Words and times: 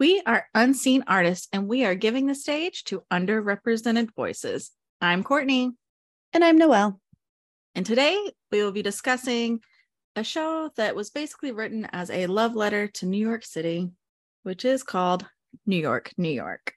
We 0.00 0.22
are 0.24 0.46
unseen 0.54 1.04
artists 1.06 1.46
and 1.52 1.68
we 1.68 1.84
are 1.84 1.94
giving 1.94 2.26
the 2.26 2.34
stage 2.34 2.84
to 2.84 3.02
underrepresented 3.12 4.14
voices. 4.16 4.70
I'm 5.02 5.22
Courtney. 5.22 5.72
And 6.32 6.42
I'm 6.42 6.56
Noelle. 6.56 6.98
And 7.74 7.84
today 7.84 8.18
we 8.50 8.62
will 8.62 8.72
be 8.72 8.80
discussing 8.80 9.60
a 10.16 10.24
show 10.24 10.70
that 10.78 10.96
was 10.96 11.10
basically 11.10 11.52
written 11.52 11.86
as 11.92 12.08
a 12.08 12.28
love 12.28 12.54
letter 12.54 12.86
to 12.94 13.04
New 13.04 13.18
York 13.18 13.44
City, 13.44 13.90
which 14.42 14.64
is 14.64 14.82
called 14.82 15.26
New 15.66 15.76
York, 15.76 16.12
New 16.16 16.30
York. 16.30 16.72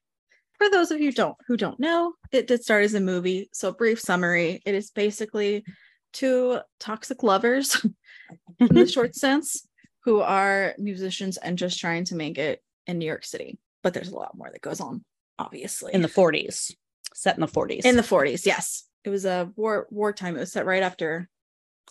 For 0.57 0.69
those 0.69 0.91
of 0.91 0.99
you 0.99 1.13
don't 1.13 1.37
who 1.47 1.55
don't 1.55 1.79
know, 1.79 2.15
it 2.33 2.47
did 2.47 2.61
start 2.61 2.83
as 2.83 2.93
a 2.93 2.99
movie. 2.99 3.47
So 3.53 3.71
brief 3.71 4.01
summary, 4.01 4.61
it 4.65 4.75
is 4.75 4.91
basically 4.91 5.63
two 6.11 6.59
toxic 6.77 7.23
lovers 7.23 7.85
in 8.59 8.67
the 8.67 8.85
short 8.91 9.15
sense 9.15 9.65
who 10.03 10.19
are 10.19 10.75
musicians 10.77 11.37
and 11.37 11.57
just 11.57 11.79
trying 11.79 12.03
to 12.03 12.15
make 12.15 12.37
it 12.37 12.61
in 12.87 12.97
New 12.97 13.05
York 13.05 13.25
City. 13.25 13.57
But 13.81 13.93
there's 13.93 14.09
a 14.09 14.15
lot 14.15 14.35
more 14.37 14.49
that 14.51 14.61
goes 14.61 14.79
on, 14.79 15.03
obviously. 15.37 15.93
In 15.93 16.01
the 16.01 16.07
40s, 16.07 16.73
set 17.13 17.35
in 17.35 17.41
the 17.41 17.47
40s. 17.47 17.85
In 17.85 17.95
the 17.95 18.01
40s, 18.01 18.45
yes. 18.45 18.85
It 19.03 19.09
was 19.09 19.25
a 19.25 19.51
war 19.55 19.87
wartime. 19.89 20.37
It 20.37 20.39
was 20.39 20.51
set 20.51 20.65
right 20.65 20.83
after 20.83 21.29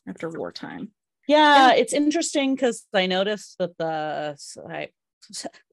after 0.09 0.31
wartime. 0.31 0.91
Yeah, 1.29 1.69
yeah. 1.69 1.75
it's 1.75 1.93
interesting 1.93 2.55
because 2.55 2.87
I 2.95 3.07
noticed 3.07 3.59
that 3.59 3.77
the 3.79 4.35
so 4.39 4.67
I, 4.69 4.89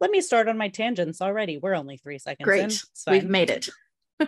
let 0.02 0.12
me 0.12 0.22
start 0.22 0.48
on 0.48 0.58
my 0.58 0.68
tangents 0.68 1.22
already. 1.22 1.58
We're 1.58 1.76
only 1.76 1.98
three 1.98 2.20
seconds. 2.20 2.46
Great. 2.46 2.84
We've 3.08 3.30
made 3.30 3.50
it. 3.50 3.70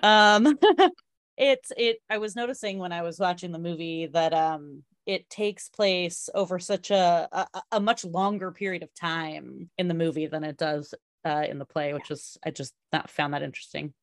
um 0.02 0.58
it's 1.38 1.72
it 1.76 1.98
I 2.10 2.18
was 2.20 2.36
noticing 2.36 2.78
when 2.80 2.94
I 2.94 3.02
was 3.02 3.20
watching 3.20 3.52
the 3.52 3.60
movie 3.60 4.08
that 4.14 4.34
um 4.34 4.84
it 5.06 5.30
takes 5.30 5.70
place 5.70 6.30
over 6.34 6.60
such 6.60 6.92
a, 6.92 7.28
a, 7.32 7.62
a 7.74 7.80
much 7.80 8.06
longer 8.06 8.52
period 8.52 8.84
of 8.84 8.94
time 8.94 9.70
in 9.78 9.88
the 9.88 9.94
movie 9.94 10.28
than 10.28 10.44
it 10.44 10.58
does 10.58 10.94
uh, 11.26 11.46
in 11.48 11.60
the 11.60 11.66
play, 11.66 11.94
which 11.94 12.12
is 12.12 12.38
I 12.44 12.52
just 12.52 12.74
not 12.92 13.10
found 13.10 13.34
that 13.34 13.44
interesting. 13.44 13.94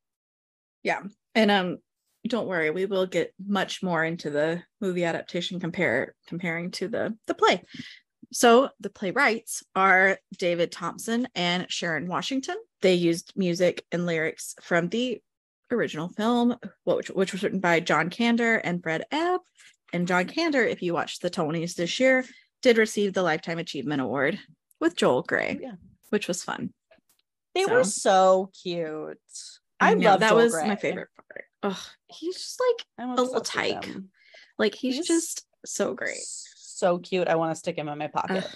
Yeah, 0.83 1.03
and 1.35 1.51
um, 1.51 1.79
don't 2.27 2.49
worry, 2.49 2.71
we 2.71 2.87
will 2.87 3.07
get 3.07 3.33
much 3.45 3.83
more 3.83 4.05
into 4.05 4.31
the 4.31 4.63
movie 4.81 5.05
adaptation 5.05 5.61
compare 5.61 6.15
comparing 6.27 6.71
to 6.73 6.89
the 6.89 7.17
the 7.27 7.35
play. 7.35 7.63
So 8.33 8.69
the 8.81 8.91
playwrights 8.91 9.63
are 9.75 10.19
David 10.37 10.71
Thompson 10.71 11.29
and 11.35 11.71
Sharon 11.71 12.09
Washington. 12.09 12.57
They 12.83 12.95
used 12.95 13.33
music 13.37 13.85
and 13.91 14.05
lyrics 14.05 14.55
from 14.61 14.89
the 14.89 15.23
original 15.71 16.09
film, 16.09 16.57
which, 16.85 17.09
which 17.09 17.33
was 17.33 17.43
written 17.43 17.61
by 17.61 17.81
John 17.81 18.11
Kander 18.11 18.61
and 18.63 18.83
Fred 18.83 19.05
Ebb, 19.11 19.41
and 19.93 20.07
John 20.07 20.27
Kander, 20.27 20.69
if 20.69 20.83
you 20.83 20.93
watched 20.93 21.23
the 21.23 21.31
Tonys 21.31 21.75
this 21.75 21.99
year, 21.99 22.25
did 22.63 22.79
receive 22.79 23.15
the 23.15 23.23
Lifetime 23.23 23.59
Achievement 23.59 24.03
Award 24.03 24.39
with 24.81 24.97
Joel 24.97 25.23
Grey, 25.23 25.59
yeah. 25.61 25.73
which 26.11 26.29
was 26.29 26.43
fun. 26.43 26.73
They 27.55 27.65
so. 27.65 27.75
were 27.75 27.85
so 27.85 28.51
cute. 28.63 29.19
I, 29.81 29.91
I 29.91 29.95
love 29.95 30.21
that 30.21 30.31
Joel 30.31 30.39
was 30.39 30.53
Grey. 30.53 30.69
my 30.69 30.77
favorite 30.77 31.09
part. 31.17 31.45
Oh, 31.63 31.87
he's 32.09 32.37
just 32.37 32.61
like 32.61 33.09
a 33.09 33.23
little 33.23 33.41
tyke. 33.41 33.89
Like 34.59 34.75
he's, 34.75 34.97
he's, 34.97 35.07
just 35.07 35.47
so 35.65 35.95
great. 35.95 36.23
So 36.23 36.99
cute. 36.99 37.29
I 37.29 37.37
want 37.37 37.53
to 37.53 37.57
stick 37.57 37.77
him 37.77 37.89
in 37.89 37.99
my 37.99 38.09
pocket. 38.09 38.45
Uh, 38.45 38.49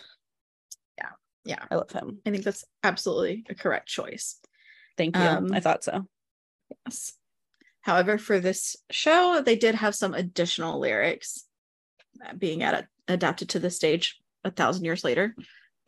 yeah. 0.98 1.08
Yeah. 1.44 1.64
I 1.70 1.76
love 1.76 1.90
him. 1.90 2.18
I 2.26 2.30
think 2.30 2.44
that's 2.44 2.64
absolutely 2.82 3.44
a 3.48 3.54
correct 3.54 3.88
choice. 3.88 4.38
Thank 4.96 5.16
you. 5.16 5.22
Um, 5.22 5.52
I 5.52 5.60
thought 5.60 5.82
so. 5.82 6.06
Yes. 6.86 7.12
However, 7.82 8.16
for 8.16 8.40
this 8.40 8.76
show, 8.90 9.42
they 9.44 9.56
did 9.56 9.74
have 9.74 9.94
some 9.94 10.14
additional 10.14 10.78
lyrics 10.78 11.44
being 12.38 12.62
ad- 12.62 12.88
adapted 13.08 13.50
to 13.50 13.58
the 13.58 13.70
stage 13.70 14.18
a 14.44 14.50
thousand 14.50 14.84
years 14.84 15.04
later. 15.04 15.34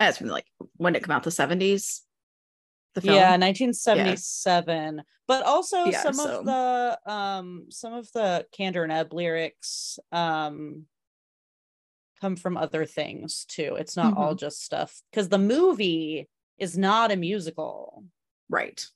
As 0.00 0.18
from 0.18 0.26
like 0.28 0.46
when 0.76 0.96
it 0.96 1.04
came 1.04 1.12
out, 1.12 1.22
the 1.22 1.30
70s. 1.30 2.00
The 2.94 3.00
film. 3.00 3.14
Yeah, 3.16 3.36
1977. 3.36 4.96
Yeah. 4.96 5.02
But 5.26 5.44
also 5.44 5.84
yeah, 5.86 6.02
some 6.02 6.14
so. 6.14 6.40
of 6.40 6.44
the 6.44 6.98
um 7.10 7.66
some 7.70 7.94
of 7.94 8.10
the 8.12 8.46
Kander 8.56 8.82
and 8.82 8.92
Ebb 8.92 9.12
lyrics 9.12 9.98
um 10.12 10.84
come 12.20 12.36
from 12.36 12.56
other 12.56 12.84
things 12.84 13.44
too. 13.46 13.76
It's 13.78 13.96
not 13.96 14.12
mm-hmm. 14.12 14.22
all 14.22 14.34
just 14.34 14.62
stuff 14.62 15.00
because 15.10 15.28
the 15.28 15.38
movie 15.38 16.28
is 16.58 16.76
not 16.76 17.10
a 17.10 17.16
musical. 17.16 18.04
Right. 18.48 18.86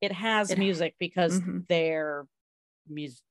It 0.00 0.12
has 0.12 0.50
it, 0.50 0.58
music 0.58 0.94
because 0.98 1.40
mm-hmm. 1.40 1.60
they're 1.68 2.26
music 2.88 3.22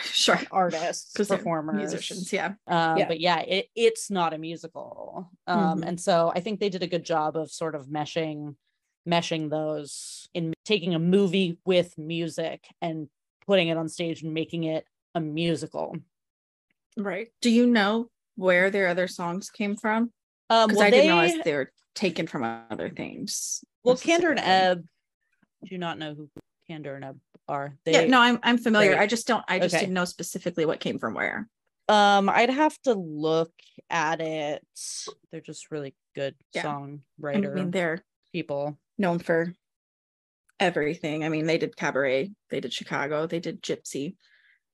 sure. 0.00 0.40
artists 0.50 1.12
performers. 1.12 1.76
musicians 1.76 2.32
yeah. 2.32 2.54
Um, 2.66 2.98
yeah. 2.98 3.08
but 3.08 3.20
yeah 3.20 3.40
it, 3.40 3.68
it's 3.74 4.10
not 4.10 4.34
a 4.34 4.38
musical. 4.38 5.30
Um, 5.46 5.58
mm-hmm. 5.58 5.88
and 5.88 6.00
so 6.00 6.32
i 6.34 6.40
think 6.40 6.60
they 6.60 6.68
did 6.68 6.82
a 6.82 6.86
good 6.86 7.04
job 7.04 7.36
of 7.36 7.50
sort 7.50 7.74
of 7.74 7.86
meshing 7.86 8.56
meshing 9.08 9.50
those 9.50 10.28
in 10.34 10.54
taking 10.64 10.94
a 10.94 10.98
movie 10.98 11.58
with 11.64 11.96
music 11.98 12.64
and 12.80 13.08
putting 13.46 13.68
it 13.68 13.76
on 13.76 13.88
stage 13.88 14.22
and 14.22 14.32
making 14.32 14.64
it 14.64 14.86
a 15.14 15.20
musical. 15.20 15.94
Right. 16.96 17.28
Do 17.42 17.50
you 17.50 17.66
know 17.66 18.08
where 18.36 18.70
their 18.70 18.88
other 18.88 19.06
songs 19.06 19.50
came 19.50 19.76
from? 19.76 20.10
Um 20.48 20.70
well, 20.72 20.82
i 20.82 20.90
they, 20.90 21.02
didn't 21.02 21.18
realize 21.18 21.44
they 21.44 21.54
were 21.54 21.70
taken 21.94 22.26
from 22.26 22.42
other 22.70 22.90
things 22.90 23.64
well 23.84 23.96
kander 23.96 24.30
and 24.30 24.40
ebb 24.40 24.84
do 25.68 25.78
not 25.78 25.98
know 25.98 26.14
who 26.14 26.28
ebb 26.70 27.18
are 27.48 27.76
they 27.84 27.92
yeah 27.92 28.06
no 28.06 28.20
i'm 28.20 28.38
i'm 28.42 28.58
familiar. 28.58 28.98
I 28.98 29.06
just 29.06 29.26
don't 29.26 29.44
i 29.48 29.58
just 29.58 29.74
okay. 29.74 29.84
didn't 29.84 29.94
know 29.94 30.04
specifically 30.04 30.64
what 30.64 30.80
came 30.80 30.98
from 30.98 31.14
where. 31.14 31.48
Um 31.88 32.28
i'd 32.30 32.50
have 32.50 32.76
to 32.82 32.94
look 32.94 33.52
at 33.90 34.20
it. 34.20 34.64
They're 35.30 35.40
just 35.40 35.70
really 35.70 35.94
good 36.14 36.34
yeah. 36.54 36.62
songwriter 36.62 37.50
I 37.50 37.54
mean, 37.54 37.70
they're 37.70 38.02
people. 38.32 38.78
known 38.98 39.18
for 39.18 39.52
everything. 40.58 41.24
I 41.24 41.28
mean 41.28 41.46
they 41.46 41.58
did 41.58 41.76
cabaret 41.76 42.30
they 42.50 42.60
did 42.60 42.72
chicago 42.72 43.26
they 43.26 43.40
did 43.40 43.62
gypsy 43.62 44.16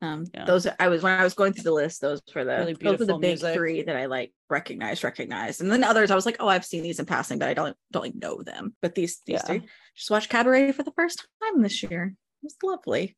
um 0.02 0.24
yeah. 0.34 0.44
those 0.44 0.66
i 0.78 0.88
was 0.88 1.02
when 1.02 1.18
i 1.18 1.22
was 1.22 1.34
going 1.34 1.52
through 1.52 1.64
the 1.64 1.72
list 1.72 2.00
those 2.00 2.20
were 2.34 2.44
the 2.44 2.56
really 2.56 2.72
those 2.74 2.98
were 2.98 3.04
the 3.04 3.18
big 3.18 3.30
music. 3.30 3.54
three 3.54 3.82
that 3.82 3.96
i 3.96 4.06
like 4.06 4.32
recognized 4.48 5.04
recognized 5.04 5.60
and 5.60 5.70
then 5.70 5.84
others 5.84 6.10
i 6.10 6.14
was 6.14 6.26
like 6.26 6.36
oh 6.40 6.48
i've 6.48 6.64
seen 6.64 6.82
these 6.82 6.98
in 6.98 7.06
passing 7.06 7.38
but 7.38 7.48
i 7.48 7.54
don't 7.54 7.76
don't 7.90 8.02
like 8.02 8.14
know 8.14 8.42
them 8.42 8.74
but 8.80 8.94
these 8.94 9.20
these 9.26 9.34
yeah. 9.34 9.42
three 9.42 9.62
just 9.94 10.10
watched 10.10 10.30
cabaret 10.30 10.72
for 10.72 10.82
the 10.82 10.92
first 10.92 11.26
time 11.42 11.62
this 11.62 11.82
year 11.82 12.14
It 12.42 12.44
was 12.44 12.56
lovely 12.62 13.16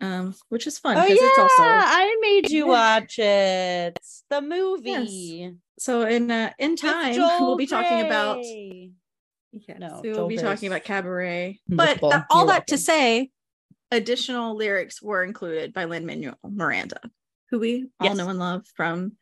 um 0.00 0.34
which 0.48 0.66
is 0.66 0.78
fun 0.78 0.96
oh 0.96 1.06
yeah 1.06 1.16
it's 1.18 1.38
also 1.38 1.62
i 1.62 2.16
made 2.20 2.50
you 2.50 2.66
watch 2.66 3.18
it 3.18 3.98
the 4.30 4.40
movie 4.40 4.90
yes. 4.90 5.52
so 5.78 6.02
in 6.02 6.30
uh 6.30 6.50
in 6.58 6.76
time 6.76 7.16
we'll 7.40 7.56
be 7.56 7.66
talking 7.66 8.06
about 8.06 8.38
yes, 8.44 9.78
no, 9.78 10.00
we 10.02 10.10
will 10.10 10.16
Joel 10.16 10.28
be 10.28 10.36
talking 10.36 10.68
about 10.68 10.84
cabaret 10.84 11.58
but 11.68 12.00
all 12.02 12.10
You're 12.10 12.20
that 12.20 12.30
welcome. 12.30 12.64
to 12.66 12.78
say 12.78 13.30
additional 13.90 14.56
lyrics 14.56 15.00
were 15.02 15.24
included 15.24 15.72
by 15.72 15.84
Lin-Manuel 15.84 16.38
Miranda 16.44 17.00
who 17.50 17.58
we 17.58 17.88
all 18.00 18.08
yes. 18.08 18.16
know 18.16 18.28
and 18.28 18.38
love 18.38 18.66
from 18.76 19.12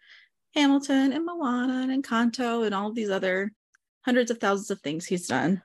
hamilton 0.55 1.13
and 1.13 1.25
moana 1.25 1.87
and 1.89 2.05
encanto 2.05 2.65
and 2.65 2.75
all 2.75 2.93
these 2.93 3.11
other 3.11 3.53
hundreds 4.05 4.31
of 4.31 4.39
thousands 4.39 4.71
of 4.71 4.81
things 4.81 5.07
he's 5.07 5.29
done 5.29 5.63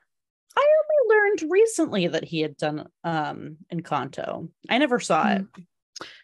I 0.56 0.60
only 0.60 1.16
learned 1.16 1.50
recently 1.50 2.08
that 2.08 2.24
he 2.24 2.40
had 2.40 2.56
done 2.56 2.86
um 3.04 3.56
Encanto. 3.72 4.48
I 4.68 4.78
never 4.78 5.00
saw 5.00 5.32
it. 5.32 5.46
Hmm. 5.54 5.62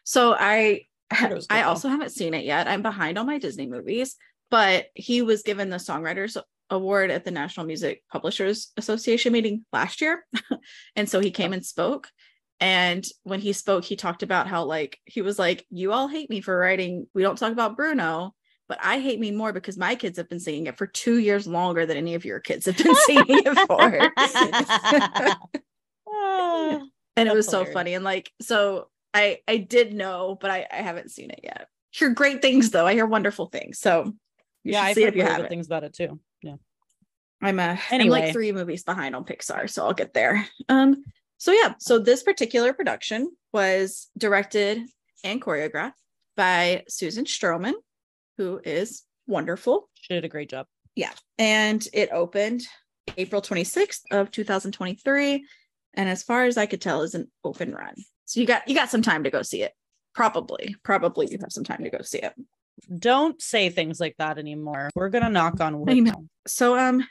So 0.04 0.34
I 0.38 0.82
I 1.10 1.62
also 1.62 1.88
haven't 1.88 2.10
seen 2.10 2.34
it 2.34 2.44
yet. 2.44 2.68
I'm 2.68 2.82
behind 2.82 3.18
on 3.18 3.26
my 3.26 3.38
Disney 3.38 3.66
movies, 3.66 4.16
but 4.50 4.86
he 4.94 5.22
was 5.22 5.42
given 5.42 5.70
the 5.70 5.76
Songwriters 5.76 6.36
Award 6.70 7.10
at 7.10 7.24
the 7.24 7.30
National 7.30 7.64
Music 7.64 8.02
Publishers 8.12 8.72
Association 8.76 9.32
meeting 9.32 9.64
last 9.72 10.02
year. 10.02 10.26
and 10.96 11.08
so 11.08 11.20
he 11.20 11.30
came 11.30 11.54
and 11.54 11.64
spoke. 11.64 12.08
And 12.60 13.06
when 13.22 13.40
he 13.40 13.52
spoke, 13.52 13.84
he 13.84 13.96
talked 13.96 14.22
about 14.22 14.48
how, 14.48 14.64
like, 14.64 14.98
he 15.04 15.22
was 15.22 15.38
like, 15.38 15.66
You 15.70 15.92
all 15.92 16.08
hate 16.08 16.30
me 16.30 16.40
for 16.40 16.58
writing. 16.58 17.06
We 17.14 17.22
don't 17.22 17.38
talk 17.38 17.52
about 17.52 17.76
Bruno 17.76 18.34
but 18.68 18.78
I 18.82 19.00
hate 19.00 19.18
me 19.18 19.30
more 19.30 19.52
because 19.52 19.78
my 19.78 19.94
kids 19.94 20.18
have 20.18 20.28
been 20.28 20.40
singing 20.40 20.66
it 20.66 20.76
for 20.76 20.86
two 20.86 21.18
years 21.18 21.46
longer 21.46 21.86
than 21.86 21.96
any 21.96 22.14
of 22.14 22.24
your 22.24 22.38
kids 22.38 22.66
have 22.66 22.76
been 22.76 22.94
singing 22.94 23.24
it 23.28 23.58
for. 23.66 23.82
and 27.16 27.28
it 27.28 27.34
was 27.34 27.48
so 27.48 27.64
funny. 27.64 27.94
And 27.94 28.04
like, 28.04 28.30
so 28.40 28.88
I 29.14 29.38
I 29.48 29.56
did 29.56 29.94
know, 29.94 30.36
but 30.38 30.50
I, 30.50 30.66
I 30.70 30.76
haven't 30.76 31.10
seen 31.10 31.30
it 31.30 31.40
yet. 31.42 31.68
Hear 31.90 32.10
great 32.10 32.42
things 32.42 32.70
though. 32.70 32.86
I 32.86 32.92
hear 32.92 33.06
wonderful 33.06 33.46
things. 33.46 33.78
So 33.78 34.12
yeah, 34.64 34.82
I 34.82 34.92
see 34.92 35.04
if 35.04 35.16
you 35.16 35.22
have 35.22 35.48
things 35.48 35.66
about 35.66 35.84
it 35.84 35.94
too. 35.94 36.20
Yeah. 36.42 36.56
I'm 37.40 37.58
a 37.58 37.78
anyway. 37.90 38.18
I'm 38.18 38.24
like 38.24 38.32
three 38.34 38.52
movies 38.52 38.84
behind 38.84 39.16
on 39.16 39.24
Pixar, 39.24 39.70
so 39.70 39.86
I'll 39.86 39.94
get 39.94 40.12
there. 40.12 40.46
Um, 40.68 41.04
so 41.38 41.52
yeah, 41.52 41.74
so 41.78 41.98
this 41.98 42.22
particular 42.22 42.72
production 42.72 43.30
was 43.52 44.08
directed 44.18 44.82
and 45.24 45.40
choreographed 45.40 45.92
by 46.36 46.84
Susan 46.88 47.24
Stroman, 47.24 47.74
who 48.36 48.60
is 48.64 49.04
wonderful. 49.26 49.88
She 49.94 50.14
did 50.14 50.24
a 50.24 50.28
great 50.28 50.50
job. 50.50 50.66
Yeah. 50.96 51.12
And 51.38 51.86
it 51.92 52.10
opened 52.12 52.62
April 53.16 53.40
26th 53.40 54.00
of 54.10 54.30
2023. 54.32 55.44
And 55.94 56.08
as 56.08 56.22
far 56.22 56.44
as 56.44 56.56
I 56.56 56.66
could 56.66 56.80
tell, 56.80 57.02
is 57.02 57.14
an 57.14 57.30
open 57.44 57.72
run. 57.72 57.94
So 58.24 58.40
you 58.40 58.46
got 58.46 58.68
you 58.68 58.74
got 58.74 58.90
some 58.90 59.02
time 59.02 59.24
to 59.24 59.30
go 59.30 59.42
see 59.42 59.62
it. 59.62 59.72
Probably. 60.14 60.74
Probably 60.82 61.28
you 61.30 61.38
have 61.40 61.52
some 61.52 61.64
time 61.64 61.84
to 61.84 61.90
go 61.90 62.02
see 62.02 62.18
it. 62.18 62.34
Don't 62.98 63.40
say 63.40 63.70
things 63.70 64.00
like 64.00 64.16
that 64.18 64.38
anymore. 64.38 64.90
We're 64.94 65.08
gonna 65.08 65.30
knock 65.30 65.60
on 65.60 65.80
wood. 65.80 66.12
So 66.46 66.76
um 66.76 67.06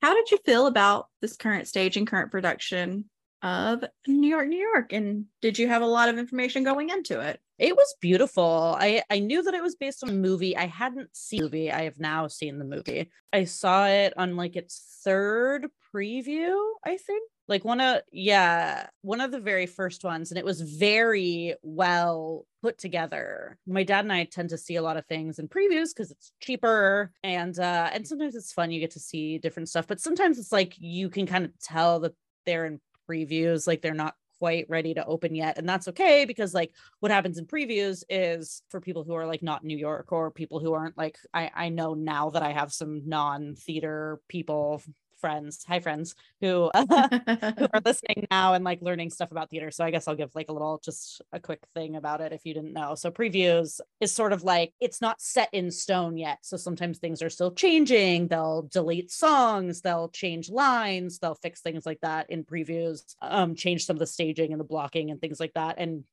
how 0.00 0.14
did 0.14 0.30
you 0.30 0.38
feel 0.44 0.66
about 0.66 1.06
this 1.20 1.36
current 1.36 1.68
stage 1.68 1.96
and 1.96 2.06
current 2.06 2.30
production 2.30 3.04
of 3.42 3.84
New 4.06 4.28
York, 4.28 4.48
New 4.48 4.58
York? 4.58 4.92
And 4.92 5.26
did 5.40 5.58
you 5.58 5.68
have 5.68 5.82
a 5.82 5.86
lot 5.86 6.08
of 6.08 6.18
information 6.18 6.64
going 6.64 6.90
into 6.90 7.20
it? 7.20 7.40
It 7.58 7.76
was 7.76 7.94
beautiful. 8.00 8.76
I 8.78 9.02
I 9.10 9.18
knew 9.20 9.42
that 9.42 9.54
it 9.54 9.62
was 9.62 9.76
based 9.76 10.02
on 10.02 10.10
a 10.10 10.14
movie. 10.14 10.56
I 10.56 10.66
hadn't 10.66 11.16
seen 11.16 11.40
the 11.42 11.44
movie. 11.44 11.70
I 11.72 11.82
have 11.82 12.00
now 12.00 12.26
seen 12.26 12.58
the 12.58 12.64
movie. 12.64 13.10
I 13.32 13.44
saw 13.44 13.86
it 13.86 14.14
on 14.16 14.36
like 14.36 14.56
its 14.56 15.00
third 15.04 15.68
preview, 15.94 16.56
I 16.84 16.96
think. 16.96 17.28
Like 17.48 17.64
one 17.64 17.80
of 17.80 18.02
yeah, 18.12 18.88
one 19.02 19.20
of 19.20 19.30
the 19.30 19.40
very 19.40 19.66
first 19.66 20.04
ones 20.04 20.30
and 20.30 20.38
it 20.38 20.44
was 20.44 20.60
very 20.60 21.54
well 21.62 22.46
put 22.62 22.78
together. 22.78 23.58
My 23.66 23.82
dad 23.82 24.04
and 24.04 24.12
I 24.12 24.24
tend 24.24 24.50
to 24.50 24.58
see 24.58 24.76
a 24.76 24.82
lot 24.82 24.96
of 24.96 25.06
things 25.06 25.38
in 25.38 25.48
previews 25.48 25.90
because 25.94 26.10
it's 26.10 26.32
cheaper 26.40 27.12
and 27.22 27.58
uh 27.58 27.90
and 27.92 28.06
sometimes 28.06 28.34
it's 28.34 28.52
fun 28.52 28.70
you 28.70 28.80
get 28.80 28.92
to 28.92 29.00
see 29.00 29.38
different 29.38 29.68
stuff, 29.68 29.86
but 29.86 30.00
sometimes 30.00 30.38
it's 30.38 30.52
like 30.52 30.74
you 30.78 31.10
can 31.10 31.26
kind 31.26 31.44
of 31.44 31.58
tell 31.60 32.00
that 32.00 32.14
they're 32.46 32.66
in 32.66 32.80
previews 33.08 33.66
like 33.66 33.82
they're 33.82 33.94
not 33.94 34.14
quite 34.38 34.66
ready 34.68 34.92
to 34.92 35.06
open 35.06 35.36
yet 35.36 35.56
and 35.56 35.68
that's 35.68 35.86
okay 35.86 36.24
because 36.24 36.52
like 36.52 36.72
what 36.98 37.12
happens 37.12 37.38
in 37.38 37.46
previews 37.46 38.02
is 38.10 38.62
for 38.70 38.80
people 38.80 39.04
who 39.04 39.14
are 39.14 39.26
like 39.26 39.42
not 39.42 39.62
New 39.62 39.76
York 39.76 40.10
or 40.10 40.32
people 40.32 40.58
who 40.58 40.72
aren't 40.72 40.98
like 40.98 41.16
I 41.32 41.50
I 41.54 41.68
know 41.68 41.94
now 41.94 42.30
that 42.30 42.42
I 42.42 42.52
have 42.52 42.72
some 42.72 43.02
non 43.08 43.54
theater 43.54 44.20
people 44.28 44.82
friends, 45.22 45.64
hi 45.66 45.78
friends, 45.78 46.16
who 46.40 46.64
uh, 46.74 46.84
who 47.56 47.66
are 47.72 47.80
listening 47.84 48.26
now 48.30 48.54
and 48.54 48.64
like 48.64 48.82
learning 48.82 49.08
stuff 49.08 49.30
about 49.30 49.48
theater. 49.48 49.70
So 49.70 49.84
I 49.84 49.90
guess 49.92 50.08
I'll 50.08 50.16
give 50.16 50.34
like 50.34 50.50
a 50.50 50.52
little 50.52 50.80
just 50.84 51.22
a 51.32 51.38
quick 51.38 51.60
thing 51.74 51.96
about 51.96 52.20
it 52.20 52.32
if 52.32 52.44
you 52.44 52.52
didn't 52.52 52.72
know. 52.72 52.96
So 52.96 53.10
previews 53.10 53.80
is 54.00 54.12
sort 54.12 54.32
of 54.32 54.42
like 54.42 54.74
it's 54.80 55.00
not 55.00 55.22
set 55.22 55.48
in 55.52 55.70
stone 55.70 56.18
yet. 56.18 56.38
So 56.42 56.56
sometimes 56.56 56.98
things 56.98 57.22
are 57.22 57.30
still 57.30 57.52
changing. 57.52 58.28
They'll 58.28 58.62
delete 58.62 59.12
songs, 59.12 59.80
they'll 59.80 60.08
change 60.08 60.50
lines, 60.50 61.20
they'll 61.20 61.36
fix 61.36 61.60
things 61.60 61.86
like 61.86 62.00
that 62.02 62.28
in 62.28 62.44
previews, 62.44 63.14
um, 63.22 63.54
change 63.54 63.86
some 63.86 63.96
of 63.96 64.00
the 64.00 64.06
staging 64.06 64.52
and 64.52 64.60
the 64.60 64.64
blocking 64.64 65.10
and 65.10 65.20
things 65.20 65.38
like 65.38 65.54
that. 65.54 65.76
And 65.78 66.04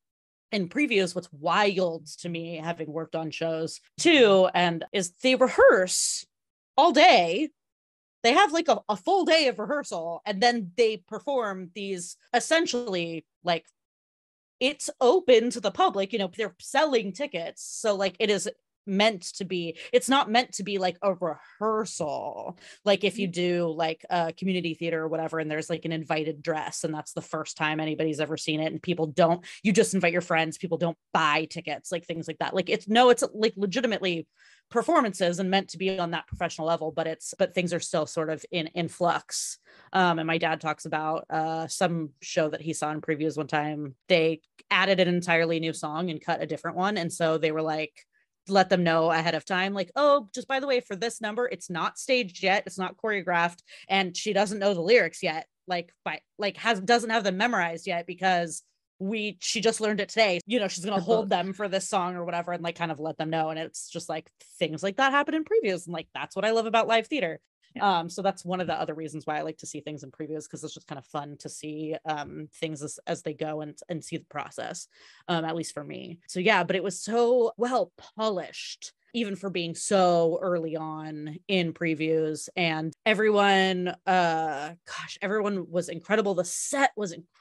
in 0.52 0.68
previews 0.68 1.14
what's 1.14 1.32
wild 1.32 2.06
to 2.06 2.28
me 2.28 2.56
having 2.56 2.92
worked 2.92 3.14
on 3.14 3.30
shows 3.30 3.80
too 3.98 4.48
and 4.52 4.84
is 4.92 5.12
they 5.22 5.36
rehearse 5.36 6.26
all 6.76 6.92
day 6.92 7.50
they 8.22 8.32
have 8.32 8.52
like 8.52 8.68
a, 8.68 8.78
a 8.88 8.96
full 8.96 9.24
day 9.24 9.48
of 9.48 9.58
rehearsal 9.58 10.22
and 10.26 10.42
then 10.42 10.72
they 10.76 10.96
perform 10.96 11.70
these 11.74 12.16
essentially 12.34 13.24
like 13.44 13.64
it's 14.60 14.90
open 15.00 15.50
to 15.50 15.60
the 15.60 15.70
public 15.70 16.12
you 16.12 16.18
know 16.18 16.30
they're 16.36 16.54
selling 16.60 17.12
tickets 17.12 17.62
so 17.62 17.94
like 17.94 18.16
it 18.18 18.30
is 18.30 18.48
meant 18.86 19.22
to 19.22 19.44
be 19.44 19.76
it's 19.92 20.08
not 20.08 20.30
meant 20.30 20.52
to 20.52 20.62
be 20.62 20.78
like 20.78 20.96
a 21.02 21.14
rehearsal 21.14 22.58
like 22.84 23.04
if 23.04 23.18
you 23.18 23.28
mm. 23.28 23.32
do 23.32 23.74
like 23.76 24.04
a 24.10 24.32
community 24.32 24.74
theater 24.74 25.02
or 25.02 25.08
whatever 25.08 25.38
and 25.38 25.50
there's 25.50 25.70
like 25.70 25.84
an 25.84 25.92
invited 25.92 26.42
dress 26.42 26.82
and 26.82 26.92
that's 26.92 27.12
the 27.12 27.22
first 27.22 27.56
time 27.56 27.78
anybody's 27.78 28.20
ever 28.20 28.36
seen 28.36 28.58
it 28.58 28.72
and 28.72 28.82
people 28.82 29.06
don't 29.06 29.44
you 29.62 29.72
just 29.72 29.94
invite 29.94 30.12
your 30.12 30.22
friends 30.22 30.58
people 30.58 30.78
don't 30.78 30.96
buy 31.12 31.44
tickets 31.44 31.92
like 31.92 32.04
things 32.06 32.26
like 32.26 32.38
that 32.38 32.54
like 32.54 32.70
it's 32.70 32.88
no 32.88 33.10
it's 33.10 33.22
like 33.34 33.52
legitimately 33.56 34.26
performances 34.70 35.38
and 35.38 35.50
meant 35.50 35.68
to 35.68 35.78
be 35.78 35.98
on 35.98 36.12
that 36.12 36.26
professional 36.28 36.66
level 36.66 36.92
but 36.92 37.06
it's 37.06 37.34
but 37.38 37.54
things 37.54 37.74
are 37.74 37.80
still 37.80 38.06
sort 38.06 38.30
of 38.30 38.44
in 38.50 38.68
in 38.68 38.88
flux. 38.88 39.58
Um 39.92 40.18
and 40.18 40.26
my 40.26 40.38
dad 40.38 40.60
talks 40.60 40.86
about 40.86 41.26
uh 41.30 41.66
some 41.66 42.10
show 42.22 42.48
that 42.48 42.60
he 42.60 42.72
saw 42.72 42.90
in 42.90 43.00
previews 43.00 43.36
one 43.36 43.48
time. 43.48 43.94
They 44.08 44.40
added 44.70 45.00
an 45.00 45.08
entirely 45.08 45.60
new 45.60 45.72
song 45.72 46.10
and 46.10 46.24
cut 46.24 46.42
a 46.42 46.46
different 46.46 46.76
one. 46.76 46.96
And 46.96 47.12
so 47.12 47.36
they 47.36 47.52
were 47.52 47.62
like 47.62 47.92
let 48.48 48.70
them 48.70 48.82
know 48.82 49.10
ahead 49.10 49.34
of 49.34 49.44
time 49.44 49.74
like 49.74 49.92
oh 49.96 50.28
just 50.34 50.48
by 50.48 50.58
the 50.58 50.66
way 50.66 50.80
for 50.80 50.96
this 50.96 51.20
number 51.20 51.46
it's 51.46 51.68
not 51.70 51.98
staged 51.98 52.42
yet. 52.42 52.62
It's 52.66 52.78
not 52.78 52.96
choreographed. 52.96 53.62
And 53.88 54.16
she 54.16 54.32
doesn't 54.32 54.58
know 54.58 54.74
the 54.74 54.80
lyrics 54.80 55.22
yet 55.22 55.46
like 55.66 55.92
by 56.04 56.20
like 56.38 56.56
has 56.58 56.80
doesn't 56.80 57.10
have 57.10 57.24
them 57.24 57.36
memorized 57.36 57.86
yet 57.86 58.06
because 58.06 58.62
we 59.00 59.38
she 59.40 59.60
just 59.60 59.80
learned 59.80 59.98
it 59.98 60.10
today 60.10 60.40
you 60.46 60.60
know 60.60 60.68
she's 60.68 60.84
gonna 60.84 61.00
hold 61.00 61.30
them 61.30 61.52
for 61.54 61.68
this 61.68 61.88
song 61.88 62.14
or 62.14 62.24
whatever 62.24 62.52
and 62.52 62.62
like 62.62 62.76
kind 62.76 62.92
of 62.92 63.00
let 63.00 63.16
them 63.16 63.30
know 63.30 63.48
and 63.48 63.58
it's 63.58 63.88
just 63.88 64.08
like 64.08 64.30
things 64.58 64.82
like 64.82 64.96
that 64.96 65.10
happen 65.10 65.34
in 65.34 65.42
previews 65.42 65.86
and 65.86 65.94
like 65.94 66.06
that's 66.14 66.36
what 66.36 66.44
i 66.44 66.50
love 66.50 66.66
about 66.66 66.86
live 66.86 67.06
theater 67.06 67.40
yeah. 67.74 68.00
um 68.00 68.10
so 68.10 68.20
that's 68.20 68.44
one 68.44 68.60
of 68.60 68.66
the 68.66 68.78
other 68.78 68.94
reasons 68.94 69.26
why 69.26 69.38
i 69.38 69.42
like 69.42 69.56
to 69.56 69.66
see 69.66 69.80
things 69.80 70.02
in 70.02 70.10
previews 70.10 70.44
because 70.44 70.62
it's 70.62 70.74
just 70.74 70.86
kind 70.86 70.98
of 70.98 71.06
fun 71.06 71.36
to 71.38 71.48
see 71.48 71.96
um 72.04 72.48
things 72.54 72.82
as, 72.82 72.98
as 73.06 73.22
they 73.22 73.32
go 73.32 73.62
and 73.62 73.78
and 73.88 74.04
see 74.04 74.18
the 74.18 74.24
process 74.24 74.86
um 75.28 75.46
at 75.46 75.56
least 75.56 75.72
for 75.72 75.82
me 75.82 76.18
so 76.28 76.38
yeah 76.38 76.62
but 76.62 76.76
it 76.76 76.84
was 76.84 77.00
so 77.00 77.52
well 77.56 77.92
polished 78.16 78.92
even 79.12 79.34
for 79.34 79.50
being 79.50 79.74
so 79.74 80.38
early 80.42 80.76
on 80.76 81.36
in 81.48 81.72
previews 81.72 82.48
and 82.54 82.92
everyone 83.06 83.88
uh 84.06 84.70
gosh 84.86 85.18
everyone 85.22 85.66
was 85.70 85.88
incredible 85.88 86.34
the 86.34 86.44
set 86.44 86.92
was 86.96 87.12
incredible. 87.12 87.39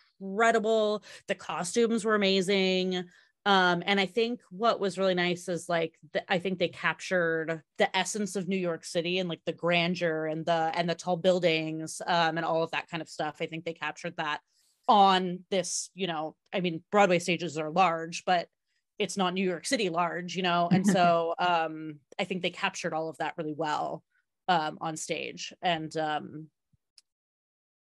The 1.27 1.36
costumes 1.36 2.06
were 2.06 2.16
amazing. 2.16 3.06
Um, 3.45 3.81
and 3.86 4.00
I 4.00 4.06
think 4.06 4.42
what 4.51 4.80
was 4.80 4.98
really 4.98 5.16
nice 5.16 5.48
is 5.48 5.69
like 5.69 5.98
the, 6.13 6.31
I 6.31 6.39
think 6.39 6.60
they 6.60 6.68
captured 6.68 7.62
the 7.77 7.98
essence 7.98 8.36
of 8.36 8.48
New 8.48 8.57
York 8.57 8.83
City 8.83 9.18
and 9.18 9.30
like 9.30 9.42
the 9.45 9.54
grandeur 9.54 10.25
and 10.25 10.45
the 10.45 10.71
and 10.75 10.89
the 10.89 10.95
tall 10.95 11.16
buildings 11.18 12.01
um, 12.06 12.38
and 12.38 12.45
all 12.45 12.63
of 12.63 12.71
that 12.71 12.89
kind 12.89 13.01
of 13.01 13.10
stuff. 13.10 13.38
I 13.39 13.45
think 13.45 13.63
they 13.63 13.74
captured 13.74 14.18
that 14.18 14.42
on 14.88 15.39
this, 15.51 15.89
you 15.94 16.07
know, 16.07 16.36
I 16.51 16.60
mean, 16.60 16.83
Broadway 16.92 17.19
stages 17.19 17.57
are 17.57 17.69
large, 17.69 18.24
but 18.25 18.50
it's 18.98 19.16
not 19.16 19.33
New 19.33 19.48
York 19.48 19.66
City 19.66 19.89
large, 19.89 20.36
you 20.36 20.44
know, 20.44 20.68
and 20.71 20.86
so 20.95 21.33
um, 21.39 22.00
I 22.19 22.25
think 22.25 22.42
they 22.42 22.50
captured 22.50 22.94
all 22.94 23.07
of 23.07 23.18
that 23.18 23.36
really 23.38 23.54
well 23.56 24.04
um, 24.48 24.77
on 24.81 24.98
stage. 24.98 25.54
And 25.62 25.95
um, 25.95 26.48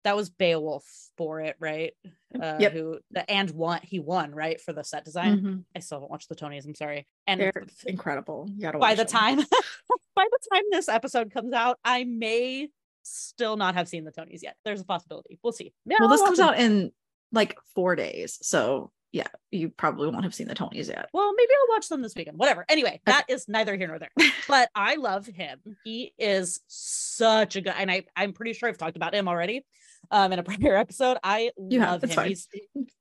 that 0.05 0.15
was 0.15 0.29
Beowulf 0.29 0.85
Boritt, 1.17 1.55
right? 1.59 1.93
Uh, 2.39 2.57
yep. 2.59 2.73
Who 2.73 2.99
the 3.11 3.29
and 3.29 3.49
won 3.51 3.79
he 3.83 3.99
won 3.99 4.33
right 4.33 4.61
for 4.61 4.71
the 4.71 4.83
set 4.83 5.03
design. 5.03 5.37
Mm-hmm. 5.37 5.55
I 5.75 5.79
still 5.79 5.97
haven't 5.97 6.11
watched 6.11 6.29
the 6.29 6.35
Tonys. 6.35 6.65
I'm 6.65 6.75
sorry. 6.75 7.07
And 7.27 7.41
they're 7.41 7.65
incredible. 7.85 8.47
You 8.53 8.61
gotta 8.61 8.77
by 8.77 8.93
the 8.93 9.03
them. 9.03 9.07
time 9.07 9.37
by 10.15 10.25
the 10.29 10.39
time 10.53 10.63
this 10.71 10.87
episode 10.87 11.31
comes 11.31 11.53
out, 11.53 11.79
I 11.83 12.03
may 12.03 12.69
still 13.03 13.57
not 13.57 13.75
have 13.75 13.87
seen 13.87 14.03
the 14.03 14.11
Tonys 14.11 14.43
yet. 14.43 14.55
There's 14.63 14.81
a 14.81 14.85
possibility. 14.85 15.39
We'll 15.43 15.53
see. 15.53 15.73
Yeah, 15.85 15.97
well, 15.99 16.09
this 16.09 16.21
comes 16.21 16.39
out 16.39 16.59
in 16.59 16.91
like 17.31 17.57
four 17.73 17.95
days, 17.95 18.37
so 18.41 18.91
yeah, 19.11 19.27
you 19.49 19.69
probably 19.69 20.09
won't 20.09 20.25
have 20.25 20.35
seen 20.35 20.49
the 20.49 20.55
Tonys 20.55 20.89
yet. 20.89 21.07
Well, 21.13 21.33
maybe 21.35 21.49
I'll 21.53 21.75
watch 21.75 21.87
them 21.87 22.01
this 22.01 22.15
weekend. 22.15 22.37
Whatever. 22.37 22.65
Anyway, 22.67 23.01
that 23.05 23.23
okay. 23.23 23.33
is 23.33 23.47
neither 23.47 23.75
here 23.75 23.87
nor 23.87 23.97
there. 23.97 24.11
but 24.47 24.69
I 24.75 24.95
love 24.95 25.25
him. 25.25 25.59
He 25.83 26.13
is 26.19 26.59
such 26.67 27.55
a 27.55 27.61
good, 27.61 27.73
and 27.77 27.89
I 27.89 28.03
I'm 28.15 28.33
pretty 28.33 28.53
sure 28.53 28.69
I've 28.69 28.77
talked 28.77 28.97
about 28.97 29.15
him 29.15 29.27
already 29.27 29.65
um, 30.11 30.33
in 30.33 30.39
a 30.39 30.43
prior 30.43 30.75
episode. 30.75 31.17
I 31.23 31.51
you 31.57 31.79
love 31.79 32.03
him. 32.03 32.09
Fine. 32.09 32.29
He's 32.29 32.47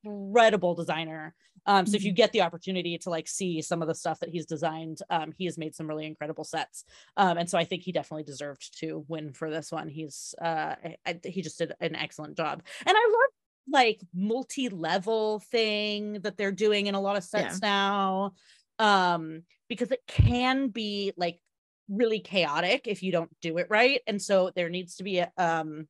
incredible 0.05 0.75
designer. 0.75 1.35
Um, 1.67 1.87
so 1.87 1.91
mm-hmm. 1.91 1.97
if 1.97 2.05
you 2.05 2.11
mm-hmm. 2.11 2.17
get 2.17 2.33
the 2.33 2.43
opportunity 2.43 2.99
to 2.99 3.11
like 3.11 3.27
see 3.27 3.63
some 3.63 3.81
of 3.81 3.89
the 3.89 3.95
stuff 3.95 4.21
that 4.21 4.29
he's 4.29 4.47
designed, 4.47 4.99
um, 5.11 5.33
he 5.37 5.47
has 5.47 5.57
made 5.57 5.75
some 5.75 5.87
really 5.87 6.07
incredible 6.07 6.45
sets. 6.45 6.85
Um, 7.17 7.39
and 7.39 7.49
so 7.49 7.57
I 7.57 7.65
think 7.65 7.83
he 7.83 7.93
definitely 7.93 8.25
deserved 8.25 8.79
to 8.81 9.05
win 9.09 9.33
for 9.33 9.51
this 9.51 9.73
one. 9.73 9.89
He's 9.89 10.35
uh, 10.41 10.75
I, 11.07 11.21
he 11.25 11.43
just 11.43 11.59
did 11.59 11.73
an 11.81 11.97
excellent 11.97 12.37
job, 12.37 12.63
and 12.87 12.97
I 12.97 13.05
love 13.07 13.31
like 13.71 14.01
multi-level 14.15 15.41
thing 15.51 16.21
that 16.21 16.37
they're 16.37 16.53
doing 16.53 16.87
in 16.87 16.95
a 16.95 17.01
lot 17.01 17.17
of 17.17 17.25
sets 17.25 17.59
yeah. 17.63 17.69
now 17.69 18.33
um 18.79 19.43
because 19.69 19.91
it 19.91 20.03
can 20.07 20.69
be 20.69 21.13
like 21.17 21.41
really 21.89 22.21
chaotic 22.21 22.83
if 22.87 23.03
you 23.03 23.13
don't 23.13 23.31
do 23.41 23.59
it 23.59 23.67
right 23.71 24.01
and 24.07 24.21
so 24.21 24.51
there 24.55 24.69
needs 24.69 24.97
to 24.97 25.05
be 25.05 25.19
a, 25.19 25.31
um 25.39 25.87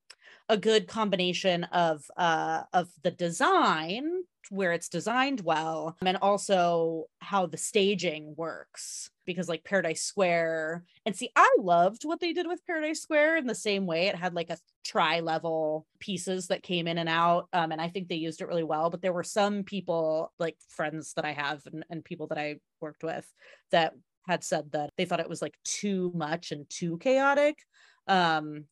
a 0.48 0.56
good 0.56 0.86
combination 0.86 1.64
of 1.64 2.04
uh 2.16 2.62
of 2.72 2.88
the 3.02 3.10
design 3.10 4.10
where 4.50 4.72
it's 4.72 4.88
designed 4.88 5.40
well 5.40 5.96
and 6.04 6.18
also 6.18 7.04
how 7.18 7.46
the 7.46 7.56
staging 7.56 8.34
works 8.36 9.10
because 9.24 9.48
like 9.48 9.64
Paradise 9.64 10.02
Square 10.02 10.84
and 11.06 11.16
see 11.16 11.30
I 11.34 11.48
loved 11.58 12.04
what 12.04 12.20
they 12.20 12.34
did 12.34 12.46
with 12.46 12.64
Paradise 12.66 13.00
Square 13.00 13.38
in 13.38 13.46
the 13.46 13.54
same 13.54 13.86
way. 13.86 14.08
It 14.08 14.16
had 14.16 14.34
like 14.34 14.50
a 14.50 14.58
tri 14.84 15.20
level 15.20 15.86
pieces 15.98 16.48
that 16.48 16.62
came 16.62 16.86
in 16.86 16.98
and 16.98 17.08
out 17.08 17.48
um, 17.54 17.72
and 17.72 17.80
I 17.80 17.88
think 17.88 18.08
they 18.08 18.16
used 18.16 18.42
it 18.42 18.48
really 18.48 18.64
well 18.64 18.90
but 18.90 19.00
there 19.00 19.14
were 19.14 19.22
some 19.22 19.62
people 19.62 20.32
like 20.38 20.56
friends 20.68 21.14
that 21.14 21.24
I 21.24 21.32
have 21.32 21.62
and, 21.72 21.84
and 21.88 22.04
people 22.04 22.26
that 22.28 22.38
I 22.38 22.56
worked 22.80 23.02
with 23.02 23.26
that 23.70 23.94
had 24.28 24.44
said 24.44 24.72
that 24.72 24.90
they 24.96 25.06
thought 25.06 25.20
it 25.20 25.28
was 25.28 25.42
like 25.42 25.56
too 25.64 26.12
much 26.14 26.52
and 26.52 26.68
too 26.68 26.98
chaotic 26.98 27.58
um 28.06 28.64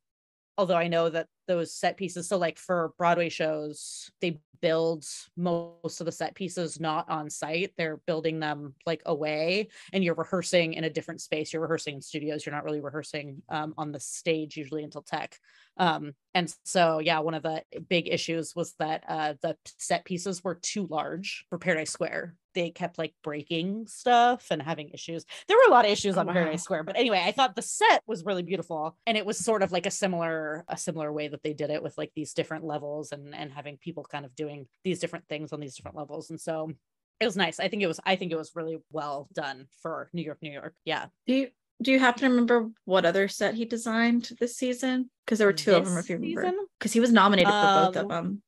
although 0.58 0.76
I 0.76 0.88
know 0.88 1.08
that 1.08 1.28
those 1.48 1.74
set 1.74 1.96
pieces, 1.96 2.28
so 2.28 2.38
like 2.38 2.58
for 2.58 2.92
Broadway 2.98 3.28
shows, 3.28 4.10
they 4.20 4.38
build 4.60 5.04
most 5.36 6.00
of 6.00 6.06
the 6.06 6.12
set 6.12 6.34
pieces 6.34 6.78
not 6.78 7.10
on 7.10 7.28
site. 7.28 7.72
They're 7.76 8.00
building 8.06 8.38
them 8.38 8.74
like 8.86 9.02
away, 9.06 9.68
and 9.92 10.04
you're 10.04 10.14
rehearsing 10.14 10.74
in 10.74 10.84
a 10.84 10.90
different 10.90 11.20
space. 11.20 11.52
You're 11.52 11.62
rehearsing 11.62 11.96
in 11.96 12.02
studios. 12.02 12.46
You're 12.46 12.54
not 12.54 12.64
really 12.64 12.80
rehearsing 12.80 13.42
um, 13.48 13.74
on 13.76 13.92
the 13.92 14.00
stage 14.00 14.56
usually 14.56 14.84
until 14.84 15.02
tech. 15.02 15.36
Um, 15.76 16.12
and 16.34 16.54
so, 16.64 16.98
yeah, 17.00 17.18
one 17.20 17.34
of 17.34 17.42
the 17.42 17.62
big 17.88 18.08
issues 18.08 18.54
was 18.54 18.74
that 18.78 19.04
uh, 19.08 19.34
the 19.42 19.56
set 19.78 20.04
pieces 20.04 20.44
were 20.44 20.54
too 20.54 20.86
large 20.88 21.44
for 21.48 21.58
Paradise 21.58 21.90
Square. 21.90 22.34
They 22.54 22.70
kept 22.70 22.98
like 22.98 23.14
breaking 23.22 23.86
stuff 23.86 24.46
and 24.50 24.62
having 24.62 24.90
issues. 24.90 25.24
There 25.48 25.56
were 25.56 25.68
a 25.68 25.70
lot 25.70 25.84
of 25.84 25.90
issues 25.90 26.16
on 26.16 26.26
oh, 26.26 26.28
wow. 26.28 26.34
Paradise 26.34 26.62
Square, 26.62 26.84
but 26.84 26.98
anyway, 26.98 27.22
I 27.24 27.32
thought 27.32 27.56
the 27.56 27.62
set 27.62 28.02
was 28.06 28.24
really 28.24 28.42
beautiful 28.42 28.96
and 29.06 29.16
it 29.16 29.26
was 29.26 29.38
sort 29.38 29.62
of 29.62 29.72
like 29.72 29.86
a 29.86 29.90
similar 29.90 30.64
a 30.68 30.76
similar 30.76 31.12
way 31.12 31.28
that 31.28 31.42
they 31.42 31.52
did 31.52 31.70
it 31.70 31.82
with 31.82 31.96
like 31.98 32.12
these 32.14 32.34
different 32.34 32.64
levels 32.64 33.12
and 33.12 33.34
and 33.34 33.52
having 33.52 33.76
people 33.78 34.04
kind 34.04 34.24
of 34.24 34.34
doing 34.34 34.66
these 34.84 35.00
different 35.00 35.26
things 35.28 35.52
on 35.52 35.60
these 35.60 35.76
different 35.76 35.96
levels. 35.96 36.30
And 36.30 36.40
so 36.40 36.72
it 37.20 37.26
was 37.26 37.36
nice. 37.36 37.60
I 37.60 37.68
think 37.68 37.82
it 37.82 37.86
was 37.86 38.00
I 38.04 38.16
think 38.16 38.32
it 38.32 38.36
was 38.36 38.52
really 38.54 38.78
well 38.90 39.28
done 39.32 39.66
for 39.82 40.10
New 40.12 40.22
York, 40.22 40.38
New 40.42 40.52
York. 40.52 40.74
Yeah. 40.84 41.06
Do 41.26 41.34
you 41.34 41.48
do 41.80 41.90
you 41.90 41.98
happen 41.98 42.22
to 42.22 42.28
remember 42.28 42.70
what 42.84 43.04
other 43.04 43.28
set 43.28 43.54
he 43.54 43.64
designed 43.64 44.30
this 44.38 44.56
season? 44.56 45.10
Because 45.24 45.38
there 45.38 45.48
were 45.48 45.52
two 45.52 45.72
this 45.72 45.80
of 45.80 45.86
them, 45.86 45.98
if 45.98 46.08
you 46.08 46.16
remember. 46.16 46.62
Because 46.78 46.92
he 46.92 47.00
was 47.00 47.12
nominated 47.12 47.50
for 47.50 47.56
um, 47.56 47.86
both 47.86 47.96
of 47.96 48.02
um, 48.04 48.08
them. 48.08 48.42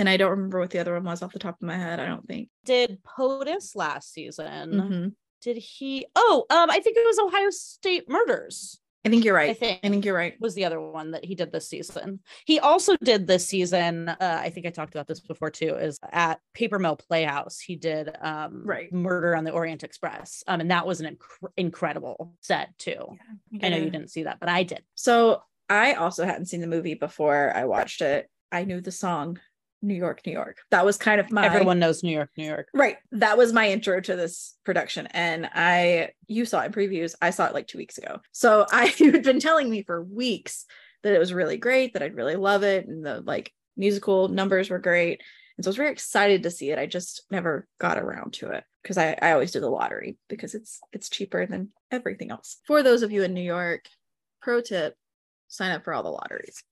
And 0.00 0.08
I 0.08 0.16
don't 0.16 0.30
remember 0.30 0.58
what 0.58 0.70
the 0.70 0.78
other 0.78 0.94
one 0.94 1.04
was 1.04 1.22
off 1.22 1.34
the 1.34 1.38
top 1.38 1.56
of 1.60 1.66
my 1.66 1.76
head. 1.76 2.00
I 2.00 2.06
don't 2.06 2.26
think. 2.26 2.48
Did 2.64 3.02
POTUS 3.04 3.76
last 3.76 4.14
season? 4.14 4.46
Mm-hmm. 4.72 5.08
Did 5.42 5.58
he? 5.58 6.06
Oh, 6.16 6.46
um, 6.48 6.70
I 6.70 6.80
think 6.80 6.96
it 6.96 7.06
was 7.06 7.18
Ohio 7.18 7.50
State 7.50 8.08
Murders. 8.08 8.80
I 9.04 9.10
think 9.10 9.26
you're 9.26 9.34
right. 9.34 9.50
I 9.50 9.54
think, 9.54 9.80
I 9.84 9.90
think 9.90 10.06
you're 10.06 10.16
right. 10.16 10.40
Was 10.40 10.54
the 10.54 10.64
other 10.64 10.80
one 10.80 11.10
that 11.10 11.22
he 11.22 11.34
did 11.34 11.52
this 11.52 11.68
season. 11.68 12.20
He 12.46 12.60
also 12.60 12.96
did 12.96 13.26
this 13.26 13.46
season. 13.46 14.08
Uh, 14.08 14.16
I 14.42 14.48
think 14.48 14.64
I 14.64 14.70
talked 14.70 14.94
about 14.94 15.06
this 15.06 15.20
before 15.20 15.50
too. 15.50 15.74
Is 15.74 15.98
at 16.10 16.40
Paper 16.54 16.78
Mill 16.78 16.96
Playhouse. 16.96 17.60
He 17.60 17.76
did 17.76 18.10
um, 18.22 18.62
right 18.64 18.90
Murder 18.90 19.36
on 19.36 19.44
the 19.44 19.52
Orient 19.52 19.84
Express, 19.84 20.42
um, 20.46 20.62
and 20.62 20.70
that 20.70 20.86
was 20.86 21.02
an 21.02 21.14
inc- 21.14 21.50
incredible 21.58 22.34
set 22.40 22.70
too. 22.78 23.18
Yeah, 23.50 23.66
I 23.66 23.68
know 23.68 23.76
you 23.76 23.90
didn't 23.90 24.10
see 24.10 24.22
that, 24.22 24.40
but 24.40 24.48
I 24.48 24.62
did. 24.62 24.82
So 24.94 25.42
I 25.68 25.92
also 25.92 26.24
hadn't 26.24 26.46
seen 26.46 26.62
the 26.62 26.66
movie 26.66 26.94
before 26.94 27.54
I 27.54 27.66
watched 27.66 28.00
it. 28.00 28.30
I 28.50 28.64
knew 28.64 28.80
the 28.80 28.92
song 28.92 29.38
New 29.82 29.94
York, 29.94 30.20
New 30.26 30.32
York. 30.32 30.58
That 30.70 30.84
was 30.84 30.96
kind 30.96 31.20
of 31.20 31.30
my 31.30 31.46
everyone 31.46 31.78
knows 31.78 32.02
New 32.02 32.12
York, 32.12 32.30
New 32.36 32.46
York. 32.46 32.68
Right. 32.74 32.96
That 33.12 33.38
was 33.38 33.52
my 33.52 33.70
intro 33.70 34.00
to 34.00 34.16
this 34.16 34.56
production. 34.64 35.06
And 35.08 35.48
I 35.52 36.10
you 36.26 36.44
saw 36.44 36.60
it 36.62 36.66
in 36.66 36.72
previews. 36.72 37.14
I 37.20 37.30
saw 37.30 37.46
it 37.46 37.54
like 37.54 37.66
two 37.66 37.78
weeks 37.78 37.98
ago. 37.98 38.20
So 38.32 38.66
I 38.72 38.92
you 38.98 39.12
had 39.12 39.22
been 39.22 39.40
telling 39.40 39.70
me 39.70 39.82
for 39.82 40.02
weeks 40.02 40.66
that 41.02 41.14
it 41.14 41.18
was 41.18 41.32
really 41.32 41.56
great, 41.56 41.94
that 41.94 42.02
I'd 42.02 42.16
really 42.16 42.36
love 42.36 42.62
it. 42.62 42.86
And 42.86 43.04
the 43.04 43.22
like 43.24 43.52
musical 43.76 44.28
numbers 44.28 44.70
were 44.70 44.78
great. 44.78 45.22
And 45.56 45.64
so 45.64 45.68
I 45.68 45.70
was 45.70 45.76
very 45.76 45.92
excited 45.92 46.42
to 46.42 46.50
see 46.50 46.70
it. 46.70 46.78
I 46.78 46.86
just 46.86 47.24
never 47.30 47.66
got 47.78 47.98
around 47.98 48.34
to 48.34 48.50
it 48.50 48.64
because 48.82 48.98
I, 48.98 49.16
I 49.20 49.32
always 49.32 49.52
do 49.52 49.60
the 49.60 49.68
lottery 49.68 50.18
because 50.28 50.54
it's 50.54 50.80
it's 50.92 51.08
cheaper 51.08 51.46
than 51.46 51.70
everything 51.90 52.30
else. 52.30 52.58
For 52.66 52.82
those 52.82 53.02
of 53.02 53.12
you 53.12 53.22
in 53.22 53.34
New 53.34 53.42
York, 53.42 53.86
pro 54.42 54.60
tip, 54.60 54.94
sign 55.48 55.72
up 55.72 55.84
for 55.84 55.92
all 55.92 56.02
the 56.02 56.10
lotteries 56.10 56.62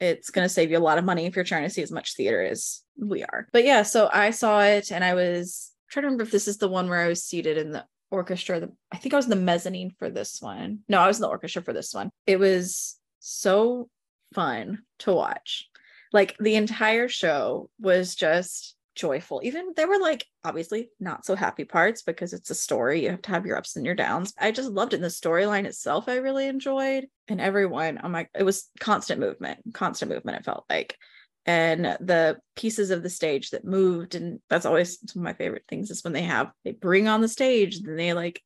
it's 0.00 0.30
going 0.30 0.44
to 0.44 0.52
save 0.52 0.70
you 0.70 0.78
a 0.78 0.80
lot 0.80 0.98
of 0.98 1.04
money 1.04 1.26
if 1.26 1.36
you're 1.36 1.44
trying 1.44 1.64
to 1.64 1.70
see 1.70 1.82
as 1.82 1.92
much 1.92 2.14
theater 2.14 2.42
as 2.42 2.82
we 2.98 3.22
are. 3.24 3.48
But 3.52 3.64
yeah, 3.64 3.82
so 3.82 4.08
I 4.12 4.30
saw 4.30 4.62
it 4.62 4.92
and 4.92 5.04
I 5.04 5.14
was 5.14 5.72
trying 5.90 6.02
to 6.02 6.06
remember 6.06 6.24
if 6.24 6.30
this 6.30 6.48
is 6.48 6.58
the 6.58 6.68
one 6.68 6.88
where 6.88 7.00
I 7.00 7.08
was 7.08 7.24
seated 7.24 7.58
in 7.58 7.70
the 7.70 7.84
orchestra. 8.10 8.60
The, 8.60 8.72
I 8.92 8.98
think 8.98 9.14
I 9.14 9.16
was 9.16 9.26
in 9.26 9.30
the 9.30 9.36
mezzanine 9.36 9.92
for 9.98 10.10
this 10.10 10.40
one. 10.40 10.80
No, 10.88 11.00
I 11.00 11.06
was 11.06 11.18
in 11.18 11.22
the 11.22 11.28
orchestra 11.28 11.62
for 11.62 11.72
this 11.72 11.94
one. 11.94 12.10
It 12.26 12.38
was 12.38 12.96
so 13.20 13.88
fun 14.34 14.82
to 15.00 15.12
watch. 15.12 15.68
Like 16.12 16.36
the 16.38 16.54
entire 16.54 17.08
show 17.08 17.70
was 17.80 18.14
just 18.14 18.75
joyful. 18.96 19.40
Even 19.44 19.72
there 19.76 19.86
were 19.86 20.00
like 20.00 20.26
obviously 20.44 20.88
not 20.98 21.24
so 21.24 21.36
happy 21.36 21.64
parts 21.64 22.02
because 22.02 22.32
it's 22.32 22.50
a 22.50 22.54
story. 22.54 23.04
You 23.04 23.10
have 23.10 23.22
to 23.22 23.30
have 23.30 23.46
your 23.46 23.56
ups 23.56 23.76
and 23.76 23.86
your 23.86 23.94
downs. 23.94 24.34
I 24.38 24.50
just 24.50 24.70
loved 24.70 24.92
it. 24.92 24.96
And 24.96 25.04
the 25.04 25.08
storyline 25.08 25.66
itself, 25.66 26.08
I 26.08 26.16
really 26.16 26.48
enjoyed. 26.48 27.06
And 27.28 27.40
everyone, 27.40 28.00
oh 28.02 28.08
my, 28.08 28.26
it 28.34 28.42
was 28.42 28.68
constant 28.80 29.20
movement, 29.20 29.60
constant 29.72 30.10
movement, 30.10 30.38
it 30.38 30.44
felt 30.44 30.64
like. 30.68 30.96
And 31.44 31.84
the 31.84 32.38
pieces 32.56 32.90
of 32.90 33.04
the 33.04 33.10
stage 33.10 33.50
that 33.50 33.64
moved. 33.64 34.16
And 34.16 34.40
that's 34.50 34.66
always 34.66 34.98
some 35.08 35.20
of 35.20 35.24
my 35.24 35.34
favorite 35.34 35.64
things 35.68 35.90
is 35.90 36.02
when 36.02 36.12
they 36.12 36.22
have, 36.22 36.50
they 36.64 36.72
bring 36.72 37.06
on 37.06 37.20
the 37.20 37.28
stage, 37.28 37.82
then 37.82 37.96
they 37.96 38.14
like 38.14 38.42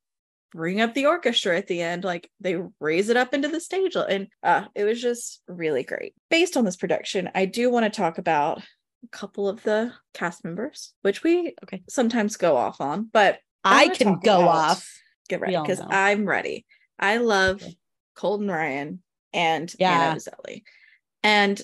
bring 0.53 0.81
up 0.81 0.95
the 0.95 1.07
orchestra 1.07 1.57
at 1.57 1.69
the 1.69 1.81
end 1.81 2.03
like 2.03 2.29
they 2.41 2.57
raise 2.81 3.09
it 3.09 3.17
up 3.17 3.33
into 3.35 3.47
the 3.47 3.61
stage 3.61 3.95
and 3.95 4.27
uh 4.43 4.65
it 4.75 4.83
was 4.83 5.01
just 5.01 5.43
really 5.47 5.85
great 5.85 6.13
based 6.29 6.57
on 6.57 6.65
this 6.65 6.77
production 6.77 7.31
i 7.37 7.45
do 7.45 7.71
want 7.71 7.85
to 7.85 7.97
talk 7.97 8.19
about 8.19 8.61
a 9.05 9.09
couple 9.09 9.49
of 9.49 9.63
the 9.63 9.93
cast 10.15 10.45
members, 10.45 10.93
which 11.03 11.23
we 11.23 11.55
okay 11.63 11.83
sometimes 11.89 12.37
go 12.37 12.57
off 12.57 12.81
on, 12.81 13.09
but 13.13 13.39
I, 13.65 13.89
can 13.89 14.19
go 14.19 14.49
off. 14.49 14.89
Get 15.29 15.41
ready 15.41 15.57
because 15.57 15.81
I'm 15.81 16.27
ready. 16.27 16.67
I 16.99 17.19
love 17.19 17.63
okay. 17.63 17.77
Colton 18.17 18.51
Ryan 18.51 19.03
and 19.33 19.73
yeah. 19.79 20.11
Anna 20.11 20.17
Uzele. 20.17 20.63
And 21.23 21.61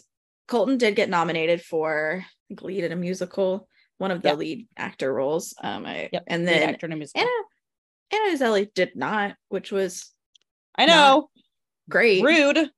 Colton 0.46 0.78
did 0.78 0.96
get 0.96 1.08
nominated 1.08 1.62
for 1.62 2.24
lead 2.60 2.84
in 2.84 2.92
a 2.92 2.96
musical, 2.96 3.68
one 3.98 4.10
of 4.10 4.22
the 4.22 4.28
yep. 4.28 4.38
lead 4.38 4.68
actor 4.76 5.12
roles. 5.12 5.54
Um, 5.62 5.86
I, 5.86 6.08
yep. 6.12 6.24
and 6.26 6.46
then 6.46 6.68
actor 6.68 6.86
in 6.86 6.92
a 6.92 6.96
musical. 6.96 7.22
Anna 7.22 7.30
Anna 8.12 8.36
Uzele 8.36 8.72
did 8.74 8.94
not, 8.94 9.34
which 9.48 9.72
was 9.72 10.12
I 10.76 10.86
know 10.86 11.28
great. 11.88 12.22
Rude. 12.22 12.70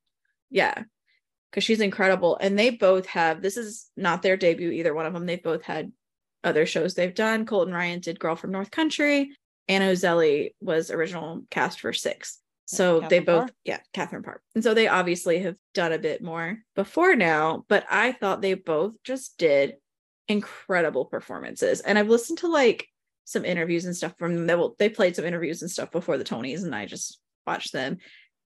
Yeah 0.51 0.85
because 1.51 1.65
she's 1.65 1.81
incredible. 1.81 2.37
And 2.41 2.59
they 2.59 2.71
both 2.71 3.07
have 3.07 3.43
this 3.43 3.57
is 3.57 3.91
not 3.97 4.23
their 4.23 4.37
debut, 4.37 4.71
either 4.71 4.95
one 4.95 5.07
of 5.07 5.13
them. 5.13 5.27
They've 5.27 5.43
both 5.43 5.63
had 5.63 5.93
other 6.45 6.67
shows 6.67 6.95
they've 6.95 7.15
done. 7.15 7.47
Colton 7.47 7.75
Ryan 7.75 8.01
did 8.01 8.21
Girl 8.21 8.37
from 8.37 8.53
North 8.53 8.71
Country. 8.71 9.33
Anna 9.69 9.87
Uzele 9.87 10.55
was 10.61 10.91
original 10.91 11.43
cast 11.51 11.81
for 11.81 11.93
six. 11.93 12.39
So 12.67 13.01
they 13.01 13.21
both, 13.21 13.47
Parr. 13.47 13.51
yeah, 13.65 13.79
Catherine 13.95 14.23
Parr. 14.23 14.43
And 14.55 14.63
so 14.63 14.75
they 14.75 14.89
obviously 14.89 15.39
have 15.41 15.57
done 15.73 15.93
a 15.93 15.99
bit 15.99 16.23
more 16.23 16.59
before 16.77 17.17
now, 17.17 17.65
but 17.67 17.87
I 17.91 18.13
thought 18.13 18.43
they 18.43 18.55
both 18.55 18.95
just 19.05 19.39
did 19.39 19.77
incredible 20.29 21.07
performances. 21.07 21.81
And 21.81 21.99
I've 21.99 22.11
listened 22.11 22.39
to 22.41 22.49
like 22.49 22.87
some 23.25 23.47
interviews 23.47 23.87
and 23.87 23.97
stuff 23.97 24.15
from 24.19 24.35
them. 24.35 24.47
They, 24.47 24.55
will, 24.55 24.77
they 24.79 24.91
played 24.91 25.17
some 25.17 25.25
interviews 25.25 25.63
and 25.63 25.71
stuff 25.71 25.91
before 25.91 26.19
the 26.19 26.25
Tonys, 26.25 26.63
and 26.63 26.75
I 26.75 26.85
just 26.85 27.19
watched 27.47 27.73
them. 27.73 27.99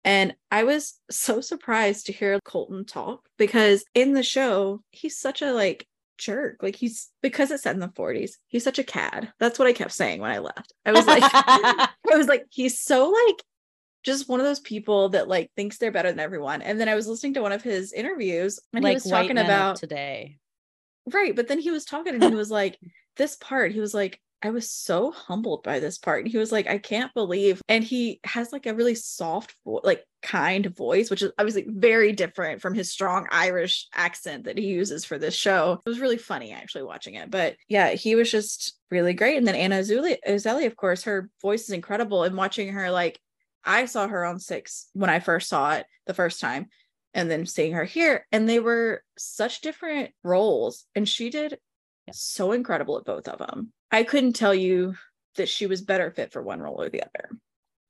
And 0.05 0.35
I 0.51 0.65
was 0.65 0.99
so 1.11 1.41
surprised 1.41 2.07
to 2.07 2.13
hear 2.13 2.41
Colton 2.45 2.85
talk 2.85 3.29
because 3.39 3.85
in 3.95 4.13
the 4.13 4.23
show, 4.23 4.83
he's 4.91 5.19
such 5.19 5.43
a 5.43 5.53
like 5.53 5.87
jerk. 6.19 6.63
Like 6.63 6.77
he's 6.77 7.11
because 7.23 7.51
it's 7.51 7.63
set 7.63 7.75
in 7.75 7.81
the 7.81 7.89
40s, 7.89 8.33
he's 8.49 8.65
such 8.65 8.79
a 8.79 8.85
cad. 8.85 9.33
That's 9.39 9.59
what 9.59 9.69
I 9.69 9.73
kept 9.73 9.93
saying 9.93 10.21
when 10.21 10.31
I 10.31 10.39
left. 10.39 10.73
I 10.85 10.93
was 10.93 11.07
like, 11.07 11.23
I 11.25 11.89
was 12.17 12.27
like, 12.27 12.47
he's 12.51 12.81
so 12.81 13.11
like 13.11 13.43
just 14.03 14.29
one 14.29 14.41
of 14.41 14.47
those 14.47 14.61
people 14.61 15.11
that 15.11 15.29
like 15.29 15.51
thinks 15.55 15.79
they're 15.79 15.93
better 15.93 16.11
than 16.11 16.21
everyone. 16.21 16.63
And 16.63 16.81
then 16.81 16.89
I 16.89 16.95
was 16.95 17.07
listening 17.07 17.35
to 17.35 17.43
one 17.43 17.53
of 17.53 17.63
his 17.63 17.93
interviews 17.93 18.59
and 18.73 18.83
like 18.83 18.93
he 18.93 18.95
was 18.95 19.05
talking 19.05 19.39
about 19.39 19.77
today. 19.77 20.39
Right. 21.13 21.35
But 21.35 21.49
then 21.49 21.59
he 21.59 21.71
was 21.71 21.85
talking 21.85 22.15
and 22.15 22.25
he 22.25 22.35
was 22.35 22.51
like, 22.51 22.79
this 23.17 23.37
part, 23.37 23.73
he 23.73 23.81
was 23.81 23.95
like, 23.95 24.21
I 24.43 24.51
was 24.51 24.71
so 24.71 25.13
humbled 25.13 25.63
by 25.63 25.79
this 25.79 25.99
part. 25.99 26.25
And 26.25 26.31
he 26.31 26.39
was 26.39 26.51
like, 26.51 26.67
I 26.67 26.79
can't 26.79 27.15
believe. 27.15 27.63
And 27.69 27.85
he 27.85 28.21
has 28.25 28.53
like 28.53 28.67
a 28.67 28.75
really 28.75 28.97
soft, 28.97 29.55
vo- 29.65 29.81
like 29.85 30.05
kind 30.23 30.67
voice, 30.67 31.11
which 31.11 31.23
is 31.23 31.31
obviously 31.39 31.65
very 31.69 32.13
different 32.13 32.61
from 32.61 32.75
his 32.75 32.91
strong 32.91 33.29
Irish 33.31 33.89
accent 33.95 34.45
that 34.45 34.59
he 34.59 34.67
uses 34.67 35.05
for 35.05 35.19
this 35.19 35.35
show. 35.35 35.81
It 35.87 35.89
was 35.89 36.01
really 36.01 36.19
funny 36.19 36.53
actually 36.53 36.83
watching 36.83 37.15
it. 37.15 37.31
But 37.31 37.57
yeah, 37.69 37.91
he 37.91 38.15
was 38.15 38.31
just 38.31 38.77
really 38.91 39.15
great. 39.15 39.37
And 39.37 39.47
then 39.47 39.55
Anna 39.55 39.77
Uzele, 39.77 40.67
of 40.67 40.77
course, 40.77 41.05
her 41.05 41.31
voice 41.41 41.63
is 41.63 41.71
incredible. 41.71 42.25
And 42.25 42.37
watching 42.37 42.73
her, 42.73 42.91
like, 42.91 43.21
I 43.65 43.85
saw 43.87 44.09
her 44.09 44.25
on 44.25 44.41
Six 44.41 44.89
when 44.93 45.11
I 45.11 45.21
first 45.21 45.49
saw 45.49 45.75
it 45.75 45.87
the 46.07 46.15
first 46.15 46.41
time. 46.41 46.67
And 47.15 47.31
then 47.31 47.45
seeing 47.45 47.75
her 47.75 47.85
here, 47.85 48.27
and 48.33 48.49
they 48.49 48.59
were 48.59 49.05
such 49.19 49.61
different 49.61 50.13
roles. 50.25 50.87
And 50.95 51.07
she 51.07 51.29
did 51.29 51.59
so 52.11 52.53
incredible 52.53 52.97
at 52.97 53.05
both 53.05 53.29
of 53.29 53.39
them. 53.39 53.71
I 53.93 54.05
couldn't 54.05 54.33
tell 54.33 54.55
you 54.55 54.95
that 55.37 55.49
she 55.49 55.67
was 55.67 55.83
better 55.83 56.11
fit 56.11 56.33
for 56.33 56.43
one 56.43 56.61
role 56.61 56.81
or 56.81 56.89
the 56.89 57.03
other. 57.03 57.31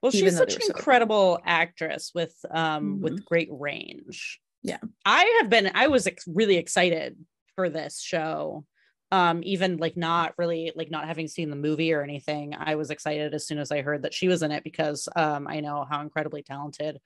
Well, 0.02 0.10
she's 0.10 0.36
such 0.36 0.56
an 0.56 0.62
incredible 0.66 1.38
actress 1.44 2.10
with 2.14 2.34
um 2.50 2.94
mm-hmm. 2.94 3.02
with 3.02 3.24
great 3.24 3.48
range. 3.50 4.40
Yeah. 4.62 4.78
I 5.04 5.38
have 5.40 5.48
been 5.48 5.70
I 5.74 5.86
was 5.86 6.06
ex- 6.06 6.26
really 6.26 6.56
excited 6.56 7.16
for 7.54 7.68
this 7.68 8.00
show. 8.00 8.64
Um 9.12 9.42
even 9.44 9.76
like 9.76 9.96
not 9.96 10.34
really 10.38 10.72
like 10.74 10.90
not 10.90 11.06
having 11.06 11.28
seen 11.28 11.50
the 11.50 11.56
movie 11.56 11.92
or 11.92 12.02
anything. 12.02 12.54
I 12.58 12.74
was 12.74 12.90
excited 12.90 13.32
as 13.32 13.46
soon 13.46 13.58
as 13.58 13.70
I 13.70 13.82
heard 13.82 14.02
that 14.02 14.14
she 14.14 14.26
was 14.26 14.42
in 14.42 14.50
it 14.50 14.64
because 14.64 15.08
um 15.14 15.46
I 15.46 15.60
know 15.60 15.86
how 15.88 16.00
incredibly 16.00 16.42
talented 16.42 16.98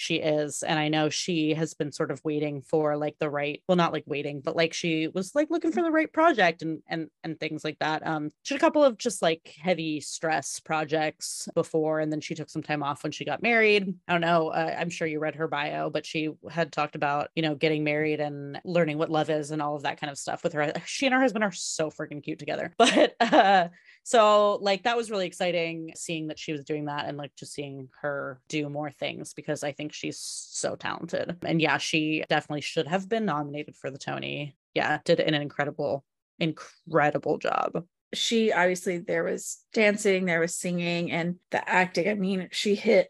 she 0.00 0.16
is 0.16 0.62
and 0.62 0.78
i 0.78 0.88
know 0.88 1.10
she 1.10 1.52
has 1.52 1.74
been 1.74 1.92
sort 1.92 2.10
of 2.10 2.24
waiting 2.24 2.62
for 2.62 2.96
like 2.96 3.16
the 3.18 3.28
right 3.28 3.62
well 3.68 3.76
not 3.76 3.92
like 3.92 4.04
waiting 4.06 4.40
but 4.40 4.56
like 4.56 4.72
she 4.72 5.08
was 5.08 5.34
like 5.34 5.50
looking 5.50 5.72
for 5.72 5.82
the 5.82 5.90
right 5.90 6.10
project 6.10 6.62
and 6.62 6.80
and 6.88 7.08
and 7.22 7.38
things 7.38 7.62
like 7.62 7.78
that 7.80 8.06
um 8.06 8.30
she 8.42 8.54
had 8.54 8.60
a 8.60 8.64
couple 8.64 8.82
of 8.82 8.96
just 8.96 9.20
like 9.20 9.54
heavy 9.60 10.00
stress 10.00 10.58
projects 10.58 11.48
before 11.54 12.00
and 12.00 12.10
then 12.10 12.20
she 12.20 12.34
took 12.34 12.48
some 12.48 12.62
time 12.62 12.82
off 12.82 13.02
when 13.02 13.12
she 13.12 13.26
got 13.26 13.42
married. 13.42 13.94
I 14.08 14.12
don't 14.12 14.22
know 14.22 14.48
uh, 14.48 14.74
i'm 14.78 14.88
sure 14.88 15.06
you 15.06 15.18
read 15.18 15.34
her 15.34 15.48
bio 15.48 15.90
but 15.90 16.06
she 16.06 16.30
had 16.50 16.72
talked 16.72 16.94
about 16.94 17.28
you 17.34 17.42
know 17.42 17.54
getting 17.54 17.84
married 17.84 18.20
and 18.20 18.58
learning 18.64 18.96
what 18.96 19.10
love 19.10 19.28
is 19.28 19.50
and 19.50 19.60
all 19.60 19.76
of 19.76 19.82
that 19.82 20.00
kind 20.00 20.10
of 20.10 20.16
stuff 20.16 20.42
with 20.42 20.54
her. 20.54 20.72
She 20.86 21.06
and 21.06 21.14
her 21.14 21.20
husband 21.20 21.44
are 21.44 21.52
so 21.52 21.90
freaking 21.90 22.22
cute 22.22 22.38
together. 22.38 22.72
But 22.78 23.14
uh 23.20 23.68
so 24.02 24.58
like 24.62 24.84
that 24.84 24.96
was 24.96 25.10
really 25.10 25.26
exciting 25.26 25.92
seeing 25.94 26.28
that 26.28 26.38
she 26.38 26.52
was 26.52 26.64
doing 26.64 26.86
that 26.86 27.06
and 27.06 27.18
like 27.18 27.34
just 27.36 27.52
seeing 27.52 27.88
her 28.00 28.40
do 28.48 28.68
more 28.68 28.90
things 28.90 29.34
because 29.34 29.62
I 29.62 29.72
think 29.72 29.89
she's 29.94 30.18
so 30.18 30.76
talented. 30.76 31.36
And 31.44 31.60
yeah, 31.60 31.78
she 31.78 32.24
definitely 32.28 32.62
should 32.62 32.86
have 32.86 33.08
been 33.08 33.24
nominated 33.24 33.76
for 33.76 33.90
the 33.90 33.98
Tony. 33.98 34.56
Yeah, 34.74 34.98
did 35.04 35.20
an 35.20 35.34
incredible 35.34 36.04
incredible 36.38 37.38
job. 37.38 37.84
she 38.14 38.52
obviously 38.52 38.98
there 38.98 39.24
was 39.24 39.58
dancing, 39.72 40.24
there 40.24 40.40
was 40.40 40.56
singing, 40.56 41.10
and 41.12 41.36
the 41.50 41.68
acting. 41.68 42.08
I 42.08 42.14
mean, 42.14 42.48
she 42.50 42.74
hit 42.74 43.08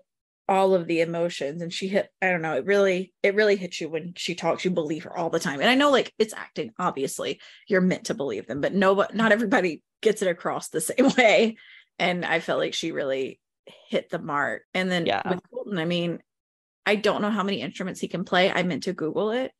all 0.51 0.75
of 0.75 0.89
the 0.89 1.01
emotions 1.01 1.63
and 1.63 1.73
she 1.73 1.87
hit 1.87 2.11
i 2.21 2.29
don't 2.29 2.43
know 2.43 2.57
it 2.57 2.67
really 2.67 3.15
it 3.23 3.37
really 3.37 3.55
hits 3.55 3.81
you 3.81 3.89
when 3.89 4.13
she 4.17 4.35
talks 4.35 4.65
you 4.65 4.71
believe 4.73 5.05
her 5.05 5.17
all 5.17 5.31
the 5.31 5.39
time 5.39 5.61
and 5.61 5.71
i 5.71 5.77
know 5.77 5.93
like 5.93 6.13
it's 6.19 6.35
acting 6.35 6.73
obviously 6.77 7.41
you're 7.69 7.81
meant 7.81 8.07
to 8.07 8.15
believe 8.15 8.49
them 8.49 8.61
but 8.61 8.75
no 8.75 8.97
but 8.97 9.15
not 9.15 9.31
everybody 9.31 9.81
gets 10.03 10.23
it 10.23 10.29
across 10.29 10.69
the 10.69 10.81
same 10.81 11.09
way 11.17 11.57
and 12.01 12.25
i 12.25 12.41
felt 12.41 12.59
like 12.59 12.75
she 12.75 12.91
really 12.91 13.39
hit 13.89 14.11
the 14.11 14.19
mark 14.19 14.63
and 14.75 14.91
then 14.91 15.07
yeah. 15.07 15.23
with 15.31 15.41
colton 15.55 15.79
i 15.79 15.85
mean 15.85 16.19
i 16.87 16.95
don't 16.95 17.23
know 17.23 17.31
how 17.31 17.43
many 17.43 17.61
instruments 17.61 18.01
he 18.01 18.09
can 18.09 18.25
play. 18.25 18.51
I 18.51 18.63
meant 18.63 18.85
to 18.85 18.93
google 18.93 19.31
it 19.31 19.53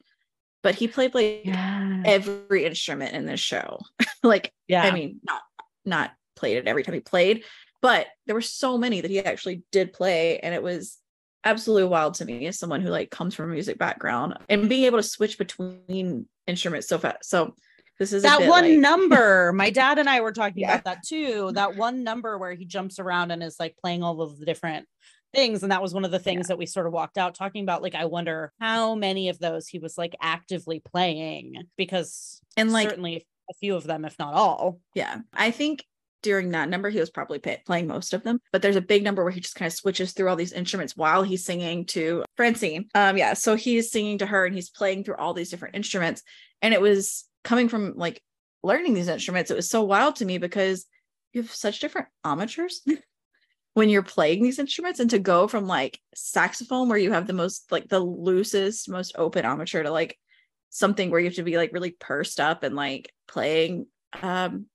but 0.63 0.75
he 0.75 0.89
played 0.89 1.15
like 1.15 1.43
yeah. 1.45 2.03
every 2.05 2.67
instrument 2.67 3.15
in 3.15 3.27
this 3.27 3.41
show. 3.41 3.81
Like 4.23 4.53
yeah. 4.69 4.83
i 4.83 4.91
mean 4.91 5.19
not 5.23 5.41
not 5.87 6.11
played 6.37 6.59
it 6.59 6.69
every 6.69 6.83
time 6.83 6.93
he 6.93 7.01
played 7.01 7.43
but 7.81 8.07
there 8.27 8.35
were 8.35 8.43
so 8.43 8.77
many 8.77 9.01
that 9.01 9.11
he 9.11 9.19
actually 9.21 9.63
did 9.73 9.95
play 9.95 10.39
and 10.39 10.55
it 10.55 10.63
was 10.63 10.99
absolutely 11.45 11.89
wild 11.89 12.15
to 12.15 12.25
me 12.25 12.47
as 12.47 12.59
someone 12.59 12.81
who 12.81 12.91
like 12.91 13.11
comes 13.11 13.35
from 13.35 13.51
a 13.51 13.53
music 13.53 13.79
background 13.79 14.35
and 14.49 14.69
being 14.69 14.85
able 14.85 14.99
to 14.99 15.03
switch 15.03 15.39
between 15.39 16.27
instruments 16.47 16.89
so 16.89 16.99
fast. 16.99 17.25
So 17.25 17.55
this 17.99 18.13
is 18.13 18.23
that 18.23 18.47
one 18.47 18.65
like... 18.65 18.79
number 18.79 19.53
my 19.53 19.71
dad 19.71 19.99
and 19.99 20.09
i 20.09 20.21
were 20.21 20.33
talking 20.33 20.63
yeah. 20.63 20.75
about 20.75 20.85
that 20.85 21.07
too. 21.07 21.53
That 21.55 21.77
one 21.77 22.05
number 22.05 22.37
where 22.39 22.55
he 22.55 22.65
jumps 22.65 22.99
around 22.99 23.31
and 23.31 23.43
is 23.43 23.59
like 23.59 23.77
playing 23.81 24.03
all 24.03 24.21
of 24.21 24.39
the 24.39 24.47
different 24.47 24.87
things 25.33 25.63
and 25.63 25.73
that 25.73 25.83
was 25.83 25.95
one 25.95 26.05
of 26.05 26.11
the 26.11 26.19
things 26.19 26.47
yeah. 26.47 26.49
that 26.49 26.59
we 26.59 26.67
sort 26.67 26.87
of 26.87 26.93
walked 26.93 27.19
out 27.19 27.35
talking 27.35 27.63
about 27.63 27.83
like 27.83 27.95
i 27.95 28.05
wonder 28.05 28.53
how 28.61 28.95
many 28.95 29.29
of 29.29 29.39
those 29.39 29.67
he 29.67 29.79
was 29.79 29.97
like 29.97 30.15
actively 30.21 30.81
playing 30.81 31.55
because 31.77 32.41
and 32.57 32.73
like 32.73 32.89
certainly 32.89 33.27
a 33.51 33.55
few 33.55 33.75
of 33.75 33.85
them 33.85 34.05
if 34.05 34.19
not 34.19 34.35
all 34.35 34.81
yeah 34.95 35.19
i 35.35 35.51
think 35.51 35.85
during 36.23 36.51
that 36.51 36.69
number, 36.69 36.91
he 36.91 37.01
was 37.01 37.11
probably 37.11 37.39
pay- 37.39 37.63
playing 37.67 37.87
most 37.87 38.13
of 38.13 38.23
them. 38.23 38.41
But 38.53 38.63
there's 38.63 38.77
a 38.77 38.81
big 38.81 39.03
number 39.03 39.23
where 39.23 39.33
he 39.33 39.41
just 39.41 39.55
kind 39.55 39.67
of 39.67 39.73
switches 39.73 40.13
through 40.13 40.29
all 40.29 40.37
these 40.37 40.53
instruments 40.53 40.97
while 40.97 41.23
he's 41.23 41.45
singing 41.45 41.87
to 41.87 42.25
Francine. 42.37 42.89
Um, 42.95 43.17
yeah, 43.17 43.35
so 43.35 43.57
he's 43.57 43.91
singing 43.91 44.19
to 44.19 44.27
her 44.27 44.45
and 44.45 44.55
he's 44.55 44.71
playing 44.71 45.05
through 45.05 45.17
all 45.17 45.35
these 45.35 45.51
different 45.51 45.77
instruments. 45.77 46.23
And 46.63 46.75
it 46.75 46.81
was 46.81 47.25
coming 47.45 47.69
from 47.69 47.95
like 47.97 48.23
learning 48.63 48.95
these 48.95 49.09
instruments. 49.09 49.51
It 49.51 49.57
was 49.57 49.71
so 49.71 49.83
wild 49.83 50.17
to 50.17 50.25
me 50.25 50.39
because 50.39 50.87
you 51.33 51.43
have 51.43 51.53
such 51.53 51.81
different 51.81 52.09
embouchures 52.25 52.83
when 53.81 53.89
you're 53.89 54.03
playing 54.03 54.43
these 54.43 54.59
instruments, 54.59 55.01
and 55.01 55.09
to 55.09 55.19
go 55.19 55.49
from 55.49 55.67
like 55.67 55.99
saxophone 56.15 56.91
where 56.91 56.99
you 56.99 57.13
have 57.13 57.27
the 57.27 57.33
most 57.33 57.73
like 57.73 57.89
the 57.89 57.99
loosest, 57.99 58.91
most 58.91 59.15
open 59.17 59.47
embouchure 59.47 59.83
to 59.83 59.91
like 59.91 60.19
something 60.69 61.11
where 61.11 61.19
you 61.19 61.29
have 61.29 61.35
to 61.37 61.43
be 61.43 61.57
like 61.57 61.73
really 61.73 61.93
pursed 61.93 62.41
up 62.41 62.63
and 62.63 62.77
like 62.77 63.11
playing 63.27 63.87
um 64.23 64.67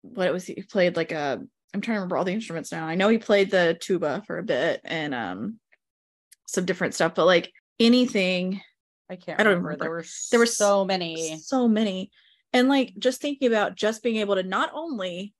what 0.00 0.26
it 0.26 0.32
was 0.32 0.46
he 0.46 0.62
played 0.62 0.96
like 0.96 1.12
a 1.12 1.38
I'm 1.74 1.80
trying 1.82 1.96
to 1.96 2.00
remember 2.00 2.16
all 2.16 2.24
the 2.24 2.32
instruments 2.32 2.72
now. 2.72 2.86
I 2.86 2.94
know 2.94 3.10
he 3.10 3.18
played 3.18 3.50
the 3.50 3.76
tuba 3.78 4.22
for 4.26 4.38
a 4.38 4.42
bit 4.42 4.80
and 4.84 5.14
um 5.14 5.60
some 6.46 6.64
different 6.64 6.94
stuff, 6.94 7.14
but 7.14 7.26
like 7.26 7.52
anything 7.78 8.62
I 9.10 9.16
can't 9.16 9.38
I 9.38 9.42
don't 9.42 9.62
remember. 9.62 9.68
remember. 9.68 9.84
There 9.84 9.90
were 9.90 10.04
there 10.30 10.40
were 10.40 10.46
so 10.46 10.86
many. 10.86 11.36
So 11.40 11.68
many. 11.68 12.10
And 12.54 12.70
like 12.70 12.94
just 12.98 13.20
thinking 13.20 13.48
about 13.48 13.76
just 13.76 14.02
being 14.02 14.16
able 14.16 14.36
to 14.36 14.42
not 14.42 14.70
only 14.72 15.34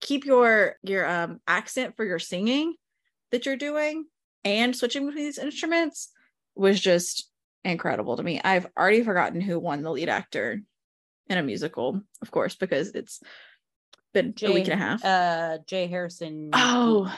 keep 0.00 0.24
your 0.24 0.76
your 0.82 1.06
um 1.06 1.40
accent 1.46 1.96
for 1.96 2.04
your 2.04 2.18
singing 2.18 2.74
that 3.32 3.46
you're 3.46 3.56
doing 3.56 4.04
and 4.44 4.76
switching 4.76 5.06
between 5.06 5.24
these 5.24 5.38
instruments 5.38 6.10
was 6.54 6.80
just 6.80 7.30
incredible 7.64 8.16
to 8.16 8.22
me. 8.22 8.40
I've 8.42 8.66
already 8.78 9.02
forgotten 9.02 9.40
who 9.40 9.58
won 9.58 9.82
the 9.82 9.90
lead 9.90 10.08
actor 10.08 10.60
in 11.28 11.38
a 11.38 11.42
musical, 11.42 12.00
of 12.22 12.30
course, 12.30 12.54
because 12.54 12.90
it's 12.90 13.20
been 14.14 14.34
Jay, 14.34 14.46
a 14.46 14.52
week 14.52 14.68
and 14.68 14.80
a 14.80 14.84
half. 14.84 15.04
Uh, 15.04 15.58
J. 15.66 15.88
Harrison. 15.88 16.50
Oh, 16.52 17.12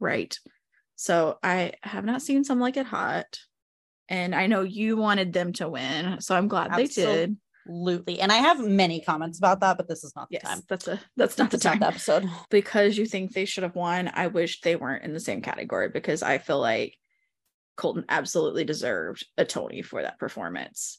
right. 0.00 0.36
So 0.96 1.38
I 1.42 1.74
have 1.82 2.04
not 2.04 2.22
seen 2.22 2.42
some 2.42 2.58
like 2.58 2.76
it 2.76 2.86
hot, 2.86 3.38
and 4.08 4.34
I 4.34 4.48
know 4.48 4.62
you 4.62 4.96
wanted 4.96 5.32
them 5.32 5.52
to 5.54 5.68
win, 5.68 6.20
so 6.20 6.34
I'm 6.34 6.48
glad 6.48 6.74
they 6.74 6.86
did. 6.86 7.36
Absolutely, 7.68 8.20
and 8.20 8.32
I 8.32 8.36
have 8.36 8.60
many 8.60 9.00
comments 9.00 9.38
about 9.38 9.60
that, 9.60 9.76
but 9.76 9.88
this 9.88 10.02
is 10.02 10.14
not 10.16 10.30
the 10.30 10.34
yes, 10.34 10.42
time. 10.42 10.62
That's 10.68 10.88
a 10.88 11.00
that's 11.16 11.36
not 11.36 11.50
the 11.50 11.58
time 11.58 11.78
not 11.78 11.80
the 11.80 11.86
episode 11.88 12.28
because 12.50 12.96
you 12.96 13.04
think 13.04 13.32
they 13.32 13.44
should 13.44 13.62
have 13.62 13.74
won. 13.74 14.10
I 14.12 14.28
wish 14.28 14.62
they 14.62 14.74
weren't 14.74 15.04
in 15.04 15.12
the 15.12 15.20
same 15.20 15.42
category 15.42 15.90
because 15.90 16.22
I 16.22 16.38
feel 16.38 16.60
like 16.60 16.96
Colton 17.76 18.06
absolutely 18.08 18.64
deserved 18.64 19.26
a 19.36 19.44
Tony 19.44 19.82
for 19.82 20.00
that 20.00 20.18
performance, 20.18 20.98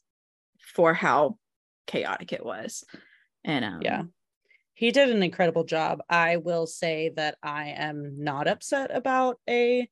for 0.75 0.93
how 0.93 1.37
chaotic 1.87 2.33
it 2.33 2.45
was, 2.45 2.83
and 3.43 3.65
um, 3.65 3.81
yeah, 3.81 4.03
he 4.75 4.91
did 4.91 5.09
an 5.09 5.23
incredible 5.23 5.63
job. 5.63 6.01
I 6.07 6.37
will 6.37 6.67
say 6.67 7.11
that 7.15 7.37
I 7.41 7.69
am 7.69 8.23
not 8.23 8.47
upset 8.47 8.95
about 8.95 9.39
a 9.49 9.89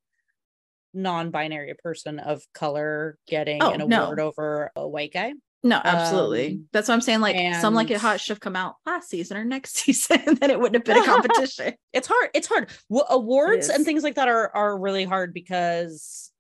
non-binary 0.93 1.73
person 1.81 2.19
of 2.19 2.43
color 2.53 3.17
getting 3.27 3.63
oh, 3.63 3.71
an 3.71 3.81
award 3.81 4.17
no. 4.19 4.27
over 4.27 4.71
a 4.75 4.87
white 4.87 5.11
guy. 5.11 5.33
No, 5.67 5.81
absolutely. 5.83 6.51
Um, 6.51 6.67
That's 6.71 6.87
what 6.87 6.93
I'm 6.93 7.01
saying. 7.01 7.19
Like 7.19 7.35
and... 7.35 7.59
some 7.61 7.73
like 7.73 7.91
it 7.91 7.97
hot 7.97 8.21
should 8.21 8.33
have 8.33 8.39
come 8.39 8.55
out 8.55 8.75
last 8.85 9.09
season 9.09 9.37
or 9.37 9.43
next 9.43 9.75
season, 9.77 10.21
then 10.39 10.49
it 10.49 10.59
wouldn't 10.59 10.75
have 10.75 10.83
been 10.85 11.03
a 11.03 11.05
competition. 11.05 11.73
it's 11.93 12.07
hard. 12.07 12.29
It's 12.33 12.47
hard. 12.47 12.69
Well, 12.89 13.05
awards 13.09 13.69
and 13.69 13.83
things 13.83 14.03
like 14.03 14.15
that 14.15 14.29
are 14.29 14.55
are 14.55 14.77
really 14.77 15.03
hard 15.03 15.33
because 15.33 16.31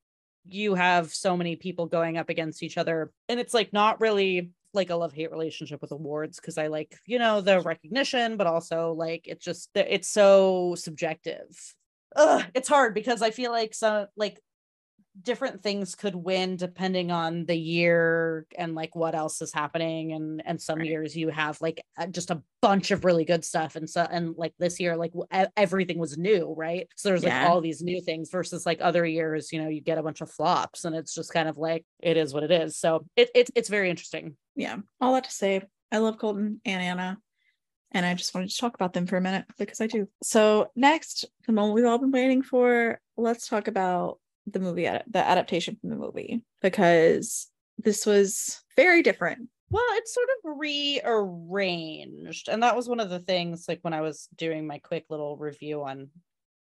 you 0.45 0.75
have 0.75 1.13
so 1.13 1.35
many 1.35 1.57
people 1.57 1.87
going 1.87 2.17
up 2.17 2.29
against 2.29 2.63
each 2.63 2.77
other, 2.77 3.11
and 3.27 3.39
it's 3.39 3.53
like 3.53 3.73
not 3.73 3.99
really 3.99 4.51
like 4.73 4.89
a 4.89 4.95
love 4.95 5.13
hate 5.13 5.31
relationship 5.31 5.81
with 5.81 5.91
awards 5.91 6.39
because 6.39 6.57
I 6.57 6.67
like, 6.67 6.95
you 7.05 7.19
know, 7.19 7.41
the 7.41 7.59
recognition, 7.61 8.37
but 8.37 8.47
also 8.47 8.93
like 8.93 9.27
it's 9.27 9.43
just 9.43 9.69
it's 9.75 10.07
so 10.07 10.75
subjective. 10.77 11.47
Ugh, 12.15 12.45
it's 12.53 12.69
hard 12.69 12.93
because 12.93 13.21
I 13.21 13.31
feel 13.31 13.51
like 13.51 13.73
some 13.73 14.07
like 14.15 14.39
different 15.21 15.61
things 15.61 15.95
could 15.95 16.15
win 16.15 16.55
depending 16.55 17.11
on 17.11 17.45
the 17.45 17.55
year 17.55 18.45
and 18.57 18.75
like 18.75 18.95
what 18.95 19.15
else 19.15 19.41
is 19.41 19.53
happening 19.53 20.13
and 20.13 20.41
and 20.45 20.61
some 20.61 20.79
right. 20.79 20.87
years 20.87 21.15
you 21.15 21.29
have 21.29 21.59
like 21.61 21.81
just 22.11 22.31
a 22.31 22.41
bunch 22.61 22.91
of 22.91 23.05
really 23.05 23.25
good 23.25 23.43
stuff 23.43 23.75
and 23.75 23.89
so 23.89 24.05
and 24.09 24.35
like 24.37 24.53
this 24.59 24.79
year 24.79 24.95
like 24.95 25.11
everything 25.55 25.97
was 25.97 26.17
new 26.17 26.53
right? 26.57 26.87
So 26.95 27.09
there's 27.09 27.23
like 27.23 27.49
all 27.49 27.61
these 27.61 27.81
new 27.81 28.01
things 28.01 28.29
versus 28.29 28.65
like 28.65 28.79
other 28.81 29.05
years 29.05 29.51
you 29.51 29.61
know 29.61 29.69
you 29.69 29.81
get 29.81 29.97
a 29.97 30.03
bunch 30.03 30.21
of 30.21 30.31
flops 30.31 30.85
and 30.85 30.95
it's 30.95 31.13
just 31.13 31.33
kind 31.33 31.49
of 31.49 31.57
like 31.57 31.85
it 31.99 32.17
is 32.17 32.33
what 32.33 32.43
it 32.43 32.51
is. 32.51 32.77
So 32.77 33.05
it, 33.15 33.29
it 33.33 33.49
it's 33.55 33.69
very 33.69 33.89
interesting. 33.89 34.35
Yeah. 34.55 34.77
All 35.01 35.13
that 35.13 35.25
to 35.25 35.31
say 35.31 35.61
i 35.89 35.99
love 35.99 36.17
colton 36.17 36.59
and 36.65 36.81
anna 36.81 37.17
and 37.91 38.05
I 38.05 38.13
just 38.13 38.33
wanted 38.35 38.49
to 38.49 38.57
talk 38.57 38.75
about 38.75 38.93
them 38.93 39.07
for 39.07 39.17
a 39.17 39.21
minute 39.21 39.45
because 39.57 39.79
I 39.79 39.87
do. 39.87 40.07
So, 40.21 40.71
next, 40.75 41.25
the 41.45 41.53
moment 41.53 41.73
we've 41.73 41.85
all 41.85 41.97
been 41.97 42.11
waiting 42.11 42.41
for, 42.41 42.99
let's 43.15 43.47
talk 43.47 43.67
about 43.67 44.19
the 44.51 44.59
movie 44.59 44.83
the 44.83 45.19
adaptation 45.19 45.77
from 45.79 45.89
the 45.89 45.95
movie 45.95 46.41
because 46.61 47.47
this 47.77 48.05
was 48.05 48.61
very 48.75 49.03
different. 49.03 49.49
Well 49.69 49.83
it's 49.91 50.13
sort 50.13 50.27
of 50.29 50.57
rearranged. 50.59 52.49
And 52.49 52.63
that 52.63 52.75
was 52.75 52.87
one 52.87 52.99
of 52.99 53.09
the 53.09 53.19
things 53.19 53.65
like 53.67 53.79
when 53.81 53.93
i 53.93 54.01
was 54.01 54.27
doing 54.35 54.65
my 54.65 54.79
quick 54.79 55.05
little 55.09 55.37
review 55.37 55.83
on 55.83 56.09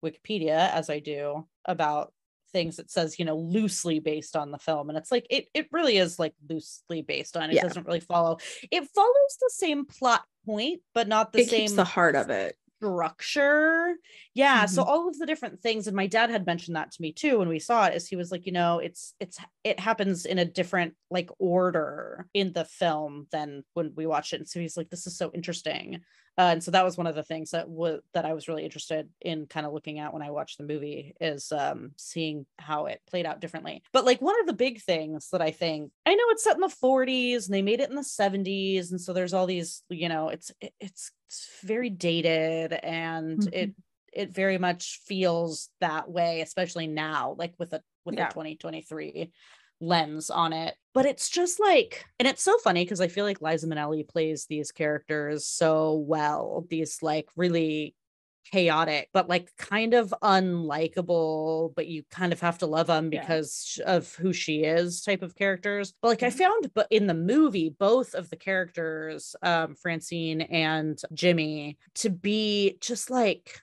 wikipedia 0.03 0.71
as 0.71 0.89
i 0.89 0.99
do 0.99 1.45
about 1.65 2.13
things 2.53 2.77
that 2.77 2.89
says 2.89 3.19
you 3.19 3.25
know 3.25 3.37
loosely 3.37 3.99
based 3.99 4.35
on 4.35 4.51
the 4.51 4.57
film. 4.57 4.89
And 4.89 4.97
it's 4.97 5.11
like 5.11 5.27
it, 5.29 5.47
it 5.53 5.67
really 5.71 5.97
is 5.97 6.19
like 6.19 6.33
loosely 6.49 7.01
based 7.01 7.37
on 7.37 7.49
it. 7.49 7.55
Yeah. 7.55 7.63
doesn't 7.63 7.85
really 7.85 7.99
follow. 7.99 8.37
It 8.71 8.87
follows 8.93 9.37
the 9.39 9.51
same 9.53 9.85
plot 9.85 10.23
point 10.45 10.81
but 10.93 11.07
not 11.07 11.31
the 11.31 11.39
it 11.39 11.49
same 11.49 11.75
the 11.75 11.83
heart 11.83 12.15
of 12.15 12.29
it 12.29 12.55
structure. 12.79 13.95
Yeah. 14.33 14.65
Mm-hmm. 14.65 14.73
So 14.73 14.83
all 14.83 15.07
of 15.07 15.17
the 15.17 15.25
different 15.25 15.61
things, 15.61 15.87
and 15.87 15.95
my 15.95 16.07
dad 16.07 16.29
had 16.29 16.45
mentioned 16.45 16.75
that 16.75 16.91
to 16.91 17.01
me 17.01 17.11
too 17.11 17.39
when 17.39 17.49
we 17.49 17.59
saw 17.59 17.85
it, 17.85 17.95
is 17.95 18.07
he 18.07 18.15
was 18.15 18.31
like, 18.31 18.45
you 18.45 18.51
know, 18.51 18.79
it's 18.79 19.13
it's 19.19 19.37
it 19.63 19.79
happens 19.79 20.25
in 20.25 20.39
a 20.39 20.45
different 20.45 20.93
like 21.11 21.29
order 21.39 22.27
in 22.33 22.53
the 22.53 22.65
film 22.65 23.27
than 23.31 23.63
when 23.73 23.93
we 23.95 24.05
watch 24.05 24.33
it. 24.33 24.37
And 24.37 24.47
so 24.47 24.59
he's 24.59 24.77
like, 24.77 24.89
this 24.89 25.07
is 25.07 25.17
so 25.17 25.31
interesting. 25.33 26.01
Uh, 26.39 26.53
and 26.53 26.63
so 26.63 26.71
that 26.71 26.85
was 26.85 26.95
one 26.97 27.05
of 27.05 27.15
the 27.15 27.23
things 27.23 27.51
that 27.51 27.67
was 27.67 27.99
that 28.13 28.23
I 28.23 28.31
was 28.31 28.47
really 28.47 28.63
interested 28.63 29.09
in 29.19 29.45
kind 29.45 29.65
of 29.65 29.73
looking 29.73 29.99
at 29.99 30.13
when 30.13 30.21
I 30.21 30.31
watched 30.31 30.57
the 30.57 30.63
movie 30.63 31.13
is 31.19 31.51
um, 31.51 31.91
seeing 31.97 32.45
how 32.57 32.85
it 32.85 33.01
played 33.09 33.25
out 33.25 33.41
differently. 33.41 33.83
But 33.91 34.05
like 34.05 34.21
one 34.21 34.39
of 34.39 34.47
the 34.47 34.53
big 34.53 34.81
things 34.81 35.27
that 35.33 35.41
I 35.41 35.51
think 35.51 35.91
I 36.05 36.15
know 36.15 36.23
it's 36.29 36.45
set 36.45 36.55
in 36.55 36.61
the 36.61 36.67
40s 36.67 37.45
and 37.45 37.53
they 37.53 37.61
made 37.61 37.81
it 37.81 37.89
in 37.89 37.97
the 37.97 38.03
70s, 38.03 38.89
and 38.91 39.01
so 39.01 39.11
there's 39.11 39.33
all 39.33 39.47
these, 39.47 39.83
you 39.89 40.07
know, 40.07 40.29
it's 40.29 40.49
it, 40.61 40.73
it's, 40.79 41.11
it's 41.27 41.49
very 41.61 41.89
dated 41.89 42.71
and 42.71 43.39
mm-hmm. 43.39 43.53
it 43.53 43.75
it 44.13 44.33
very 44.33 44.57
much 44.57 45.01
feels 45.05 45.67
that 45.81 46.09
way, 46.09 46.39
especially 46.39 46.87
now, 46.87 47.35
like 47.37 47.53
with 47.59 47.73
a 47.73 47.81
with 48.05 48.15
yeah. 48.15 48.27
a 48.27 48.31
2023 48.31 49.29
lens 49.79 50.29
on 50.29 50.53
it. 50.53 50.75
But 50.93 51.05
it's 51.05 51.29
just 51.29 51.59
like, 51.59 52.05
and 52.19 52.27
it's 52.27 52.43
so 52.43 52.57
funny 52.59 52.83
because 52.83 53.01
I 53.01 53.07
feel 53.07 53.25
like 53.25 53.41
Liza 53.41 53.67
Minnelli 53.67 54.07
plays 54.07 54.45
these 54.45 54.71
characters 54.71 55.45
so 55.45 55.95
well. 55.95 56.65
These 56.69 57.01
like 57.01 57.27
really 57.35 57.95
chaotic, 58.51 59.09
but 59.13 59.29
like 59.29 59.55
kind 59.57 59.93
of 59.93 60.13
unlikable, 60.21 61.73
but 61.75 61.87
you 61.87 62.03
kind 62.09 62.33
of 62.33 62.39
have 62.41 62.57
to 62.59 62.65
love 62.65 62.87
them 62.87 63.09
because 63.09 63.77
yeah. 63.79 63.95
of 63.97 64.13
who 64.15 64.33
she 64.33 64.63
is 64.63 65.01
type 65.01 65.21
of 65.21 65.35
characters. 65.35 65.93
But 66.01 66.09
like 66.09 66.23
I 66.23 66.29
found 66.29 66.71
but 66.73 66.87
in 66.89 67.07
the 67.07 67.13
movie, 67.13 67.69
both 67.69 68.13
of 68.15 68.29
the 68.29 68.35
characters, 68.35 69.35
um, 69.41 69.75
Francine 69.75 70.41
and 70.41 70.99
Jimmy, 71.13 71.77
to 71.95 72.09
be 72.09 72.77
just 72.81 73.09
like 73.09 73.61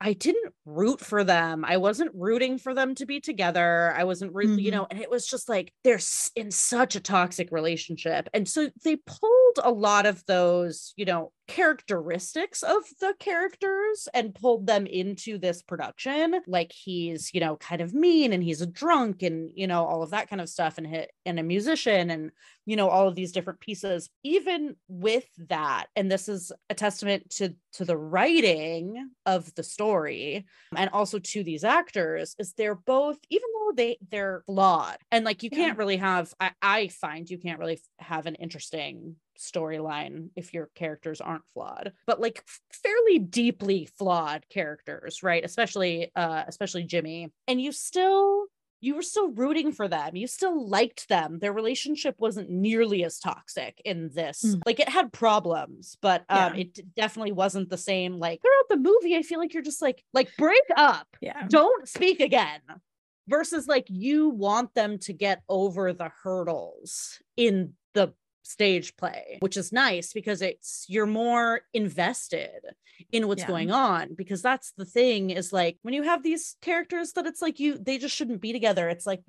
I 0.00 0.12
didn't 0.12 0.52
root 0.66 1.00
for 1.00 1.24
them. 1.24 1.64
I 1.64 1.78
wasn't 1.78 2.10
rooting 2.14 2.58
for 2.58 2.74
them 2.74 2.94
to 2.96 3.06
be 3.06 3.20
together. 3.20 3.94
I 3.96 4.04
wasn't 4.04 4.34
mm-hmm. 4.34 4.58
you 4.58 4.70
know, 4.70 4.86
and 4.90 5.00
it 5.00 5.10
was 5.10 5.26
just 5.26 5.48
like 5.48 5.72
they're 5.84 6.00
in 6.34 6.50
such 6.50 6.96
a 6.96 7.00
toxic 7.00 7.50
relationship. 7.50 8.28
And 8.34 8.46
so 8.46 8.68
they 8.84 8.96
pulled 8.96 9.58
a 9.62 9.70
lot 9.70 10.04
of 10.04 10.24
those, 10.26 10.92
you 10.96 11.06
know, 11.06 11.32
characteristics 11.46 12.62
of 12.62 12.82
the 13.00 13.14
characters 13.18 14.08
and 14.14 14.34
pulled 14.34 14.66
them 14.66 14.86
into 14.86 15.38
this 15.38 15.62
production. 15.62 16.40
Like 16.46 16.72
he's 16.72 17.32
you 17.32 17.40
know 17.40 17.56
kind 17.56 17.80
of 17.80 17.94
mean 17.94 18.32
and 18.32 18.42
he's 18.42 18.60
a 18.60 18.66
drunk 18.66 19.22
and 19.22 19.50
you 19.54 19.66
know 19.66 19.84
all 19.84 20.02
of 20.02 20.10
that 20.10 20.28
kind 20.28 20.40
of 20.40 20.48
stuff 20.48 20.78
and 20.78 20.86
hit 20.86 21.10
and 21.24 21.38
a 21.38 21.42
musician 21.42 22.10
and 22.10 22.30
you 22.64 22.76
know 22.76 22.88
all 22.88 23.08
of 23.08 23.14
these 23.14 23.32
different 23.32 23.60
pieces. 23.60 24.08
Even 24.22 24.76
with 24.88 25.26
that 25.48 25.86
and 25.94 26.10
this 26.10 26.28
is 26.28 26.52
a 26.70 26.74
testament 26.74 27.30
to 27.30 27.54
to 27.72 27.84
the 27.84 27.96
writing 27.96 29.10
of 29.26 29.54
the 29.54 29.62
story 29.62 30.46
and 30.74 30.90
also 30.92 31.18
to 31.18 31.44
these 31.44 31.64
actors 31.64 32.34
is 32.38 32.54
they're 32.54 32.74
both 32.74 33.18
even 33.30 33.48
though 33.54 33.72
they 33.76 33.98
they're 34.10 34.42
flawed 34.46 34.96
and 35.10 35.24
like 35.24 35.42
you 35.42 35.50
can't 35.50 35.78
really 35.78 35.98
have 35.98 36.32
I, 36.40 36.50
I 36.62 36.88
find 36.88 37.28
you 37.28 37.38
can't 37.38 37.58
really 37.58 37.80
have 37.98 38.26
an 38.26 38.34
interesting 38.36 39.16
storyline 39.38 40.28
if 40.36 40.52
your 40.54 40.70
characters 40.74 41.20
aren't 41.20 41.46
flawed 41.52 41.92
but 42.06 42.20
like 42.20 42.42
fairly 42.72 43.18
deeply 43.18 43.88
flawed 43.98 44.44
characters 44.48 45.22
right? 45.22 45.44
Especially 45.44 46.10
uh 46.14 46.44
especially 46.46 46.84
jimmy. 46.84 47.32
And 47.48 47.60
you 47.60 47.72
still 47.72 48.46
you 48.80 48.94
were 48.94 49.02
still 49.02 49.30
rooting 49.32 49.72
for 49.72 49.88
them. 49.88 50.16
You 50.16 50.26
still 50.26 50.68
liked 50.68 51.08
them. 51.08 51.38
Their 51.38 51.52
relationship 51.52 52.14
wasn't 52.18 52.50
nearly 52.50 53.04
as 53.04 53.18
toxic 53.18 53.80
in 53.84 54.10
this. 54.14 54.44
Mm. 54.44 54.62
like 54.66 54.80
it 54.80 54.88
had 54.88 55.12
problems 55.12 55.96
but 56.00 56.24
um 56.28 56.54
yeah. 56.54 56.62
it 56.62 56.94
definitely 56.94 57.32
wasn't 57.32 57.70
the 57.70 57.78
same 57.78 58.18
like 58.18 58.40
throughout 58.42 58.68
the 58.68 58.76
movie 58.76 59.16
i 59.16 59.22
feel 59.22 59.38
like 59.38 59.54
you're 59.54 59.62
just 59.62 59.82
like 59.82 60.02
like 60.12 60.30
break 60.38 60.62
up. 60.76 61.06
Yeah. 61.20 61.46
Don't 61.48 61.88
speak 61.88 62.20
again. 62.20 62.60
Versus 63.28 63.66
like 63.66 63.86
you 63.88 64.28
want 64.28 64.72
them 64.74 64.98
to 65.00 65.12
get 65.12 65.42
over 65.48 65.92
the 65.92 66.10
hurdles 66.22 67.18
in 67.36 67.72
stage 68.46 68.96
play, 68.96 69.38
which 69.40 69.56
is 69.56 69.72
nice 69.72 70.12
because 70.12 70.40
it's 70.42 70.86
you're 70.88 71.06
more 71.06 71.62
invested 71.74 72.60
in 73.12 73.28
what's 73.28 73.42
yeah. 73.42 73.48
going 73.48 73.70
on 73.70 74.14
because 74.14 74.40
that's 74.40 74.72
the 74.76 74.84
thing 74.84 75.30
is 75.30 75.52
like 75.52 75.78
when 75.82 75.94
you 75.94 76.02
have 76.02 76.22
these 76.22 76.56
characters 76.62 77.12
that 77.12 77.26
it's 77.26 77.42
like 77.42 77.58
you 77.60 77.76
they 77.78 77.98
just 77.98 78.14
shouldn't 78.14 78.40
be 78.40 78.52
together. 78.52 78.88
It's 78.88 79.06
like 79.06 79.22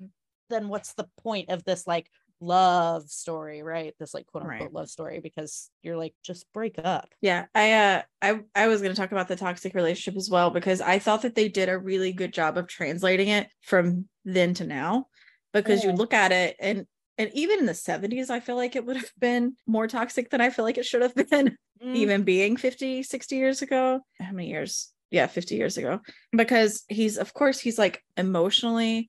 then 0.50 0.68
what's 0.68 0.94
the 0.94 1.08
point 1.22 1.50
of 1.50 1.64
this 1.64 1.86
like 1.86 2.08
love 2.40 3.10
story, 3.10 3.62
right? 3.62 3.94
This 3.98 4.14
like 4.14 4.26
quote 4.26 4.44
unquote 4.44 4.60
right. 4.60 4.72
love 4.72 4.88
story 4.88 5.20
because 5.20 5.70
you're 5.82 5.96
like 5.96 6.14
just 6.22 6.46
break 6.52 6.76
up. 6.82 7.08
Yeah, 7.20 7.46
I 7.54 7.72
uh 7.72 8.02
I 8.22 8.40
I 8.54 8.68
was 8.68 8.80
going 8.80 8.94
to 8.94 9.00
talk 9.00 9.12
about 9.12 9.28
the 9.28 9.36
toxic 9.36 9.74
relationship 9.74 10.16
as 10.16 10.30
well 10.30 10.50
because 10.50 10.80
I 10.80 10.98
thought 10.98 11.22
that 11.22 11.34
they 11.34 11.48
did 11.48 11.68
a 11.68 11.78
really 11.78 12.12
good 12.12 12.32
job 12.32 12.56
of 12.56 12.68
translating 12.68 13.28
it 13.28 13.48
from 13.62 14.08
then 14.24 14.54
to 14.54 14.64
now 14.64 15.06
because 15.52 15.82
you 15.82 15.92
look 15.92 16.14
at 16.14 16.30
it 16.30 16.56
and 16.60 16.86
and 17.18 17.30
even 17.34 17.58
in 17.58 17.66
the 17.66 17.72
70s 17.72 18.30
i 18.30 18.40
feel 18.40 18.56
like 18.56 18.76
it 18.76 18.86
would 18.86 18.96
have 18.96 19.12
been 19.18 19.54
more 19.66 19.86
toxic 19.86 20.30
than 20.30 20.40
i 20.40 20.50
feel 20.50 20.64
like 20.64 20.78
it 20.78 20.86
should 20.86 21.02
have 21.02 21.14
been 21.30 21.56
mm. 21.82 21.94
even 21.94 22.22
being 22.22 22.56
50 22.56 23.02
60 23.02 23.36
years 23.36 23.62
ago. 23.62 24.00
How 24.20 24.32
many 24.32 24.48
years? 24.48 24.92
Yeah 25.10 25.26
50 25.26 25.56
years 25.56 25.76
ago. 25.76 26.00
Because 26.32 26.84
he's 26.88 27.16
of 27.16 27.32
course 27.34 27.58
he's 27.58 27.78
like 27.78 28.02
emotionally 28.16 29.08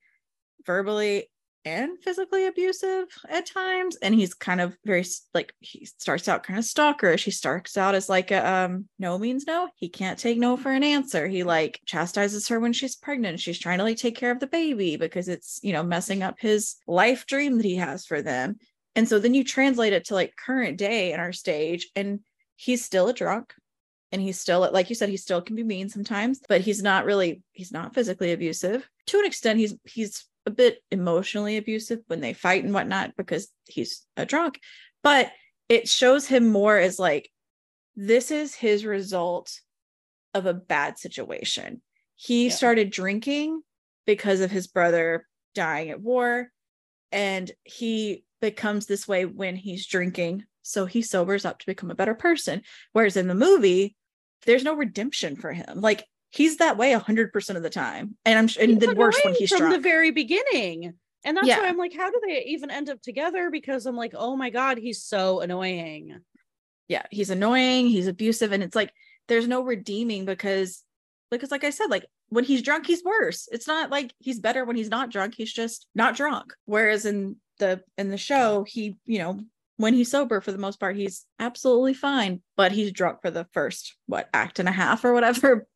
verbally 0.65 1.29
and 1.65 2.01
physically 2.01 2.47
abusive 2.47 3.05
at 3.27 3.45
times 3.45 3.97
and 3.97 4.15
he's 4.15 4.33
kind 4.33 4.61
of 4.61 4.77
very 4.85 5.05
like 5.33 5.53
he 5.59 5.85
starts 5.85 6.27
out 6.27 6.43
kind 6.43 6.57
of 6.57 6.65
stalkerish. 6.65 7.23
He 7.23 7.31
starts 7.31 7.77
out 7.77 7.95
as 7.95 8.09
like 8.09 8.31
a 8.31 8.47
um 8.47 8.85
no 8.97 9.17
means 9.17 9.45
no 9.45 9.69
he 9.75 9.89
can't 9.89 10.17
take 10.17 10.37
no 10.37 10.57
for 10.57 10.71
an 10.71 10.83
answer. 10.83 11.27
He 11.27 11.43
like 11.43 11.81
chastises 11.85 12.47
her 12.47 12.59
when 12.59 12.73
she's 12.73 12.95
pregnant 12.95 13.39
she's 13.39 13.59
trying 13.59 13.79
to 13.79 13.83
like 13.83 13.97
take 13.97 14.15
care 14.15 14.31
of 14.31 14.39
the 14.39 14.47
baby 14.47 14.95
because 14.95 15.27
it's 15.27 15.59
you 15.61 15.73
know 15.73 15.83
messing 15.83 16.23
up 16.23 16.35
his 16.39 16.75
life 16.87 17.25
dream 17.25 17.57
that 17.57 17.65
he 17.65 17.75
has 17.75 18.05
for 18.05 18.21
them. 18.21 18.57
And 18.95 19.07
so 19.07 19.19
then 19.19 19.33
you 19.33 19.43
translate 19.43 19.93
it 19.93 20.05
to 20.05 20.13
like 20.13 20.35
current 20.35 20.77
day 20.77 21.13
in 21.13 21.19
our 21.19 21.33
stage 21.33 21.89
and 21.95 22.21
he's 22.55 22.83
still 22.83 23.07
a 23.07 23.13
drunk 23.13 23.53
and 24.11 24.21
he's 24.21 24.39
still 24.39 24.69
like 24.71 24.89
you 24.89 24.95
said 24.95 25.09
he 25.09 25.17
still 25.17 25.41
can 25.41 25.55
be 25.55 25.63
mean 25.63 25.87
sometimes 25.89 26.41
but 26.47 26.61
he's 26.61 26.81
not 26.81 27.05
really 27.05 27.41
he's 27.51 27.71
not 27.71 27.93
physically 27.93 28.31
abusive. 28.31 28.87
To 29.07 29.19
an 29.19 29.25
extent 29.25 29.59
he's 29.59 29.75
he's 29.85 30.25
a 30.49 30.55
bit 30.55 30.83
emotionally 30.91 31.57
abusive 31.57 31.99
when 32.07 32.19
they 32.19 32.33
fight 32.33 32.63
and 32.63 32.73
whatnot 32.73 33.15
because 33.15 33.49
he's 33.67 34.05
a 34.17 34.25
drunk, 34.25 34.59
but 35.03 35.31
it 35.69 35.87
shows 35.87 36.27
him 36.27 36.47
more 36.47 36.77
as 36.77 36.99
like 36.99 37.29
this 37.95 38.31
is 38.31 38.55
his 38.55 38.85
result 38.85 39.59
of 40.33 40.45
a 40.45 40.53
bad 40.53 40.97
situation. 40.97 41.81
He 42.15 42.47
yeah. 42.47 42.53
started 42.53 42.89
drinking 42.89 43.61
because 44.05 44.41
of 44.41 44.51
his 44.51 44.67
brother 44.67 45.27
dying 45.53 45.89
at 45.91 46.01
war, 46.01 46.51
and 47.11 47.51
he 47.63 48.23
becomes 48.41 48.85
this 48.85 49.07
way 49.07 49.25
when 49.25 49.55
he's 49.55 49.85
drinking. 49.85 50.45
So 50.63 50.85
he 50.85 51.01
sobers 51.01 51.45
up 51.45 51.59
to 51.59 51.65
become 51.65 51.91
a 51.91 51.95
better 51.95 52.15
person. 52.15 52.61
Whereas 52.93 53.17
in 53.17 53.27
the 53.27 53.35
movie, 53.35 53.95
there's 54.45 54.63
no 54.63 54.73
redemption 54.73 55.35
for 55.35 55.51
him. 55.51 55.81
Like 55.81 56.05
he's 56.31 56.57
that 56.57 56.77
way 56.77 56.93
100% 56.93 57.55
of 57.55 57.63
the 57.63 57.69
time 57.69 58.15
and 58.25 58.37
i'm 58.37 58.49
and 58.61 58.79
the 58.79 58.93
worst 58.95 59.19
when 59.23 59.33
he's 59.35 59.49
from 59.49 59.59
drunk. 59.59 59.75
the 59.75 59.81
very 59.81 60.11
beginning 60.11 60.93
and 61.23 61.37
that's 61.37 61.47
yeah. 61.47 61.59
why 61.59 61.67
i'm 61.67 61.77
like 61.77 61.93
how 61.95 62.09
do 62.09 62.21
they 62.25 62.43
even 62.47 62.71
end 62.71 62.89
up 62.89 63.01
together? 63.01 63.49
Because 63.49 63.85
i'm 63.85 63.95
like 63.95 64.13
oh 64.15 64.35
my 64.35 64.49
god 64.49 64.77
he's 64.77 65.03
so 65.03 65.41
annoying. 65.41 66.17
Yeah 66.87 67.03
he's 67.11 67.29
annoying 67.29 67.87
he's 67.87 68.07
abusive 68.07 68.51
and 68.51 68.63
it's 68.63 68.75
like 68.75 68.91
there's 69.27 69.47
no 69.47 69.61
redeeming 69.61 70.25
because 70.25 70.83
because 71.29 71.51
like 71.51 71.63
i 71.63 71.69
said 71.69 71.89
like 71.89 72.05
when 72.29 72.43
he's 72.43 72.61
drunk 72.61 72.85
he's 72.85 73.03
worse. 73.03 73.47
It's 73.51 73.67
not 73.67 73.89
like 73.89 74.13
he's 74.19 74.39
better 74.39 74.63
when 74.63 74.75
he's 74.75 74.89
not 74.89 75.11
drunk 75.11 75.33
he's 75.35 75.51
just 75.51 75.87
not 75.95 76.15
drunk. 76.15 76.53
Whereas 76.65 77.05
in 77.05 77.37
the 77.57 77.81
in 77.97 78.09
the 78.09 78.17
show 78.17 78.63
he 78.63 78.97
you 79.05 79.19
know 79.19 79.39
when 79.77 79.93
he's 79.93 80.11
sober 80.11 80.41
for 80.41 80.51
the 80.51 80.57
most 80.57 80.79
part 80.79 80.95
he's 80.95 81.25
absolutely 81.39 81.93
fine 81.93 82.41
but 82.55 82.71
he's 82.71 82.91
drunk 82.91 83.21
for 83.21 83.29
the 83.29 83.45
first 83.53 83.95
what 84.07 84.29
act 84.33 84.59
and 84.59 84.69
a 84.69 84.71
half 84.71 85.03
or 85.03 85.13
whatever 85.13 85.67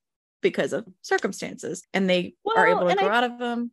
because 0.44 0.74
of 0.74 0.88
circumstances 1.02 1.84
and 1.94 2.08
they 2.08 2.36
well, 2.44 2.58
are 2.58 2.68
able 2.68 2.88
to 2.88 2.96
grow 2.96 3.08
I, 3.08 3.18
out 3.18 3.24
of 3.24 3.40
them. 3.40 3.72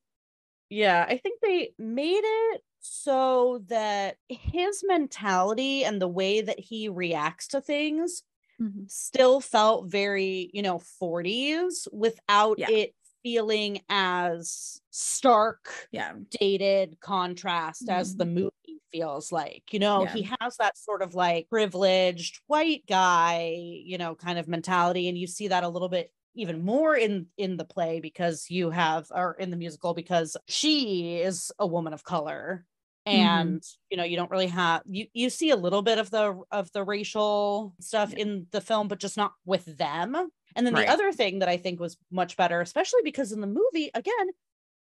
Yeah, 0.70 1.04
I 1.06 1.18
think 1.18 1.40
they 1.42 1.72
made 1.78 2.22
it 2.24 2.62
so 2.80 3.62
that 3.68 4.16
his 4.28 4.82
mentality 4.86 5.84
and 5.84 6.00
the 6.00 6.08
way 6.08 6.40
that 6.40 6.58
he 6.58 6.88
reacts 6.88 7.48
to 7.48 7.60
things 7.60 8.22
mm-hmm. 8.60 8.84
still 8.86 9.40
felt 9.40 9.90
very, 9.90 10.50
you 10.54 10.62
know, 10.62 10.80
40s 11.02 11.86
without 11.92 12.58
yeah. 12.58 12.70
it 12.70 12.94
feeling 13.22 13.80
as 13.88 14.80
stark, 14.90 15.70
yeah, 15.92 16.12
dated 16.30 16.98
contrast 17.00 17.82
mm-hmm. 17.86 18.00
as 18.00 18.16
the 18.16 18.26
movie 18.26 18.52
feels 18.90 19.32
like. 19.32 19.64
You 19.72 19.78
know, 19.78 20.04
yeah. 20.04 20.12
he 20.12 20.30
has 20.40 20.56
that 20.58 20.78
sort 20.78 21.02
of 21.02 21.14
like 21.14 21.48
privileged 21.48 22.40
white 22.46 22.84
guy, 22.88 23.54
you 23.58 23.98
know, 23.98 24.14
kind 24.14 24.38
of 24.38 24.48
mentality. 24.48 25.08
And 25.08 25.18
you 25.18 25.26
see 25.26 25.48
that 25.48 25.64
a 25.64 25.68
little 25.68 25.88
bit 25.88 26.12
even 26.34 26.64
more 26.64 26.96
in 26.96 27.26
in 27.36 27.56
the 27.56 27.64
play 27.64 28.00
because 28.00 28.46
you 28.48 28.70
have 28.70 29.06
or 29.10 29.34
in 29.38 29.50
the 29.50 29.56
musical 29.56 29.94
because 29.94 30.36
she 30.46 31.16
is 31.16 31.52
a 31.58 31.66
woman 31.66 31.92
of 31.92 32.04
color 32.04 32.64
mm-hmm. 33.06 33.18
and 33.18 33.60
mm-hmm. 33.60 33.76
you 33.90 33.96
know 33.96 34.04
you 34.04 34.16
don't 34.16 34.30
really 34.30 34.46
have 34.46 34.82
you 34.86 35.06
you 35.12 35.30
see 35.30 35.50
a 35.50 35.56
little 35.56 35.82
bit 35.82 35.98
of 35.98 36.10
the 36.10 36.40
of 36.50 36.70
the 36.72 36.84
racial 36.84 37.74
stuff 37.80 38.12
yeah. 38.12 38.22
in 38.22 38.46
the 38.50 38.60
film 38.60 38.88
but 38.88 39.00
just 39.00 39.16
not 39.16 39.32
with 39.44 39.64
them 39.76 40.14
and 40.56 40.66
then 40.66 40.74
right. 40.74 40.86
the 40.86 40.92
other 40.92 41.12
thing 41.12 41.40
that 41.40 41.48
i 41.48 41.56
think 41.56 41.80
was 41.80 41.96
much 42.10 42.36
better 42.36 42.60
especially 42.60 43.00
because 43.04 43.32
in 43.32 43.40
the 43.40 43.46
movie 43.46 43.90
again 43.94 44.28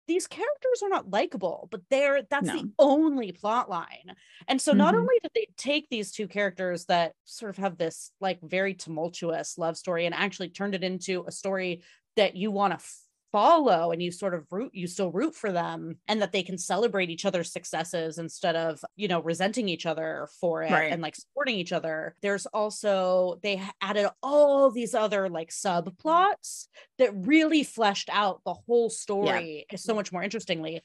these 0.09 0.27
characters 0.27 0.83
are 0.83 0.89
not 0.89 1.11
likable, 1.11 1.69
but 1.71 1.83
they're 1.91 2.23
that's 2.23 2.47
no. 2.47 2.55
the 2.55 2.71
only 2.79 3.31
plot 3.31 3.71
line. 3.71 4.15
And 4.49 4.61
so 4.61 4.73
not 4.73 4.95
mm-hmm. 4.95 5.03
only 5.03 5.15
did 5.23 5.33
they 5.35 5.47
take 5.57 5.89
these 5.89 6.11
two 6.11 6.27
characters 6.27 6.87
that 6.87 7.13
sort 7.25 7.51
of 7.51 7.59
have 7.59 7.77
this 7.77 8.11
like 8.21 8.41
very 8.43 8.75
tumultuous 8.75 9.59
love 9.59 9.77
story 9.77 10.07
and 10.07 10.15
actually 10.15 10.49
turned 10.49 10.75
it 10.75 10.83
into 10.83 11.25
a 11.29 11.31
story 11.31 11.83
that 12.17 12.35
you 12.35 12.51
want 12.51 12.77
to 12.77 12.85
follow 13.33 13.93
and 13.93 14.03
you 14.03 14.11
sort 14.11 14.35
of 14.35 14.47
root 14.51 14.71
you 14.75 14.87
still 14.87 15.11
root 15.11 15.35
for 15.35 15.53
them 15.53 15.97
and 16.09 16.23
that 16.23 16.33
they 16.33 16.43
can 16.43 16.57
celebrate 16.57 17.11
each 17.11 17.25
other's 17.25 17.53
successes 17.53 18.19
instead 18.19 18.57
of 18.57 18.83
you 18.97 19.09
know 19.09 19.21
resenting 19.21 19.69
each 19.69 19.87
other 19.87 20.29
for 20.41 20.63
it 20.63 20.71
right. 20.71 20.93
and 20.93 21.03
like 21.03 21.15
supporting 21.15 21.57
each 21.57 21.73
other 21.73 22.15
there's 22.23 22.47
also 22.47 23.39
they 23.43 23.63
added 23.83 24.09
all 24.23 24.71
these 24.71 24.95
other 24.95 25.29
like 25.29 25.51
subplots 25.51 26.69
that 26.99 27.11
really 27.27 27.63
fleshed 27.63 28.09
out 28.13 28.41
the 28.45 28.55
whole 28.55 28.89
story 28.89 29.67
yeah. 29.71 29.77
so 29.77 29.95
much 29.95 30.13
more 30.13 30.23
interestingly 30.23 30.81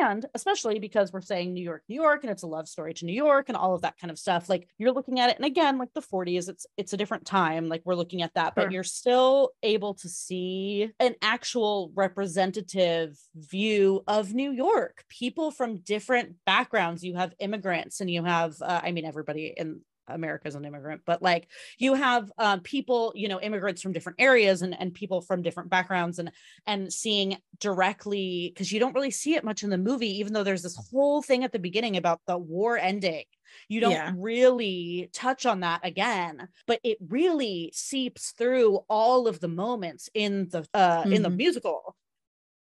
and 0.00 0.26
especially 0.34 0.78
because 0.78 1.12
we're 1.12 1.20
saying 1.20 1.52
new 1.52 1.62
york 1.62 1.82
new 1.88 2.00
york 2.00 2.22
and 2.22 2.30
it's 2.30 2.42
a 2.42 2.46
love 2.46 2.68
story 2.68 2.94
to 2.94 3.04
new 3.04 3.12
york 3.12 3.48
and 3.48 3.56
all 3.56 3.74
of 3.74 3.82
that 3.82 3.98
kind 3.98 4.10
of 4.10 4.18
stuff 4.18 4.48
like 4.48 4.68
you're 4.78 4.92
looking 4.92 5.20
at 5.20 5.30
it 5.30 5.36
and 5.36 5.44
again 5.44 5.78
like 5.78 5.92
the 5.94 6.02
40s 6.02 6.48
it's 6.48 6.66
it's 6.76 6.92
a 6.92 6.96
different 6.96 7.24
time 7.24 7.68
like 7.68 7.82
we're 7.84 7.94
looking 7.94 8.22
at 8.22 8.34
that 8.34 8.54
sure. 8.54 8.64
but 8.64 8.72
you're 8.72 8.84
still 8.84 9.50
able 9.62 9.94
to 9.94 10.08
see 10.08 10.90
an 11.00 11.14
actual 11.22 11.92
representative 11.94 13.18
view 13.34 14.02
of 14.06 14.34
new 14.34 14.52
york 14.52 15.04
people 15.08 15.50
from 15.50 15.78
different 15.78 16.34
backgrounds 16.44 17.04
you 17.04 17.14
have 17.14 17.32
immigrants 17.38 18.00
and 18.00 18.10
you 18.10 18.24
have 18.24 18.54
uh, 18.62 18.80
i 18.82 18.92
mean 18.92 19.04
everybody 19.04 19.52
in 19.56 19.80
America's 20.08 20.54
an 20.54 20.64
immigrant, 20.64 21.02
but 21.04 21.22
like 21.22 21.48
you 21.78 21.94
have 21.94 22.30
um, 22.38 22.60
people, 22.60 23.12
you 23.14 23.28
know, 23.28 23.40
immigrants 23.40 23.82
from 23.82 23.92
different 23.92 24.20
areas 24.20 24.62
and, 24.62 24.78
and 24.78 24.94
people 24.94 25.20
from 25.20 25.42
different 25.42 25.70
backgrounds 25.70 26.18
and 26.18 26.30
and 26.66 26.92
seeing 26.92 27.36
directly 27.60 28.52
because 28.52 28.72
you 28.72 28.80
don't 28.80 28.94
really 28.94 29.10
see 29.10 29.34
it 29.34 29.44
much 29.44 29.62
in 29.62 29.70
the 29.70 29.78
movie, 29.78 30.18
even 30.18 30.32
though 30.32 30.44
there's 30.44 30.62
this 30.62 30.76
whole 30.90 31.22
thing 31.22 31.44
at 31.44 31.52
the 31.52 31.58
beginning 31.58 31.96
about 31.96 32.20
the 32.26 32.38
war 32.38 32.78
ending. 32.78 33.24
You 33.68 33.80
don't 33.80 33.92
yeah. 33.92 34.12
really 34.16 35.08
touch 35.12 35.46
on 35.46 35.60
that 35.60 35.80
again, 35.84 36.48
but 36.66 36.80
it 36.82 36.98
really 37.08 37.72
seeps 37.74 38.32
through 38.32 38.80
all 38.88 39.28
of 39.28 39.40
the 39.40 39.48
moments 39.48 40.08
in 40.14 40.48
the 40.50 40.66
uh 40.74 41.02
mm-hmm. 41.02 41.12
in 41.12 41.22
the 41.22 41.28
mm-hmm. 41.28 41.38
musical 41.38 41.96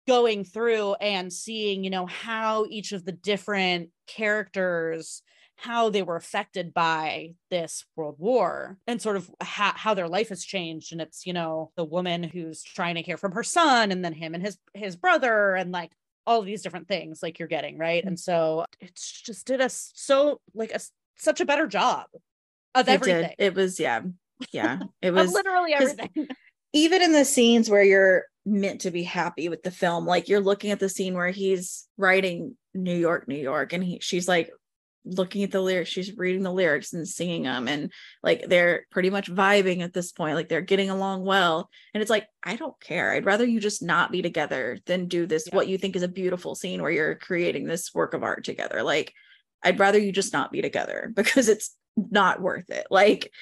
going 0.06 0.44
through 0.44 0.94
and 0.94 1.32
seeing, 1.32 1.84
you 1.84 1.90
know, 1.90 2.06
how 2.06 2.66
each 2.68 2.92
of 2.92 3.04
the 3.04 3.12
different 3.12 3.90
characters 4.06 5.22
how 5.62 5.90
they 5.90 6.02
were 6.02 6.16
affected 6.16 6.72
by 6.72 7.34
this 7.50 7.84
world 7.94 8.16
war 8.18 8.78
and 8.86 9.00
sort 9.00 9.16
of 9.16 9.30
how, 9.40 9.72
how 9.74 9.94
their 9.94 10.08
life 10.08 10.30
has 10.30 10.44
changed. 10.44 10.92
And 10.92 11.00
it's 11.00 11.26
you 11.26 11.32
know 11.32 11.70
the 11.76 11.84
woman 11.84 12.22
who's 12.22 12.62
trying 12.62 12.94
to 12.94 13.02
care 13.02 13.16
from 13.16 13.32
her 13.32 13.42
son 13.42 13.92
and 13.92 14.04
then 14.04 14.12
him 14.12 14.34
and 14.34 14.42
his 14.42 14.58
his 14.74 14.96
brother 14.96 15.54
and 15.54 15.70
like 15.72 15.92
all 16.26 16.42
these 16.42 16.62
different 16.62 16.88
things 16.88 17.22
like 17.22 17.38
you're 17.38 17.48
getting 17.48 17.76
right? 17.78 18.02
And 18.02 18.16
mm-hmm. 18.16 18.32
so 18.32 18.64
it's 18.80 19.22
just 19.22 19.46
did 19.46 19.60
us 19.60 19.92
so 19.94 20.40
like 20.54 20.72
a 20.72 20.80
such 21.16 21.40
a 21.40 21.46
better 21.46 21.66
job 21.66 22.06
of 22.74 22.88
it 22.88 22.92
everything. 22.92 23.22
Did. 23.22 23.34
it 23.38 23.54
was 23.54 23.78
yeah. 23.78 24.00
Yeah. 24.52 24.78
It 25.02 25.12
was 25.12 25.32
literally 25.32 25.74
everything. 25.74 26.28
even 26.72 27.02
in 27.02 27.12
the 27.12 27.24
scenes 27.24 27.68
where 27.68 27.82
you're 27.82 28.24
meant 28.46 28.82
to 28.82 28.90
be 28.90 29.02
happy 29.02 29.48
with 29.48 29.62
the 29.62 29.70
film 29.70 30.06
like 30.06 30.28
you're 30.28 30.40
looking 30.40 30.70
at 30.70 30.80
the 30.80 30.88
scene 30.88 31.14
where 31.14 31.30
he's 31.30 31.86
writing 31.98 32.56
new 32.72 32.96
york 32.96 33.28
new 33.28 33.36
york 33.36 33.74
and 33.74 33.84
he 33.84 33.98
she's 34.00 34.26
like 34.26 34.50
looking 35.04 35.42
at 35.42 35.50
the 35.50 35.60
lyrics 35.60 35.90
she's 35.90 36.16
reading 36.16 36.42
the 36.42 36.52
lyrics 36.52 36.92
and 36.92 37.08
singing 37.08 37.44
them 37.44 37.68
and 37.68 37.90
like 38.22 38.44
they're 38.48 38.86
pretty 38.90 39.08
much 39.08 39.30
vibing 39.30 39.80
at 39.80 39.94
this 39.94 40.12
point 40.12 40.34
like 40.34 40.48
they're 40.48 40.60
getting 40.60 40.90
along 40.90 41.24
well. 41.24 41.70
And 41.94 42.02
it's 42.02 42.10
like 42.10 42.26
i 42.44 42.56
don't 42.56 42.78
care. 42.80 43.12
I'd 43.12 43.26
rather 43.26 43.44
you 43.44 43.60
just 43.60 43.82
not 43.82 44.12
be 44.12 44.22
together 44.22 44.78
than 44.86 45.08
do 45.08 45.26
this 45.26 45.46
yeah. 45.46 45.56
what 45.56 45.68
you 45.68 45.78
think 45.78 45.96
is 45.96 46.02
a 46.02 46.08
beautiful 46.08 46.54
scene 46.54 46.82
where 46.82 46.90
you're 46.90 47.14
creating 47.14 47.66
this 47.66 47.94
work 47.94 48.14
of 48.14 48.22
art 48.22 48.44
together. 48.44 48.82
Like 48.82 49.12
i'd 49.62 49.78
rather 49.78 49.98
you 49.98 50.12
just 50.12 50.32
not 50.32 50.52
be 50.52 50.62
together 50.62 51.12
because 51.16 51.48
it's 51.48 51.76
not 51.96 52.40
worth 52.40 52.70
it. 52.70 52.86
Like 52.90 53.32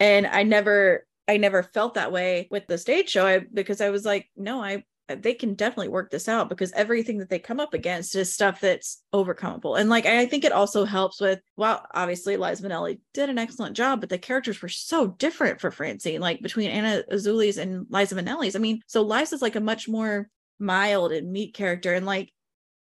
and 0.00 0.26
i 0.26 0.42
never 0.44 1.06
i 1.26 1.36
never 1.36 1.62
felt 1.62 1.94
that 1.94 2.12
way 2.12 2.48
with 2.50 2.66
the 2.66 2.78
stage 2.78 3.10
show. 3.10 3.26
I, 3.26 3.40
because 3.40 3.80
i 3.80 3.90
was 3.90 4.04
like 4.04 4.28
no 4.36 4.62
i 4.62 4.84
they 5.08 5.34
can 5.34 5.54
definitely 5.54 5.88
work 5.88 6.10
this 6.10 6.28
out 6.28 6.48
because 6.48 6.72
everything 6.72 7.18
that 7.18 7.30
they 7.30 7.38
come 7.38 7.60
up 7.60 7.72
against 7.72 8.14
is 8.14 8.32
stuff 8.32 8.60
that's 8.60 9.02
overcomable. 9.14 9.78
And 9.78 9.88
like 9.88 10.06
I 10.06 10.26
think 10.26 10.44
it 10.44 10.52
also 10.52 10.84
helps 10.84 11.20
with 11.20 11.40
well, 11.56 11.86
obviously 11.94 12.36
Liza 12.36 12.62
Minnelli 12.62 13.00
did 13.14 13.30
an 13.30 13.38
excellent 13.38 13.76
job, 13.76 14.00
but 14.00 14.10
the 14.10 14.18
characters 14.18 14.60
were 14.60 14.68
so 14.68 15.06
different 15.06 15.60
for 15.60 15.70
Francine, 15.70 16.20
like 16.20 16.42
between 16.42 16.70
Anna 16.70 17.02
Uzele's 17.10 17.56
and 17.56 17.86
Liza 17.88 18.14
Minnelli's. 18.14 18.54
I 18.54 18.58
mean, 18.58 18.82
so 18.86 19.02
Liza's 19.02 19.42
like 19.42 19.56
a 19.56 19.60
much 19.60 19.88
more 19.88 20.28
mild 20.58 21.12
and 21.12 21.32
meek 21.32 21.54
character. 21.54 21.94
And 21.94 22.04
like 22.04 22.30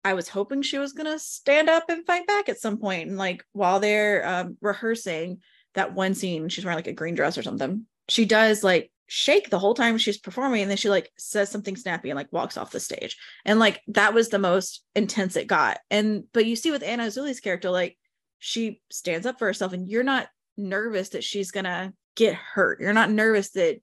I 0.05 0.15
was 0.15 0.29
hoping 0.29 0.63
she 0.63 0.79
was 0.79 0.93
gonna 0.93 1.19
stand 1.19 1.69
up 1.69 1.85
and 1.89 2.05
fight 2.05 2.27
back 2.27 2.49
at 2.49 2.61
some 2.61 2.79
point. 2.79 3.09
And 3.09 3.19
like 3.19 3.45
while 3.53 3.79
they're 3.79 4.27
um, 4.27 4.57
rehearsing 4.61 5.39
that 5.75 5.95
one 5.95 6.15
scene, 6.15 6.49
she's 6.49 6.65
wearing 6.65 6.79
like 6.79 6.87
a 6.89 6.93
green 6.93 7.15
dress 7.15 7.39
or 7.39 7.43
something. 7.43 7.87
She 8.09 8.25
does 8.25 8.65
like 8.65 8.91
shake 9.11 9.49
the 9.49 9.59
whole 9.59 9.73
time 9.73 9.97
she's 9.97 10.19
performing 10.19 10.61
and 10.61 10.71
then 10.71 10.77
she 10.77 10.91
like 10.91 11.11
says 11.17 11.51
something 11.51 11.77
snappy 11.77 12.11
and 12.11 12.17
like 12.17 12.31
walks 12.31 12.59
off 12.59 12.71
the 12.71 12.79
stage. 12.79 13.17
And 13.45 13.59
like 13.59 13.81
that 13.89 14.13
was 14.13 14.29
the 14.29 14.39
most 14.39 14.85
intense 14.95 15.35
it 15.35 15.47
got. 15.47 15.79
And 15.91 16.25
but 16.33 16.45
you 16.45 16.55
see 16.55 16.71
with 16.71 16.83
anna 16.83 17.05
uzele's 17.05 17.41
character 17.41 17.71
like 17.71 17.97
she 18.39 18.83
stands 18.91 19.27
up 19.27 19.39
for 19.39 19.47
herself 19.47 19.73
and 19.73 19.89
you're 19.89 20.05
not 20.05 20.29
nervous 20.59 21.09
that 21.11 21.25
she's 21.25 21.51
gonna 21.51 21.95
get 22.17 22.35
hurt. 22.35 22.81
You're 22.81 22.93
not 22.93 23.11
nervous 23.11 23.51
that 23.53 23.81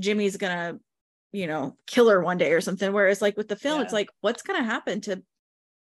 jimmy's 0.00 0.36
gonna 0.36 0.78
you 1.30 1.46
know 1.46 1.76
kill 1.86 2.08
her 2.08 2.20
one 2.20 2.38
day 2.38 2.52
or 2.52 2.60
something. 2.60 2.92
Whereas 2.92 3.22
like 3.22 3.36
with 3.36 3.46
the 3.46 3.56
film 3.56 3.78
yeah. 3.78 3.84
it's 3.84 3.92
like 3.92 4.08
what's 4.22 4.42
gonna 4.42 4.64
happen 4.64 5.00
to 5.02 5.22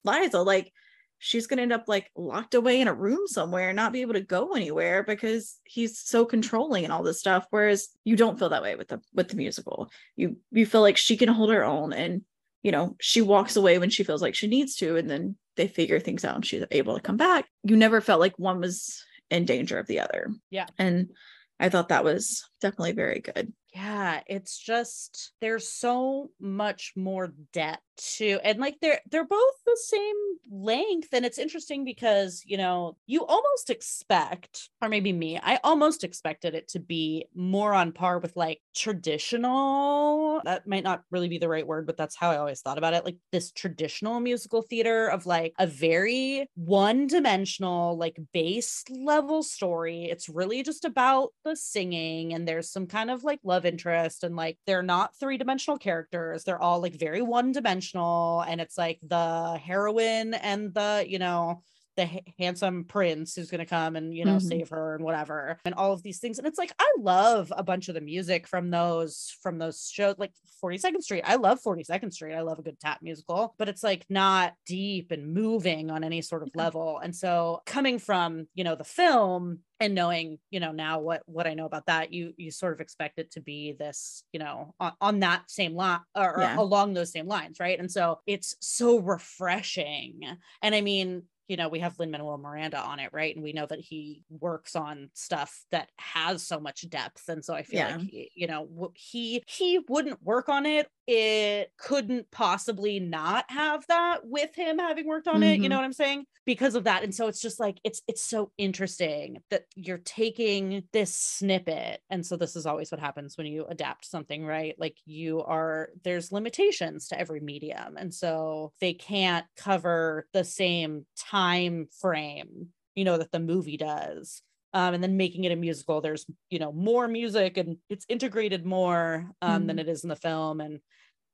liza? 0.04 0.40
Like 0.40 0.72
she's 1.18 1.46
going 1.46 1.56
to 1.56 1.62
end 1.62 1.72
up 1.72 1.84
like 1.88 2.10
locked 2.14 2.54
away 2.54 2.80
in 2.80 2.88
a 2.88 2.94
room 2.94 3.26
somewhere 3.26 3.70
and 3.70 3.76
not 3.76 3.92
be 3.92 4.02
able 4.02 4.12
to 4.12 4.20
go 4.20 4.52
anywhere 4.52 5.02
because 5.02 5.58
he's 5.64 5.98
so 5.98 6.24
controlling 6.24 6.84
and 6.84 6.92
all 6.92 7.02
this 7.02 7.18
stuff 7.18 7.46
whereas 7.50 7.88
you 8.04 8.16
don't 8.16 8.38
feel 8.38 8.50
that 8.50 8.62
way 8.62 8.76
with 8.76 8.88
the 8.88 9.00
with 9.14 9.28
the 9.28 9.36
musical. 9.36 9.90
You 10.16 10.36
you 10.50 10.66
feel 10.66 10.82
like 10.82 10.96
she 10.96 11.16
can 11.16 11.28
hold 11.28 11.50
her 11.50 11.64
own 11.64 11.92
and 11.92 12.22
you 12.62 12.72
know 12.72 12.96
she 13.00 13.22
walks 13.22 13.56
away 13.56 13.78
when 13.78 13.90
she 13.90 14.04
feels 14.04 14.22
like 14.22 14.34
she 14.34 14.46
needs 14.46 14.76
to 14.76 14.96
and 14.96 15.08
then 15.08 15.36
they 15.56 15.68
figure 15.68 16.00
things 16.00 16.24
out 16.24 16.34
and 16.34 16.46
she's 16.46 16.64
able 16.70 16.94
to 16.94 17.02
come 17.02 17.16
back. 17.16 17.46
You 17.62 17.76
never 17.76 18.00
felt 18.00 18.20
like 18.20 18.38
one 18.38 18.60
was 18.60 19.04
in 19.30 19.44
danger 19.44 19.78
of 19.78 19.86
the 19.86 20.00
other. 20.00 20.30
Yeah. 20.50 20.66
And 20.78 21.10
i 21.58 21.70
thought 21.70 21.88
that 21.88 22.04
was 22.04 22.44
definitely 22.60 22.92
very 22.92 23.20
good 23.20 23.50
yeah 23.76 24.20
it's 24.26 24.58
just 24.58 25.32
there's 25.42 25.68
so 25.68 26.30
much 26.40 26.94
more 26.96 27.34
depth 27.52 27.82
to 27.98 28.38
and 28.42 28.58
like 28.58 28.78
they're 28.80 29.00
they're 29.10 29.26
both 29.26 29.54
the 29.66 29.76
same 29.84 30.16
length 30.50 31.08
and 31.12 31.26
it's 31.26 31.38
interesting 31.38 31.84
because 31.84 32.42
you 32.46 32.56
know 32.56 32.96
you 33.06 33.24
almost 33.26 33.68
expect 33.68 34.70
or 34.80 34.88
maybe 34.88 35.12
me 35.12 35.38
i 35.42 35.60
almost 35.62 36.04
expected 36.04 36.54
it 36.54 36.68
to 36.68 36.78
be 36.78 37.26
more 37.34 37.74
on 37.74 37.92
par 37.92 38.18
with 38.18 38.34
like 38.34 38.62
traditional 38.76 40.40
that 40.44 40.66
might 40.66 40.84
not 40.84 41.02
really 41.10 41.28
be 41.28 41.38
the 41.38 41.48
right 41.48 41.66
word 41.66 41.86
but 41.86 41.96
that's 41.96 42.14
how 42.16 42.30
i 42.30 42.36
always 42.36 42.60
thought 42.60 42.78
about 42.78 42.94
it 42.94 43.04
like 43.04 43.16
this 43.32 43.50
traditional 43.52 44.20
musical 44.20 44.62
theater 44.62 45.08
of 45.08 45.26
like 45.26 45.54
a 45.58 45.66
very 45.66 46.48
one 46.54 47.06
dimensional 47.06 47.96
like 47.96 48.18
base 48.32 48.84
level 48.90 49.42
story. 49.42 50.04
It's 50.04 50.28
really 50.28 50.62
just 50.62 50.84
about 50.84 51.30
the 51.44 51.56
singing 51.56 52.34
and 52.34 52.46
there's 52.46 52.70
some 52.70 52.86
kind 52.86 53.10
of 53.10 53.24
like 53.24 53.40
love 53.44 53.64
interest 53.64 54.24
and 54.24 54.36
like 54.36 54.58
they're 54.66 54.82
not 54.82 55.16
three 55.18 55.38
dimensional 55.38 55.78
characters. 55.78 56.44
They're 56.44 56.60
all 56.60 56.80
like 56.80 56.98
very 56.98 57.22
one 57.22 57.52
dimensional 57.52 58.42
and 58.42 58.60
it's 58.60 58.78
like 58.78 58.98
the 59.06 59.58
heroine 59.58 60.34
and 60.34 60.74
the 60.74 61.04
you 61.06 61.18
know 61.18 61.62
the 61.96 62.08
handsome 62.38 62.84
prince 62.84 63.34
who's 63.34 63.50
going 63.50 63.58
to 63.58 63.66
come 63.66 63.96
and 63.96 64.14
you 64.14 64.24
know 64.24 64.36
mm-hmm. 64.36 64.48
save 64.48 64.68
her 64.68 64.94
and 64.94 65.04
whatever 65.04 65.58
and 65.64 65.74
all 65.74 65.92
of 65.92 66.02
these 66.02 66.18
things 66.18 66.38
and 66.38 66.46
it's 66.46 66.58
like 66.58 66.72
i 66.78 66.92
love 66.98 67.52
a 67.56 67.62
bunch 67.62 67.88
of 67.88 67.94
the 67.94 68.00
music 68.00 68.46
from 68.46 68.70
those 68.70 69.34
from 69.42 69.58
those 69.58 69.90
shows 69.92 70.14
like 70.18 70.32
42nd 70.62 71.02
street 71.02 71.22
i 71.26 71.36
love 71.36 71.58
42nd 71.62 72.12
street 72.12 72.34
i 72.34 72.42
love 72.42 72.58
a 72.58 72.62
good 72.62 72.78
tap 72.78 72.98
musical 73.02 73.54
but 73.58 73.68
it's 73.68 73.82
like 73.82 74.04
not 74.08 74.54
deep 74.66 75.10
and 75.10 75.32
moving 75.32 75.90
on 75.90 76.04
any 76.04 76.22
sort 76.22 76.42
of 76.42 76.50
level 76.54 76.98
and 77.02 77.14
so 77.14 77.62
coming 77.66 77.98
from 77.98 78.46
you 78.54 78.64
know 78.64 78.74
the 78.74 78.84
film 78.84 79.60
and 79.80 79.94
knowing 79.94 80.38
you 80.50 80.60
know 80.60 80.72
now 80.72 80.98
what 81.00 81.22
what 81.26 81.46
i 81.46 81.54
know 81.54 81.66
about 81.66 81.86
that 81.86 82.12
you 82.12 82.32
you 82.36 82.50
sort 82.50 82.72
of 82.72 82.80
expect 82.80 83.18
it 83.18 83.30
to 83.30 83.40
be 83.40 83.74
this 83.78 84.22
you 84.32 84.40
know 84.40 84.74
on, 84.80 84.92
on 85.00 85.20
that 85.20 85.50
same 85.50 85.74
line 85.74 86.00
or, 86.14 86.36
yeah. 86.38 86.56
or 86.56 86.58
along 86.58 86.94
those 86.94 87.12
same 87.12 87.26
lines 87.26 87.60
right 87.60 87.78
and 87.78 87.90
so 87.90 88.20
it's 88.26 88.54
so 88.60 88.98
refreshing 88.98 90.20
and 90.62 90.74
i 90.74 90.80
mean 90.80 91.22
you 91.48 91.56
know, 91.56 91.68
we 91.68 91.78
have 91.80 91.98
Lin 91.98 92.10
Manuel 92.10 92.38
Miranda 92.38 92.78
on 92.78 92.98
it, 92.98 93.10
right? 93.12 93.34
And 93.34 93.44
we 93.44 93.52
know 93.52 93.66
that 93.66 93.78
he 93.78 94.22
works 94.28 94.74
on 94.74 95.10
stuff 95.14 95.64
that 95.70 95.90
has 95.98 96.46
so 96.46 96.58
much 96.58 96.88
depth. 96.88 97.28
And 97.28 97.44
so 97.44 97.54
I 97.54 97.62
feel 97.62 97.80
yeah. 97.80 97.96
like, 97.96 98.06
he, 98.08 98.30
you 98.34 98.46
know, 98.46 98.92
he 98.94 99.42
he 99.46 99.80
wouldn't 99.88 100.22
work 100.22 100.48
on 100.48 100.66
it. 100.66 100.88
It 101.06 101.70
couldn't 101.78 102.30
possibly 102.32 102.98
not 102.98 103.44
have 103.48 103.86
that 103.86 104.20
with 104.24 104.54
him 104.54 104.78
having 104.78 105.06
worked 105.06 105.28
on 105.28 105.34
mm-hmm. 105.34 105.42
it. 105.44 105.46
You 105.46 105.62
mm-hmm. 105.62 105.70
know 105.70 105.76
what 105.76 105.84
I'm 105.84 105.92
saying? 105.92 106.24
Because 106.44 106.74
of 106.74 106.84
that. 106.84 107.04
And 107.04 107.14
so 107.14 107.28
it's 107.28 107.40
just 107.40 107.60
like 107.60 107.78
it's 107.84 108.02
it's 108.08 108.22
so 108.22 108.50
interesting 108.58 109.38
that 109.50 109.66
you're 109.76 109.98
taking 109.98 110.82
this 110.92 111.14
snippet. 111.14 112.00
And 112.10 112.26
so 112.26 112.36
this 112.36 112.56
is 112.56 112.66
always 112.66 112.90
what 112.90 113.00
happens 113.00 113.36
when 113.36 113.46
you 113.46 113.66
adapt 113.68 114.04
something, 114.04 114.44
right? 114.44 114.74
Like 114.78 114.96
you 115.04 115.42
are 115.42 115.90
there's 116.02 116.32
limitations 116.32 117.08
to 117.08 117.20
every 117.20 117.40
medium. 117.40 117.96
And 117.96 118.12
so 118.12 118.72
they 118.80 118.94
can't 118.94 119.46
cover 119.56 120.26
the 120.32 120.44
same 120.44 121.06
time 121.16 121.35
time 121.36 121.86
frame 122.00 122.68
you 122.96 123.04
know 123.04 123.18
that 123.18 123.30
the 123.30 123.38
movie 123.38 123.76
does. 123.76 124.42
Um, 124.72 124.92
and 124.92 125.02
then 125.02 125.16
making 125.16 125.44
it 125.44 125.52
a 125.52 125.56
musical 125.56 126.00
there's 126.00 126.26
you 126.50 126.58
know 126.58 126.72
more 126.72 127.06
music 127.06 127.56
and 127.56 127.76
it's 127.88 128.04
integrated 128.08 128.66
more 128.66 129.30
um, 129.40 129.62
mm 129.62 129.66
than 129.68 129.78
it 129.78 129.88
is 129.88 130.02
in 130.02 130.08
the 130.08 130.16
film 130.16 130.60
and 130.60 130.80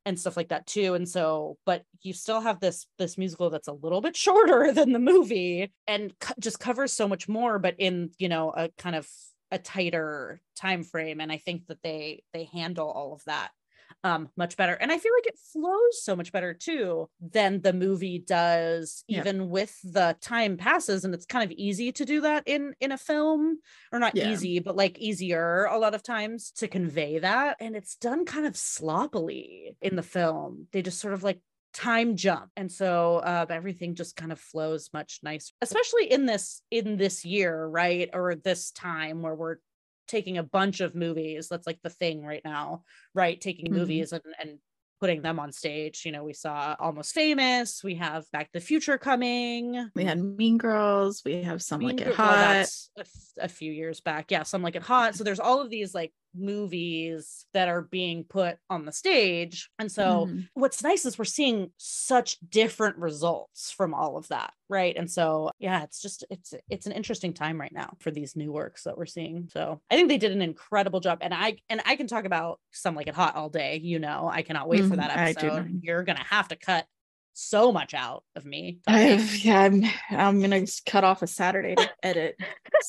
and 0.05 0.19
stuff 0.19 0.37
like 0.37 0.49
that 0.49 0.67
too. 0.67 0.95
And 0.95 1.09
so 1.09 1.57
but 1.65 1.85
you 2.03 2.13
still 2.13 2.41
have 2.41 2.61
this 2.61 2.87
this 2.99 3.17
musical 3.17 3.49
that's 3.49 3.69
a 3.69 3.73
little 3.73 4.01
bit 4.01 4.17
shorter 4.17 4.73
than 4.79 4.93
the 4.93 4.99
movie 4.99 5.73
and 5.87 6.13
co- 6.21 6.35
just 6.39 6.59
covers 6.61 6.93
so 6.93 7.09
much 7.09 7.29
more 7.29 7.59
but 7.59 7.77
in 7.79 8.11
you 8.19 8.29
know 8.29 8.51
a 8.51 8.69
kind 8.77 8.97
of 8.97 9.09
a 9.51 9.59
tighter 9.59 10.41
time 10.57 10.83
frame. 10.83 11.21
And 11.21 11.33
i 11.33 11.39
think 11.39 11.67
that 11.69 11.83
they 11.83 12.23
they 12.33 12.45
handle 12.45 12.91
all 12.91 13.13
of 13.15 13.25
that 13.25 13.51
um 14.05 14.29
much 14.37 14.57
better. 14.57 14.75
And 14.75 14.91
i 14.91 14.99
feel 14.99 15.13
like 15.17 15.27
it 15.27 15.39
flows 15.53 16.03
so 16.03 16.17
much 16.17 16.33
better 16.33 16.55
too 16.55 17.09
than 17.21 17.61
the 17.61 17.73
movie 17.73 18.19
does 18.19 19.05
even 19.09 19.37
yeah. 19.37 19.43
with 19.43 19.79
the 19.85 20.17
time 20.21 20.57
passes 20.57 21.05
and 21.05 21.15
it's 21.15 21.27
kind 21.27 21.45
of 21.45 21.57
easy 21.57 21.93
to 21.93 22.05
do 22.05 22.21
that 22.23 22.43
in 22.47 22.75
in 22.81 22.93
a 22.93 22.99
film 22.99 23.59
or 23.93 23.99
not 23.99 24.17
yeah. 24.17 24.31
easy 24.31 24.59
but 24.59 24.77
like 24.77 24.99
easier 24.99 25.65
a 25.65 25.79
lot 25.79 25.95
of 25.95 26.03
times 26.03 26.53
to 26.57 26.69
convey 26.69 27.19
that. 27.19 27.57
And 27.61 27.77
it's 27.77 27.97
done 27.97 28.25
kind 28.25 28.47
of 28.47 28.57
sloppily 28.57 29.77
in 29.81 29.97
the 29.97 30.03
film. 30.03 30.69
They 30.73 30.83
just 30.83 31.01
sort 31.01 31.15
of 31.15 31.23
like 31.23 31.41
time 31.75 32.17
jump. 32.17 32.51
And 32.57 32.71
so 32.71 33.17
uh, 33.17 33.47
everything 33.49 33.95
just 33.95 34.17
kind 34.17 34.33
of 34.33 34.39
flows 34.39 34.91
much 34.93 35.21
nicer 35.23 35.53
especially 35.61 36.11
in 36.11 36.27
this 36.27 36.63
in 36.71 36.97
this 36.97 37.25
year 37.25 37.67
right? 37.67 38.11
Or 38.13 38.35
this 38.35 38.71
time 38.71 39.23
where 39.23 39.35
we're 39.35 39.57
taking 40.13 40.39
a 40.39 40.43
bunch 40.43 40.81
of 40.81 40.95
movies 40.95 41.49
that's 41.49 41.67
like 41.67 41.81
the 41.83 41.91
thing 41.91 42.23
right 42.25 42.43
now 42.45 42.85
right 43.15 43.41
taking 43.41 43.67
mm-hmm. 43.67 43.79
movies 43.79 44.13
and, 44.13 44.23
and 44.39 44.59
putting 45.03 45.21
them 45.21 45.41
on 45.41 45.51
stage. 45.51 46.05
You 46.05 46.13
know, 46.13 46.23
we 46.23 46.33
saw 46.33 46.77
Almost 46.79 47.13
Famous, 47.13 47.83
we 47.83 47.97
have 47.97 48.25
Back 48.31 48.53
to 48.53 48.61
the 48.61 48.65
Future 48.65 48.99
coming. 48.99 49.91
We 49.97 50.05
had 50.05 50.23
Mean 50.23 50.59
Girls, 50.59 51.23
we 51.25 51.43
have 51.43 51.61
Some 51.61 51.81
mean 51.81 51.97
Like 51.97 52.07
It 52.07 52.15
Hot. 52.15 52.69
Well, 52.97 53.05
a, 53.41 53.45
a 53.47 53.49
few 53.49 53.73
years 53.73 54.01
back. 54.01 54.31
Yeah, 54.31 54.45
Some 54.45 54.63
Like 54.63 54.77
It 54.77 54.83
Hot. 54.83 55.17
So 55.17 55.25
there's 55.25 55.41
all 55.41 55.61
of 55.61 55.71
these 55.71 55.93
like 55.93 56.13
movies 56.35 57.47
that 57.53 57.69
are 57.69 57.83
being 57.83 58.25
put 58.25 58.57
on 58.71 58.85
the 58.85 58.93
stage. 58.93 59.71
And 59.79 59.91
so 59.91 60.27
mm. 60.27 60.49
what's 60.55 60.83
nice 60.83 61.05
is 61.05 61.19
we're 61.19 61.25
seeing 61.25 61.71
such 61.77 62.39
different 62.49 62.97
results 62.99 63.71
from 63.71 63.95
all 63.95 64.17
of 64.17 64.29
that, 64.29 64.53
right? 64.69 64.97
And 64.97 65.11
so 65.11 65.51
yeah, 65.59 65.83
it's 65.83 66.01
just 66.01 66.25
it's 66.31 66.55
it's 66.69 66.87
an 66.87 66.93
interesting 66.93 67.33
time 67.33 67.61
right 67.61 67.73
now 67.73 67.95
for 68.01 68.11
these 68.11 68.37
new 68.37 68.53
works 68.53 68.85
that 68.85 68.97
we're 68.97 69.07
seeing. 69.07 69.49
So 69.53 69.81
I 69.91 69.97
think 69.97 70.09
they 70.09 70.19
did 70.19 70.33
an 70.33 70.43
incredible 70.43 71.01
job 71.01 71.19
and 71.21 71.35
I 71.35 71.57
and 71.69 71.81
I 71.85 71.97
can 71.97 72.07
talk 72.07 72.25
about 72.25 72.61
some 72.71 72.95
like 72.95 73.09
it 73.09 73.15
hot 73.15 73.37
all 73.37 73.49
day, 73.49 73.81
you 73.83 73.99
know. 73.99 74.29
I 74.33 74.43
cannot 74.43 74.69
wait 74.69 74.81
mm, 74.81 74.89
for 74.89 74.97
mm-hmm. 74.97 75.09
that 75.09 75.17
episode. 75.17 75.81
You're 75.83 76.05
going 76.05 76.19
to 76.19 76.25
have 76.25 76.49
to 76.49 76.57
cut 76.57 76.87
so 77.35 77.73
much 77.73 77.95
out 77.95 78.25
of 78.37 78.45
me. 78.45 78.79
yeah, 78.89 79.61
I'm 79.61 79.85
I'm 80.11 80.41
gonna 80.41 80.65
cut 80.87 81.05
off 81.05 81.23
a 81.23 81.27
Saturday 81.27 81.75
to 81.75 81.91
edit. 82.03 82.37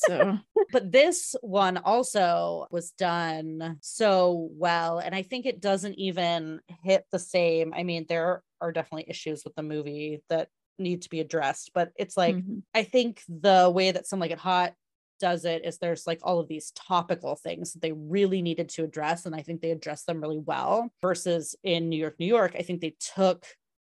So, 0.06 0.38
but 0.72 0.92
this 0.92 1.34
one 1.40 1.78
also 1.78 2.66
was 2.70 2.90
done 2.92 3.78
so 3.80 4.48
well, 4.52 4.98
and 4.98 5.14
I 5.14 5.22
think 5.22 5.46
it 5.46 5.60
doesn't 5.60 5.98
even 5.98 6.60
hit 6.82 7.04
the 7.10 7.18
same. 7.18 7.72
I 7.74 7.82
mean, 7.82 8.06
there 8.08 8.42
are 8.60 8.72
definitely 8.72 9.06
issues 9.08 9.44
with 9.44 9.54
the 9.54 9.62
movie 9.62 10.22
that 10.28 10.48
need 10.78 11.02
to 11.02 11.10
be 11.10 11.20
addressed, 11.20 11.70
but 11.74 11.92
it's 11.96 12.16
like 12.16 12.36
mm-hmm. 12.36 12.58
I 12.74 12.82
think 12.82 13.22
the 13.28 13.70
way 13.72 13.90
that 13.90 14.06
Some 14.06 14.20
Like 14.20 14.32
It 14.32 14.38
Hot 14.38 14.74
does 15.20 15.44
it 15.44 15.64
is 15.64 15.78
there's 15.78 16.06
like 16.06 16.20
all 16.22 16.40
of 16.40 16.48
these 16.48 16.72
topical 16.72 17.36
things 17.36 17.72
that 17.72 17.82
they 17.82 17.92
really 17.92 18.42
needed 18.42 18.68
to 18.68 18.84
address 18.84 19.26
and 19.26 19.34
i 19.34 19.42
think 19.42 19.60
they 19.60 19.70
addressed 19.70 20.06
them 20.06 20.20
really 20.20 20.38
well 20.38 20.90
versus 21.00 21.54
in 21.62 21.88
new 21.88 21.96
york 21.96 22.16
new 22.18 22.26
york 22.26 22.54
i 22.58 22.62
think 22.62 22.80
they 22.80 22.94
took 23.14 23.46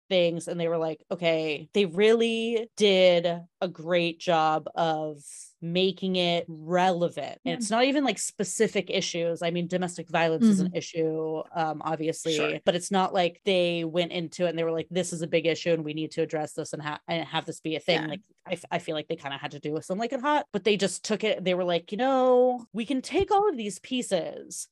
things 0.09 0.47
and 0.47 0.59
they 0.59 0.67
were 0.67 0.77
like 0.77 1.03
okay 1.11 1.69
they 1.73 1.85
really 1.85 2.69
did 2.75 3.27
a 3.61 3.67
great 3.67 4.19
job 4.19 4.67
of 4.75 5.17
making 5.61 6.17
it 6.17 6.45
relevant 6.47 7.39
and 7.43 7.55
it's 7.55 7.71
not 7.71 7.83
even 7.83 8.03
like 8.03 8.19
specific 8.19 8.91
issues 8.91 9.41
i 9.41 9.49
mean 9.49 9.67
domestic 9.67 10.07
violence 10.07 10.43
mm-hmm. 10.43 10.51
is 10.51 10.59
an 10.59 10.67
mm-hmm. 10.67 10.77
issue 10.77 11.41
um 11.55 11.81
obviously 11.83 12.35
sure. 12.35 12.59
but 12.63 12.75
it's 12.75 12.91
not 12.91 13.11
like 13.13 13.41
they 13.43 13.83
went 13.83 14.11
into 14.11 14.45
it 14.45 14.49
and 14.49 14.59
they 14.59 14.63
were 14.63 14.71
like 14.71 14.87
this 14.91 15.11
is 15.11 15.23
a 15.23 15.27
big 15.27 15.47
issue 15.47 15.71
and 15.71 15.83
we 15.83 15.93
need 15.93 16.11
to 16.11 16.21
address 16.21 16.53
this 16.53 16.73
and, 16.73 16.81
ha- 16.83 16.99
and 17.07 17.27
have 17.27 17.45
this 17.45 17.59
be 17.59 17.75
a 17.75 17.79
thing 17.79 18.01
yeah. 18.01 18.07
like 18.07 18.21
I, 18.45 18.51
f- 18.53 18.65
I 18.69 18.79
feel 18.79 18.95
like 18.95 19.07
they 19.07 19.15
kind 19.15 19.33
of 19.33 19.41
had 19.41 19.51
to 19.51 19.59
do 19.59 19.73
with 19.73 19.85
some 19.85 19.97
like 19.97 20.13
it 20.13 20.21
hot 20.21 20.45
but 20.53 20.63
they 20.63 20.77
just 20.77 21.03
took 21.03 21.23
it 21.23 21.43
they 21.43 21.55
were 21.55 21.63
like 21.63 21.91
you 21.91 21.97
know 21.97 22.65
we 22.71 22.85
can 22.85 23.01
take 23.01 23.31
all 23.31 23.49
of 23.49 23.57
these 23.57 23.79
pieces 23.79 24.67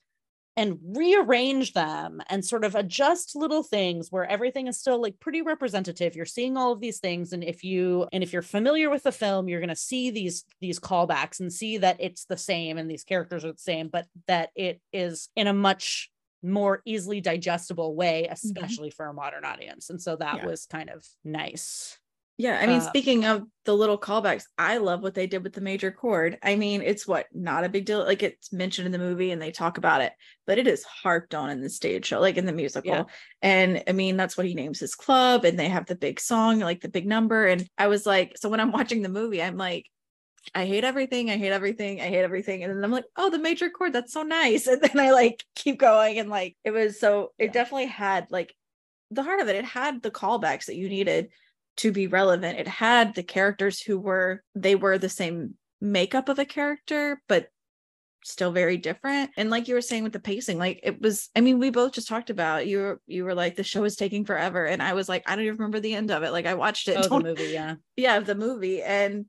and 0.57 0.79
rearrange 0.95 1.73
them 1.73 2.21
and 2.29 2.43
sort 2.43 2.63
of 2.63 2.75
adjust 2.75 3.35
little 3.35 3.63
things 3.63 4.11
where 4.11 4.25
everything 4.25 4.67
is 4.67 4.77
still 4.77 5.01
like 5.01 5.19
pretty 5.19 5.41
representative 5.41 6.15
you're 6.15 6.25
seeing 6.25 6.57
all 6.57 6.71
of 6.71 6.79
these 6.79 6.99
things 6.99 7.33
and 7.33 7.43
if 7.43 7.63
you 7.63 8.07
and 8.13 8.23
if 8.23 8.31
you're 8.31 8.41
familiar 8.41 8.89
with 8.89 9.03
the 9.03 9.11
film 9.11 9.47
you're 9.47 9.59
going 9.59 9.69
to 9.69 9.75
see 9.75 10.11
these 10.11 10.45
these 10.61 10.79
callbacks 10.79 11.39
and 11.39 11.51
see 11.51 11.77
that 11.77 11.97
it's 11.99 12.25
the 12.25 12.37
same 12.37 12.77
and 12.77 12.89
these 12.89 13.03
characters 13.03 13.43
are 13.43 13.51
the 13.51 13.57
same 13.57 13.87
but 13.87 14.05
that 14.27 14.49
it 14.55 14.81
is 14.93 15.29
in 15.35 15.47
a 15.47 15.53
much 15.53 16.09
more 16.41 16.81
easily 16.85 17.21
digestible 17.21 17.95
way 17.95 18.23
mm-hmm. 18.23 18.33
especially 18.33 18.89
mm-hmm. 18.89 18.95
for 18.95 19.07
a 19.07 19.13
modern 19.13 19.43
audience 19.43 19.89
and 19.89 20.01
so 20.01 20.15
that 20.15 20.37
yeah. 20.37 20.45
was 20.45 20.65
kind 20.67 20.89
of 20.89 21.05
nice 21.23 21.97
yeah, 22.37 22.59
I 22.61 22.67
mean, 22.67 22.79
uh, 22.79 22.81
speaking 22.81 23.23
of 23.23 23.43
the 23.63 23.73
little 23.73 23.97
callbacks, 23.97 24.43
I 24.57 24.77
love 24.77 25.01
what 25.01 25.13
they 25.13 25.25
did 25.25 25.43
with 25.43 25.53
the 25.53 25.61
major 25.61 25.89
chord. 25.89 26.37
I 26.43 26.57
mean, 26.57 26.81
it's 26.81 27.07
what 27.07 27.27
not 27.33 27.63
a 27.63 27.69
big 27.69 27.85
deal. 27.85 28.03
Like 28.03 28.23
it's 28.23 28.51
mentioned 28.51 28.87
in 28.87 28.91
the 28.91 28.97
movie 28.97 29.31
and 29.31 29.41
they 29.41 29.51
talk 29.51 29.77
about 29.77 30.01
it, 30.01 30.11
but 30.45 30.57
it 30.57 30.67
is 30.67 30.83
harped 30.83 31.33
on 31.33 31.49
in 31.49 31.61
the 31.61 31.69
stage 31.69 32.07
show, 32.07 32.19
like 32.19 32.35
in 32.35 32.45
the 32.45 32.51
musical. 32.51 32.91
Yeah. 32.91 33.03
And 33.41 33.83
I 33.87 33.93
mean, 33.93 34.17
that's 34.17 34.35
what 34.35 34.45
he 34.45 34.53
names 34.53 34.81
his 34.81 34.95
club, 34.95 35.45
and 35.45 35.57
they 35.57 35.69
have 35.69 35.85
the 35.85 35.95
big 35.95 36.19
song, 36.19 36.59
like 36.59 36.81
the 36.81 36.89
big 36.89 37.07
number. 37.07 37.45
And 37.45 37.65
I 37.77 37.87
was 37.87 38.05
like, 38.05 38.37
so 38.37 38.49
when 38.49 38.59
I'm 38.59 38.71
watching 38.73 39.01
the 39.01 39.09
movie, 39.09 39.41
I'm 39.41 39.57
like, 39.57 39.85
I 40.53 40.65
hate 40.65 40.83
everything. 40.83 41.31
I 41.31 41.37
hate 41.37 41.53
everything. 41.53 42.01
I 42.01 42.09
hate 42.09 42.23
everything. 42.23 42.63
And 42.63 42.75
then 42.75 42.83
I'm 42.83 42.91
like, 42.91 43.05
oh, 43.15 43.29
the 43.29 43.39
major 43.39 43.69
chord, 43.69 43.93
that's 43.93 44.13
so 44.13 44.23
nice. 44.23 44.67
And 44.75 44.81
then 44.81 44.99
I 44.99 45.11
like 45.11 45.43
keep 45.55 45.79
going. 45.79 46.19
And 46.19 46.29
like 46.29 46.57
it 46.65 46.71
was 46.71 46.99
so 46.99 47.31
it 47.39 47.45
yeah. 47.45 47.51
definitely 47.51 47.87
had 47.87 48.27
like 48.29 48.53
the 49.09 49.23
heart 49.23 49.39
of 49.39 49.47
it. 49.47 49.55
It 49.55 49.65
had 49.65 50.01
the 50.01 50.11
callbacks 50.11 50.65
that 50.65 50.75
you 50.75 50.89
needed 50.89 51.29
to 51.77 51.91
be 51.91 52.07
relevant. 52.07 52.59
It 52.59 52.67
had 52.67 53.15
the 53.15 53.23
characters 53.23 53.81
who 53.81 53.99
were 53.99 54.43
they 54.53 54.75
were 54.75 54.97
the 54.97 55.09
same 55.09 55.55
makeup 55.81 56.29
of 56.29 56.39
a 56.39 56.45
character 56.45 57.21
but 57.27 57.49
still 58.23 58.51
very 58.51 58.77
different. 58.77 59.31
And 59.37 59.49
like 59.49 59.67
you 59.67 59.75
were 59.75 59.81
saying 59.81 60.03
with 60.03 60.13
the 60.13 60.19
pacing 60.19 60.57
like 60.57 60.79
it 60.83 60.99
was 61.01 61.29
i 61.35 61.41
mean 61.41 61.59
we 61.59 61.69
both 61.69 61.93
just 61.93 62.07
talked 62.07 62.31
about 62.31 62.65
you 62.65 62.79
were 62.79 63.01
you 63.05 63.23
were 63.23 63.35
like 63.35 63.55
the 63.55 63.63
show 63.63 63.83
is 63.83 63.95
taking 63.95 64.25
forever. 64.25 64.65
And 64.65 64.81
i 64.81 64.93
was 64.93 65.07
like 65.07 65.23
i 65.27 65.35
don't 65.35 65.45
even 65.45 65.57
remember 65.57 65.79
the 65.79 65.93
end 65.93 66.11
of 66.11 66.23
it. 66.23 66.31
Like 66.31 66.45
i 66.45 66.55
watched 66.55 66.87
it 66.87 66.97
oh, 66.97 67.19
the 67.19 67.23
movie 67.23 67.51
yeah. 67.51 67.75
Yeah 67.95 68.19
the 68.19 68.35
movie. 68.35 68.81
And 68.81 69.25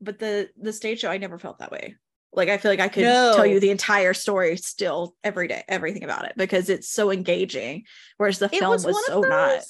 but 0.00 0.18
the 0.18 0.50
the 0.60 0.72
stage 0.72 1.00
show 1.00 1.10
i 1.10 1.18
never 1.18 1.38
felt 1.38 1.58
that 1.58 1.70
way. 1.70 1.96
Like 2.32 2.48
i 2.48 2.58
feel 2.58 2.72
like 2.72 2.80
i 2.80 2.88
could 2.88 3.04
no. 3.04 3.34
tell 3.36 3.46
you 3.46 3.60
the 3.60 3.70
entire 3.70 4.14
story 4.14 4.56
still 4.56 5.14
every 5.22 5.48
day 5.48 5.64
everything 5.68 6.04
about 6.04 6.24
it 6.26 6.32
because 6.36 6.68
it's 6.68 6.88
so 6.88 7.10
engaging 7.10 7.84
whereas 8.18 8.38
the 8.38 8.46
it 8.46 8.60
film 8.60 8.70
was, 8.70 8.86
was 8.86 9.06
so 9.06 9.20
those, 9.20 9.30
not 9.30 9.60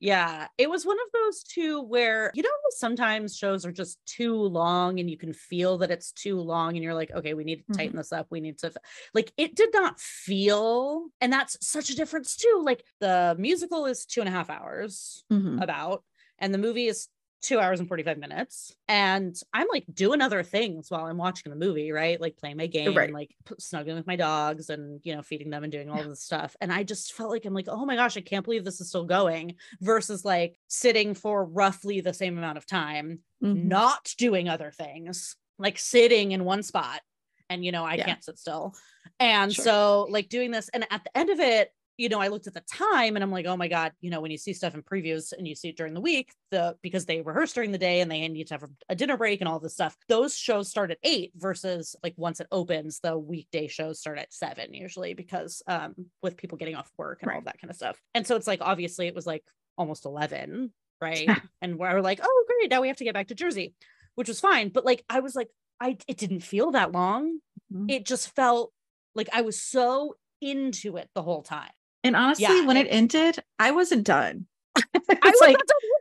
yeah, 0.00 0.46
it 0.56 0.70
was 0.70 0.86
one 0.86 0.96
of 0.96 1.12
those 1.12 1.42
two 1.42 1.82
where, 1.82 2.30
you 2.34 2.42
know, 2.42 2.48
sometimes 2.70 3.36
shows 3.36 3.66
are 3.66 3.72
just 3.72 3.98
too 4.06 4.34
long 4.34 5.00
and 5.00 5.10
you 5.10 5.16
can 5.16 5.32
feel 5.32 5.78
that 5.78 5.90
it's 5.90 6.12
too 6.12 6.40
long 6.40 6.76
and 6.76 6.84
you're 6.84 6.94
like, 6.94 7.10
okay, 7.10 7.34
we 7.34 7.44
need 7.44 7.64
to 7.66 7.72
tighten 7.72 7.90
mm-hmm. 7.90 7.98
this 7.98 8.12
up. 8.12 8.28
We 8.30 8.40
need 8.40 8.58
to, 8.58 8.72
like, 9.12 9.32
it 9.36 9.56
did 9.56 9.70
not 9.72 10.00
feel, 10.00 11.06
and 11.20 11.32
that's 11.32 11.56
such 11.66 11.90
a 11.90 11.96
difference 11.96 12.36
too. 12.36 12.62
Like, 12.64 12.84
the 13.00 13.34
musical 13.38 13.86
is 13.86 14.06
two 14.06 14.20
and 14.20 14.28
a 14.28 14.32
half 14.32 14.50
hours 14.50 15.24
mm-hmm. 15.32 15.60
about, 15.60 16.04
and 16.38 16.54
the 16.54 16.58
movie 16.58 16.86
is 16.86 17.08
two 17.40 17.60
hours 17.60 17.78
and 17.78 17.88
45 17.88 18.18
minutes 18.18 18.74
and 18.88 19.40
i'm 19.52 19.66
like 19.70 19.84
doing 19.92 20.20
other 20.20 20.42
things 20.42 20.90
while 20.90 21.04
i'm 21.04 21.16
watching 21.16 21.50
the 21.50 21.56
movie 21.56 21.92
right 21.92 22.20
like 22.20 22.36
playing 22.36 22.56
my 22.56 22.66
game 22.66 22.94
right. 22.94 23.04
and 23.04 23.14
like 23.14 23.34
snuggling 23.58 23.96
with 23.96 24.06
my 24.06 24.16
dogs 24.16 24.70
and 24.70 25.00
you 25.04 25.14
know 25.14 25.22
feeding 25.22 25.50
them 25.50 25.62
and 25.62 25.70
doing 25.70 25.88
all 25.88 26.02
this 26.02 26.22
stuff 26.22 26.56
and 26.60 26.72
i 26.72 26.82
just 26.82 27.12
felt 27.12 27.30
like 27.30 27.44
i'm 27.44 27.54
like 27.54 27.68
oh 27.68 27.86
my 27.86 27.94
gosh 27.94 28.16
i 28.16 28.20
can't 28.20 28.44
believe 28.44 28.64
this 28.64 28.80
is 28.80 28.88
still 28.88 29.04
going 29.04 29.54
versus 29.80 30.24
like 30.24 30.58
sitting 30.66 31.14
for 31.14 31.44
roughly 31.44 32.00
the 32.00 32.14
same 32.14 32.36
amount 32.36 32.58
of 32.58 32.66
time 32.66 33.20
mm-hmm. 33.42 33.68
not 33.68 34.12
doing 34.18 34.48
other 34.48 34.72
things 34.72 35.36
like 35.58 35.78
sitting 35.78 36.32
in 36.32 36.44
one 36.44 36.62
spot 36.62 37.00
and 37.48 37.64
you 37.64 37.70
know 37.70 37.84
i 37.84 37.94
yeah. 37.94 38.04
can't 38.04 38.24
sit 38.24 38.38
still 38.38 38.74
and 39.20 39.52
sure. 39.52 39.64
so 39.64 40.06
like 40.10 40.28
doing 40.28 40.50
this 40.50 40.68
and 40.70 40.84
at 40.90 41.04
the 41.04 41.16
end 41.16 41.30
of 41.30 41.38
it 41.38 41.72
you 41.98 42.08
know, 42.08 42.20
I 42.20 42.28
looked 42.28 42.46
at 42.46 42.54
the 42.54 42.62
time 42.72 43.16
and 43.16 43.24
I'm 43.24 43.32
like, 43.32 43.46
oh 43.46 43.56
my 43.56 43.66
God, 43.66 43.92
you 44.00 44.08
know, 44.08 44.20
when 44.20 44.30
you 44.30 44.38
see 44.38 44.52
stuff 44.52 44.74
in 44.74 44.82
previews 44.82 45.32
and 45.36 45.48
you 45.48 45.56
see 45.56 45.70
it 45.70 45.76
during 45.76 45.94
the 45.94 46.00
week, 46.00 46.32
the 46.52 46.76
because 46.80 47.06
they 47.06 47.20
rehearse 47.20 47.52
during 47.52 47.72
the 47.72 47.78
day 47.78 48.00
and 48.00 48.10
they 48.10 48.26
need 48.28 48.46
to 48.46 48.54
have 48.54 48.64
a 48.88 48.94
dinner 48.94 49.16
break 49.16 49.40
and 49.40 49.48
all 49.48 49.58
this 49.58 49.74
stuff, 49.74 49.96
those 50.08 50.36
shows 50.36 50.70
start 50.70 50.92
at 50.92 50.98
eight 51.02 51.32
versus 51.36 51.96
like 52.04 52.14
once 52.16 52.38
it 52.38 52.46
opens, 52.52 53.00
the 53.00 53.18
weekday 53.18 53.66
shows 53.66 53.98
start 53.98 54.16
at 54.16 54.32
seven 54.32 54.72
usually 54.72 55.12
because 55.12 55.60
um 55.66 55.94
with 56.22 56.36
people 56.36 56.56
getting 56.56 56.76
off 56.76 56.88
work 56.96 57.18
and 57.20 57.28
right. 57.28 57.34
all 57.34 57.42
that 57.42 57.60
kind 57.60 57.70
of 57.70 57.76
stuff. 57.76 58.00
And 58.14 58.24
so 58.24 58.36
it's 58.36 58.46
like 58.46 58.60
obviously 58.62 59.08
it 59.08 59.14
was 59.14 59.26
like 59.26 59.42
almost 59.76 60.04
11, 60.04 60.72
right? 61.00 61.28
and 61.60 61.78
we're 61.78 62.00
like, 62.00 62.20
oh 62.22 62.44
great, 62.46 62.70
now 62.70 62.80
we 62.80 62.88
have 62.88 62.96
to 62.98 63.04
get 63.04 63.14
back 63.14 63.28
to 63.28 63.34
Jersey, 63.34 63.74
which 64.14 64.28
was 64.28 64.38
fine. 64.38 64.68
But 64.68 64.84
like 64.84 65.04
I 65.10 65.18
was 65.18 65.34
like, 65.34 65.48
I 65.80 65.98
it 66.06 66.16
didn't 66.16 66.40
feel 66.40 66.70
that 66.70 66.92
long. 66.92 67.40
Mm-hmm. 67.72 67.90
It 67.90 68.06
just 68.06 68.36
felt 68.36 68.72
like 69.16 69.28
I 69.32 69.40
was 69.40 69.60
so 69.60 70.14
into 70.40 70.96
it 70.96 71.08
the 71.16 71.22
whole 71.22 71.42
time. 71.42 71.70
And 72.04 72.16
honestly, 72.16 72.44
yeah, 72.44 72.66
when 72.66 72.76
it, 72.76 72.86
ended, 72.90 73.38
I 73.58 73.72
wasn't 73.72 74.04
done. 74.04 74.46
I 74.76 74.82
was 75.24 75.40
like, 75.40 75.56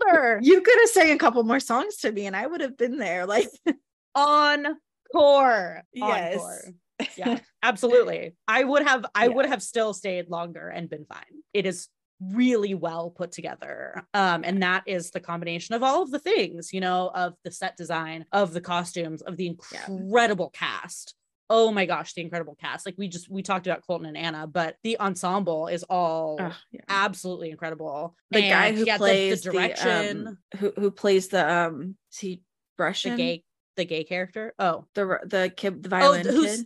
either. 0.07 0.39
You 0.41 0.61
could 0.61 0.79
have 0.79 0.89
sang 0.89 1.11
a 1.11 1.17
couple 1.17 1.43
more 1.43 1.59
songs 1.59 1.97
to 1.97 2.11
me, 2.11 2.25
and 2.25 2.35
I 2.35 2.45
would 2.45 2.61
have 2.61 2.77
been 2.77 2.97
there. 2.97 3.25
Like 3.25 3.49
on 4.15 4.65
core. 5.13 5.83
Yes. 5.93 6.35
Encore. 6.35 6.61
Yeah, 7.15 7.37
absolutely. 7.61 8.35
I 8.47 8.63
would 8.63 8.81
have. 8.81 9.05
I 9.13 9.27
yeah. 9.27 9.35
would 9.35 9.45
have 9.45 9.61
still 9.61 9.93
stayed 9.93 10.29
longer 10.29 10.67
and 10.67 10.89
been 10.89 11.05
fine. 11.05 11.43
It 11.53 11.67
is 11.67 11.89
really 12.19 12.73
well 12.73 13.11
put 13.11 13.31
together 13.31 14.03
um 14.15 14.41
and 14.43 14.63
that 14.63 14.83
is 14.87 15.11
the 15.11 15.19
combination 15.19 15.75
of 15.75 15.83
all 15.83 16.01
of 16.01 16.09
the 16.09 16.17
things 16.17 16.73
you 16.73 16.79
know 16.79 17.11
of 17.13 17.33
the 17.43 17.51
set 17.51 17.77
design 17.77 18.25
of 18.31 18.53
the 18.53 18.61
costumes 18.61 19.21
of 19.21 19.37
the 19.37 19.45
incredible 19.45 20.51
yeah. 20.53 20.59
cast 20.59 21.13
oh 21.49 21.71
my 21.71 21.85
gosh, 21.85 22.13
the 22.13 22.21
incredible 22.21 22.55
cast. 22.55 22.85
Like 22.85 22.95
we 22.97 23.07
just 23.07 23.29
we 23.29 23.41
talked 23.41 23.67
about 23.67 23.85
Colton 23.85 24.07
and 24.07 24.17
Anna, 24.17 24.47
but 24.47 24.75
the 24.83 24.99
ensemble 24.99 25.67
is 25.67 25.83
all 25.83 26.37
oh, 26.39 26.55
yeah. 26.71 26.81
absolutely 26.87 27.51
incredible. 27.51 28.15
The 28.31 28.39
and, 28.39 28.49
guy 28.49 28.77
who 28.77 28.85
yeah, 28.85 28.97
plays 28.97 29.41
the, 29.41 29.51
the 29.51 29.57
direction, 29.57 30.23
the, 30.23 30.29
um, 30.29 30.37
who 30.57 30.73
who 30.77 30.91
plays 30.91 31.29
the 31.29 31.49
um, 31.49 31.95
is 32.11 32.19
he 32.19 32.41
Russian? 32.77 33.11
The 33.11 33.17
gay, 33.17 33.43
the 33.75 33.85
gay 33.85 34.03
character. 34.03 34.53
Oh, 34.59 34.85
the 34.93 35.19
the 35.23 35.51
kid, 35.55 35.83
the 35.83 35.89
violin 35.89 36.25
oh, 36.27 36.43
kid. 36.43 36.65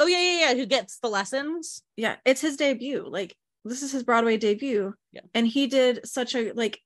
Oh 0.00 0.06
yeah, 0.06 0.20
yeah, 0.20 0.40
yeah. 0.40 0.54
Who 0.54 0.66
gets 0.66 0.98
the 0.98 1.08
lessons? 1.08 1.82
Yeah, 1.96 2.16
it's 2.24 2.40
his 2.40 2.56
debut. 2.56 3.06
Like 3.08 3.36
this 3.64 3.82
is 3.82 3.92
his 3.92 4.04
Broadway 4.04 4.36
debut. 4.36 4.94
Yeah, 5.12 5.22
and 5.34 5.46
he 5.46 5.66
did 5.66 6.06
such 6.06 6.34
a 6.34 6.52
like 6.52 6.80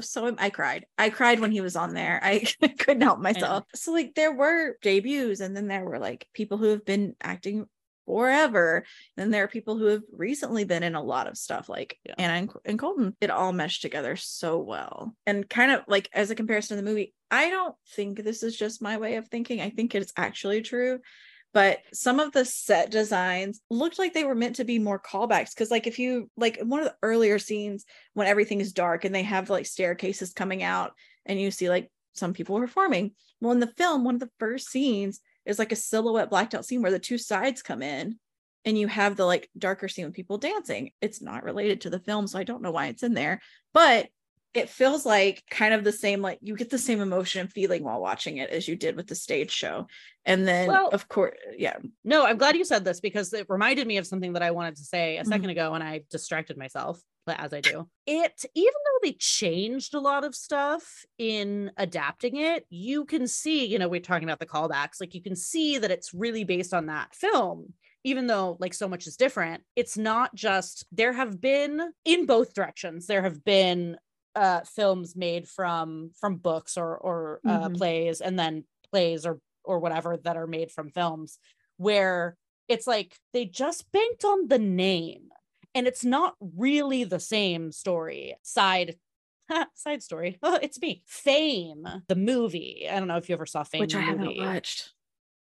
so 0.00 0.34
I 0.38 0.50
cried. 0.50 0.86
I 0.96 1.10
cried 1.10 1.40
when 1.40 1.52
he 1.52 1.60
was 1.60 1.76
on 1.76 1.94
there. 1.94 2.20
I 2.22 2.44
couldn't 2.78 3.02
help 3.02 3.20
myself. 3.20 3.64
So 3.74 3.92
like 3.92 4.14
there 4.14 4.32
were 4.32 4.76
debuts 4.82 5.40
and 5.40 5.56
then 5.56 5.68
there 5.68 5.84
were 5.84 5.98
like 5.98 6.26
people 6.32 6.58
who 6.58 6.68
have 6.68 6.84
been 6.84 7.14
acting 7.20 7.66
forever. 8.06 8.84
And 9.16 9.32
there 9.32 9.44
are 9.44 9.48
people 9.48 9.76
who 9.76 9.86
have 9.86 10.02
recently 10.10 10.64
been 10.64 10.82
in 10.82 10.94
a 10.94 11.02
lot 11.02 11.28
of 11.28 11.36
stuff 11.36 11.68
like 11.68 11.98
yeah. 12.04 12.14
Anna 12.18 12.34
and, 12.34 12.50
and 12.64 12.78
Colton. 12.78 13.14
It 13.20 13.30
all 13.30 13.52
meshed 13.52 13.82
together 13.82 14.16
so 14.16 14.58
well. 14.58 15.14
And 15.26 15.48
kind 15.48 15.70
of 15.70 15.82
like 15.86 16.08
as 16.12 16.30
a 16.30 16.34
comparison 16.34 16.76
to 16.76 16.82
the 16.82 16.88
movie, 16.88 17.14
I 17.30 17.50
don't 17.50 17.74
think 17.90 18.22
this 18.22 18.42
is 18.42 18.56
just 18.56 18.82
my 18.82 18.96
way 18.96 19.16
of 19.16 19.28
thinking. 19.28 19.60
I 19.60 19.70
think 19.70 19.94
it's 19.94 20.12
actually 20.16 20.62
true 20.62 21.00
but 21.54 21.78
some 21.92 22.20
of 22.20 22.32
the 22.32 22.44
set 22.44 22.90
designs 22.90 23.60
looked 23.70 23.98
like 23.98 24.12
they 24.12 24.24
were 24.24 24.34
meant 24.34 24.56
to 24.56 24.64
be 24.64 24.78
more 24.78 25.00
callbacks 25.00 25.54
because 25.54 25.70
like 25.70 25.86
if 25.86 25.98
you 25.98 26.30
like 26.36 26.58
one 26.62 26.80
of 26.80 26.86
the 26.86 26.96
earlier 27.02 27.38
scenes 27.38 27.84
when 28.14 28.26
everything 28.26 28.60
is 28.60 28.72
dark 28.72 29.04
and 29.04 29.14
they 29.14 29.22
have 29.22 29.50
like 29.50 29.66
staircases 29.66 30.32
coming 30.32 30.62
out 30.62 30.92
and 31.26 31.40
you 31.40 31.50
see 31.50 31.68
like 31.68 31.90
some 32.14 32.32
people 32.32 32.58
performing. 32.58 33.12
Well 33.40 33.52
in 33.52 33.60
the 33.60 33.72
film 33.76 34.04
one 34.04 34.14
of 34.14 34.20
the 34.20 34.30
first 34.38 34.68
scenes 34.68 35.20
is 35.46 35.58
like 35.58 35.72
a 35.72 35.76
silhouette 35.76 36.30
blacked 36.30 36.54
out 36.54 36.66
scene 36.66 36.82
where 36.82 36.90
the 36.90 36.98
two 36.98 37.18
sides 37.18 37.62
come 37.62 37.82
in 37.82 38.18
and 38.64 38.76
you 38.76 38.86
have 38.86 39.16
the 39.16 39.24
like 39.24 39.48
darker 39.56 39.88
scene 39.88 40.04
with 40.04 40.14
people 40.14 40.36
dancing. 40.36 40.90
It's 41.00 41.22
not 41.22 41.44
related 41.44 41.82
to 41.82 41.90
the 41.90 42.00
film 42.00 42.26
so 42.26 42.38
i 42.38 42.44
don't 42.44 42.62
know 42.62 42.72
why 42.72 42.88
it's 42.88 43.02
in 43.02 43.14
there 43.14 43.40
but 43.72 44.08
it 44.54 44.68
feels 44.68 45.04
like 45.04 45.42
kind 45.50 45.74
of 45.74 45.84
the 45.84 45.92
same 45.92 46.22
like 46.22 46.38
you 46.40 46.56
get 46.56 46.70
the 46.70 46.78
same 46.78 47.00
emotion 47.00 47.42
and 47.42 47.52
feeling 47.52 47.84
while 47.84 48.00
watching 48.00 48.38
it 48.38 48.50
as 48.50 48.66
you 48.66 48.76
did 48.76 48.96
with 48.96 49.06
the 49.06 49.14
stage 49.14 49.50
show. 49.50 49.86
And 50.24 50.46
then 50.46 50.68
well, 50.68 50.88
of 50.88 51.08
course 51.08 51.38
yeah. 51.56 51.76
No 52.04 52.24
i'm 52.24 52.38
glad 52.38 52.56
you 52.56 52.64
said 52.64 52.84
this 52.84 53.00
because 53.00 53.32
it 53.32 53.46
reminded 53.48 53.86
me 53.86 53.96
of 53.96 54.06
something 54.06 54.32
that 54.34 54.42
i 54.42 54.50
wanted 54.50 54.76
to 54.76 54.84
say 54.84 55.16
a 55.16 55.24
2nd 55.24 55.38
mm-hmm. 55.38 55.48
ago 55.50 55.74
and 55.74 55.82
i 55.82 56.02
distracted 56.10 56.56
myself 56.56 57.00
but 57.26 57.38
as 57.40 57.52
i 57.52 57.60
do. 57.60 57.88
It 58.06 58.44
even 58.54 58.72
though 58.84 58.98
they 59.02 59.12
changed 59.12 59.94
a 59.94 60.00
lot 60.00 60.24
of 60.24 60.34
stuff 60.34 61.04
in 61.18 61.70
adapting 61.76 62.36
it 62.36 62.66
you 62.68 63.04
can 63.04 63.26
see 63.26 63.66
you 63.66 63.78
know 63.78 63.88
we're 63.88 64.00
talking 64.00 64.28
about 64.28 64.40
the 64.40 64.46
callbacks 64.46 65.00
like 65.00 65.14
you 65.14 65.22
can 65.22 65.36
see 65.36 65.78
that 65.78 65.90
it's 65.90 66.12
really 66.12 66.44
based 66.44 66.74
on 66.74 66.86
that 66.86 67.14
film 67.14 67.72
even 68.04 68.26
though 68.26 68.56
like 68.60 68.74
so 68.74 68.88
much 68.88 69.06
is 69.06 69.16
different. 69.16 69.62
It's 69.76 69.98
not 69.98 70.34
just 70.34 70.86
there 70.92 71.12
have 71.12 71.40
been 71.40 71.92
in 72.04 72.26
both 72.26 72.54
directions 72.54 73.06
there 73.06 73.22
have 73.22 73.44
been 73.44 73.96
uh, 74.38 74.60
films 74.60 75.16
made 75.16 75.48
from 75.48 76.12
from 76.20 76.36
books 76.36 76.76
or 76.76 76.96
or 76.96 77.40
uh, 77.44 77.64
mm-hmm. 77.64 77.74
plays 77.74 78.20
and 78.20 78.38
then 78.38 78.62
plays 78.92 79.26
or 79.26 79.40
or 79.64 79.80
whatever 79.80 80.16
that 80.16 80.36
are 80.36 80.46
made 80.46 80.70
from 80.70 80.90
films 80.90 81.38
where 81.76 82.36
it's 82.68 82.86
like 82.86 83.16
they 83.32 83.44
just 83.44 83.90
banked 83.90 84.24
on 84.24 84.46
the 84.46 84.58
name 84.58 85.28
and 85.74 85.88
it's 85.88 86.04
not 86.04 86.36
really 86.40 87.02
the 87.02 87.18
same 87.18 87.72
story. 87.72 88.36
Side 88.42 88.94
side 89.74 90.04
story. 90.04 90.38
Oh, 90.40 90.56
it's 90.62 90.80
me. 90.80 91.02
Fame 91.04 91.88
the 92.06 92.16
movie. 92.16 92.86
I 92.88 92.96
don't 93.00 93.08
know 93.08 93.16
if 93.16 93.28
you 93.28 93.34
ever 93.34 93.46
saw 93.46 93.64
fame 93.64 93.80
which 93.80 93.96
i 93.96 94.00
haven't 94.00 94.38
watched. 94.38 94.92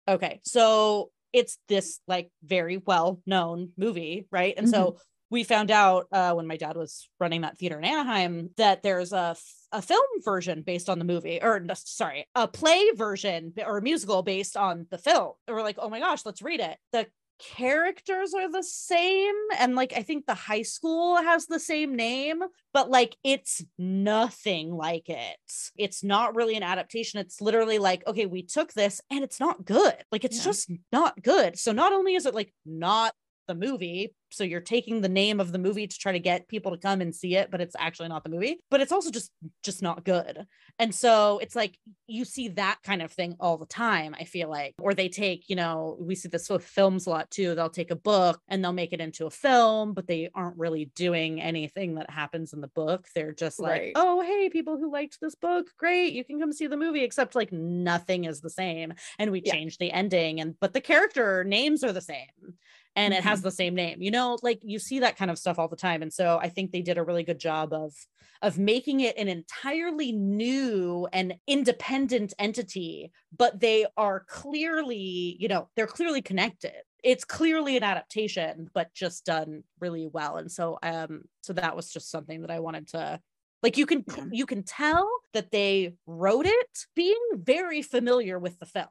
Okay 0.07 0.39
so 0.43 1.09
it's 1.31 1.57
this 1.67 1.99
like 2.07 2.29
very 2.43 2.77
well 2.77 3.21
known 3.25 3.71
movie 3.75 4.27
right? 4.29 4.53
And 4.55 4.67
mm-hmm. 4.67 4.75
so 4.75 4.99
we 5.33 5.43
found 5.43 5.71
out 5.71 6.05
uh, 6.11 6.31
when 6.33 6.45
my 6.45 6.57
dad 6.57 6.77
was 6.77 7.09
running 7.19 7.41
that 7.41 7.57
theater 7.57 7.79
in 7.79 7.83
Anaheim 7.83 8.51
that 8.57 8.83
there's 8.83 9.11
a, 9.11 9.35
a 9.71 9.81
film 9.81 10.05
version 10.23 10.61
based 10.61 10.91
on 10.91 10.99
the 10.99 11.05
movie, 11.05 11.39
or 11.41 11.65
sorry, 11.73 12.27
a 12.35 12.47
play 12.47 12.91
version 12.95 13.51
or 13.65 13.79
a 13.79 13.81
musical 13.81 14.21
based 14.21 14.55
on 14.55 14.85
the 14.91 14.99
film. 14.99 15.31
And 15.47 15.57
we're 15.57 15.63
like, 15.63 15.79
oh 15.79 15.89
my 15.89 15.99
gosh, 15.99 16.23
let's 16.23 16.43
read 16.43 16.59
it. 16.59 16.77
The 16.91 17.07
characters 17.39 18.35
are 18.35 18.49
the 18.49 18.63
same 18.63 19.33
and 19.57 19.75
like 19.75 19.91
i 19.97 20.03
think 20.03 20.25
the 20.27 20.35
high 20.35 20.61
school 20.61 21.17
has 21.17 21.47
the 21.47 21.59
same 21.59 21.95
name 21.95 22.39
but 22.73 22.91
like 22.91 23.17
it's 23.23 23.65
nothing 23.77 24.71
like 24.71 25.09
it 25.09 25.37
it's 25.75 26.03
not 26.03 26.35
really 26.35 26.55
an 26.55 26.63
adaptation 26.63 27.19
it's 27.19 27.41
literally 27.41 27.79
like 27.79 28.05
okay 28.07 28.27
we 28.27 28.43
took 28.43 28.71
this 28.73 29.01
and 29.09 29.23
it's 29.23 29.39
not 29.39 29.65
good 29.65 29.95
like 30.11 30.23
it's 30.23 30.37
yeah. 30.37 30.43
just 30.43 30.71
not 30.91 31.21
good 31.21 31.57
so 31.57 31.71
not 31.73 31.91
only 31.91 32.13
is 32.13 32.27
it 32.27 32.35
like 32.35 32.53
not 32.67 33.13
the 33.47 33.55
movie 33.55 34.13
so 34.33 34.43
you're 34.43 34.61
taking 34.61 35.01
the 35.01 35.09
name 35.09 35.39
of 35.39 35.51
the 35.51 35.59
movie 35.59 35.87
to 35.87 35.97
try 35.97 36.11
to 36.11 36.19
get 36.19 36.47
people 36.47 36.71
to 36.71 36.77
come 36.77 37.01
and 37.01 37.15
see 37.15 37.35
it 37.35 37.51
but 37.51 37.61
it's 37.61 37.75
actually 37.77 38.09
not 38.09 38.23
the 38.23 38.29
movie 38.29 38.59
but 38.69 38.81
it's 38.81 38.91
also 38.91 39.11
just 39.11 39.31
just 39.63 39.81
not 39.81 40.03
good. 40.03 40.45
And 40.79 40.93
so 40.93 41.37
it's 41.39 41.55
like 41.55 41.77
you 42.07 42.25
see 42.25 42.49
that 42.49 42.79
kind 42.83 43.01
of 43.01 43.11
thing 43.11 43.35
all 43.39 43.57
the 43.57 43.65
time 43.65 44.15
i 44.19 44.23
feel 44.23 44.49
like. 44.49 44.73
Or 44.79 44.93
they 44.93 45.09
take 45.09 45.49
you 45.49 45.55
know 45.55 45.97
we 45.99 46.15
see 46.15 46.29
this 46.29 46.49
with 46.49 46.65
films 46.65 47.05
a 47.05 47.09
lot 47.09 47.29
too. 47.29 47.55
They'll 47.55 47.69
take 47.69 47.91
a 47.91 47.95
book 47.95 48.39
and 48.47 48.63
they'll 48.63 48.73
make 48.73 48.93
it 48.93 49.01
into 49.01 49.25
a 49.25 49.31
film 49.31 49.93
but 49.93 50.07
they 50.07 50.29
aren't 50.33 50.57
really 50.57 50.91
doing 50.95 51.41
anything 51.41 51.95
that 51.95 52.09
happens 52.09 52.53
in 52.53 52.61
the 52.61 52.67
book. 52.67 53.07
They're 53.13 53.33
just 53.33 53.59
like 53.59 53.81
right. 53.81 53.91
oh 53.95 54.21
hey 54.21 54.49
people 54.49 54.77
who 54.77 54.91
liked 54.91 55.19
this 55.21 55.35
book 55.35 55.67
great 55.77 56.13
you 56.13 56.23
can 56.23 56.39
come 56.39 56.51
see 56.51 56.67
the 56.67 56.77
movie 56.77 57.03
except 57.03 57.35
like 57.35 57.51
nothing 57.51 58.25
is 58.25 58.41
the 58.41 58.49
same. 58.49 58.93
And 59.19 59.31
we 59.31 59.41
yeah. 59.45 59.53
change 59.53 59.77
the 59.77 59.91
ending 59.91 60.39
and 60.39 60.55
but 60.59 60.73
the 60.73 60.81
character 60.81 61.43
names 61.43 61.83
are 61.83 61.93
the 61.93 62.01
same 62.01 62.55
and 62.95 63.13
it 63.13 63.23
has 63.23 63.39
mm-hmm. 63.39 63.47
the 63.47 63.51
same 63.51 63.75
name 63.75 64.01
you 64.01 64.11
know 64.11 64.37
like 64.41 64.59
you 64.63 64.79
see 64.79 64.99
that 64.99 65.17
kind 65.17 65.31
of 65.31 65.37
stuff 65.37 65.59
all 65.59 65.67
the 65.67 65.75
time 65.75 66.01
and 66.01 66.13
so 66.13 66.39
i 66.41 66.49
think 66.49 66.71
they 66.71 66.81
did 66.81 66.97
a 66.97 67.03
really 67.03 67.23
good 67.23 67.39
job 67.39 67.73
of 67.73 67.93
of 68.41 68.59
making 68.59 68.99
it 68.99 69.17
an 69.17 69.27
entirely 69.27 70.11
new 70.11 71.07
and 71.13 71.35
independent 71.47 72.33
entity 72.39 73.11
but 73.37 73.59
they 73.59 73.85
are 73.97 74.25
clearly 74.27 75.37
you 75.39 75.47
know 75.47 75.69
they're 75.75 75.87
clearly 75.87 76.21
connected 76.21 76.73
it's 77.03 77.25
clearly 77.25 77.75
an 77.77 77.83
adaptation 77.83 78.69
but 78.73 78.93
just 78.93 79.25
done 79.25 79.63
really 79.79 80.07
well 80.07 80.37
and 80.37 80.51
so 80.51 80.77
um 80.83 81.21
so 81.41 81.53
that 81.53 81.75
was 81.75 81.91
just 81.91 82.11
something 82.11 82.41
that 82.41 82.51
i 82.51 82.59
wanted 82.59 82.87
to 82.87 83.19
like 83.61 83.77
you 83.77 83.85
can 83.85 84.03
yeah. 84.07 84.25
you 84.31 84.45
can 84.45 84.63
tell 84.63 85.09
that 85.33 85.51
they 85.51 85.93
wrote 86.05 86.45
it 86.45 86.85
being 86.95 87.19
very 87.35 87.81
familiar 87.81 88.37
with 88.37 88.59
the 88.59 88.65
film 88.65 88.87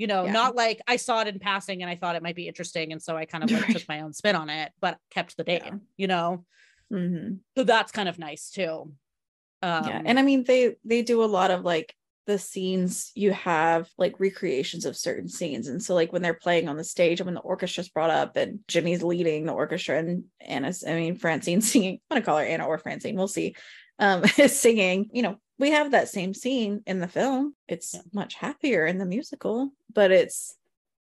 you 0.00 0.06
know 0.06 0.24
yeah. 0.24 0.32
not 0.32 0.56
like 0.56 0.80
i 0.88 0.96
saw 0.96 1.20
it 1.20 1.28
in 1.28 1.38
passing 1.38 1.82
and 1.82 1.90
i 1.90 1.94
thought 1.94 2.16
it 2.16 2.22
might 2.22 2.34
be 2.34 2.48
interesting 2.48 2.90
and 2.90 3.02
so 3.02 3.16
i 3.16 3.26
kind 3.26 3.44
of 3.44 3.50
like 3.50 3.66
took 3.68 3.86
my 3.86 4.00
own 4.00 4.14
spin 4.14 4.34
on 4.34 4.48
it 4.48 4.72
but 4.80 4.96
kept 5.10 5.36
the 5.36 5.44
name 5.44 5.60
yeah. 5.62 5.74
you 5.98 6.06
know 6.06 6.44
mm-hmm. 6.90 7.34
so 7.54 7.64
that's 7.64 7.92
kind 7.92 8.08
of 8.08 8.18
nice 8.18 8.50
too 8.50 8.90
um, 9.62 9.86
yeah 9.86 10.02
and 10.04 10.18
i 10.18 10.22
mean 10.22 10.42
they 10.44 10.74
they 10.86 11.02
do 11.02 11.22
a 11.22 11.26
lot 11.26 11.50
of 11.50 11.64
like 11.64 11.94
the 12.26 12.38
scenes 12.38 13.12
you 13.14 13.32
have 13.32 13.90
like 13.98 14.18
recreations 14.18 14.86
of 14.86 14.96
certain 14.96 15.28
scenes 15.28 15.68
and 15.68 15.82
so 15.82 15.94
like 15.94 16.12
when 16.12 16.22
they're 16.22 16.32
playing 16.32 16.68
on 16.68 16.76
the 16.76 16.84
stage 16.84 17.20
and 17.20 17.26
when 17.26 17.34
the 17.34 17.40
orchestra's 17.40 17.90
brought 17.90 18.10
up 18.10 18.36
and 18.36 18.60
jimmy's 18.68 19.02
leading 19.02 19.44
the 19.44 19.52
orchestra 19.52 19.98
and 19.98 20.24
anna's 20.40 20.82
i 20.86 20.94
mean 20.94 21.14
francine 21.14 21.60
singing 21.60 21.98
i'm 22.10 22.16
gonna 22.16 22.24
call 22.24 22.38
her 22.38 22.44
anna 22.44 22.64
or 22.64 22.78
francine 22.78 23.16
we'll 23.16 23.28
see 23.28 23.54
um 23.98 24.22
is 24.38 24.58
singing 24.58 25.10
you 25.12 25.22
know 25.22 25.36
we 25.60 25.70
have 25.72 25.90
that 25.90 26.08
same 26.08 26.32
scene 26.32 26.82
in 26.86 27.00
the 27.00 27.06
film. 27.06 27.54
It's 27.68 27.94
yeah. 27.94 28.00
much 28.12 28.34
happier 28.34 28.86
in 28.86 28.96
the 28.96 29.04
musical, 29.04 29.70
but 29.92 30.10
it's 30.10 30.56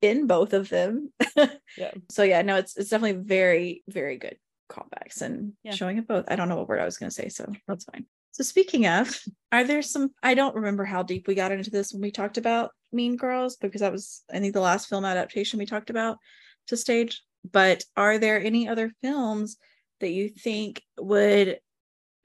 in 0.01 0.25
both 0.25 0.53
of 0.53 0.69
them. 0.69 1.13
yeah. 1.77 1.91
So 2.09 2.23
yeah, 2.23 2.41
no, 2.41 2.55
it's 2.55 2.75
it's 2.75 2.89
definitely 2.89 3.21
very, 3.23 3.83
very 3.87 4.17
good 4.17 4.37
callbacks 4.69 5.21
and 5.21 5.53
yeah. 5.63 5.73
showing 5.73 5.99
it 5.99 6.07
both. 6.07 6.25
I 6.27 6.35
don't 6.35 6.49
know 6.49 6.55
what 6.57 6.67
word 6.67 6.79
I 6.79 6.85
was 6.85 6.97
gonna 6.97 7.11
say, 7.11 7.29
so 7.29 7.51
that's 7.67 7.85
fine. 7.85 8.07
So 8.31 8.43
speaking 8.43 8.87
of, 8.87 9.19
are 9.51 9.63
there 9.63 9.83
some 9.83 10.09
I 10.23 10.33
don't 10.33 10.55
remember 10.55 10.83
how 10.83 11.03
deep 11.03 11.27
we 11.27 11.35
got 11.35 11.51
into 11.51 11.69
this 11.69 11.93
when 11.93 12.01
we 12.01 12.11
talked 12.11 12.37
about 12.37 12.71
Mean 12.91 13.17
Girls, 13.17 13.55
because 13.55 13.81
that 13.81 13.91
was 13.91 14.23
I 14.33 14.39
think 14.39 14.55
the 14.55 14.61
last 14.61 14.89
film 14.89 15.05
adaptation 15.05 15.59
we 15.59 15.67
talked 15.67 15.91
about 15.91 16.17
to 16.67 16.77
stage. 16.77 17.23
But 17.49 17.83
are 17.95 18.17
there 18.17 18.41
any 18.41 18.67
other 18.67 18.91
films 19.03 19.57
that 19.99 20.09
you 20.09 20.29
think 20.29 20.81
would 20.99 21.59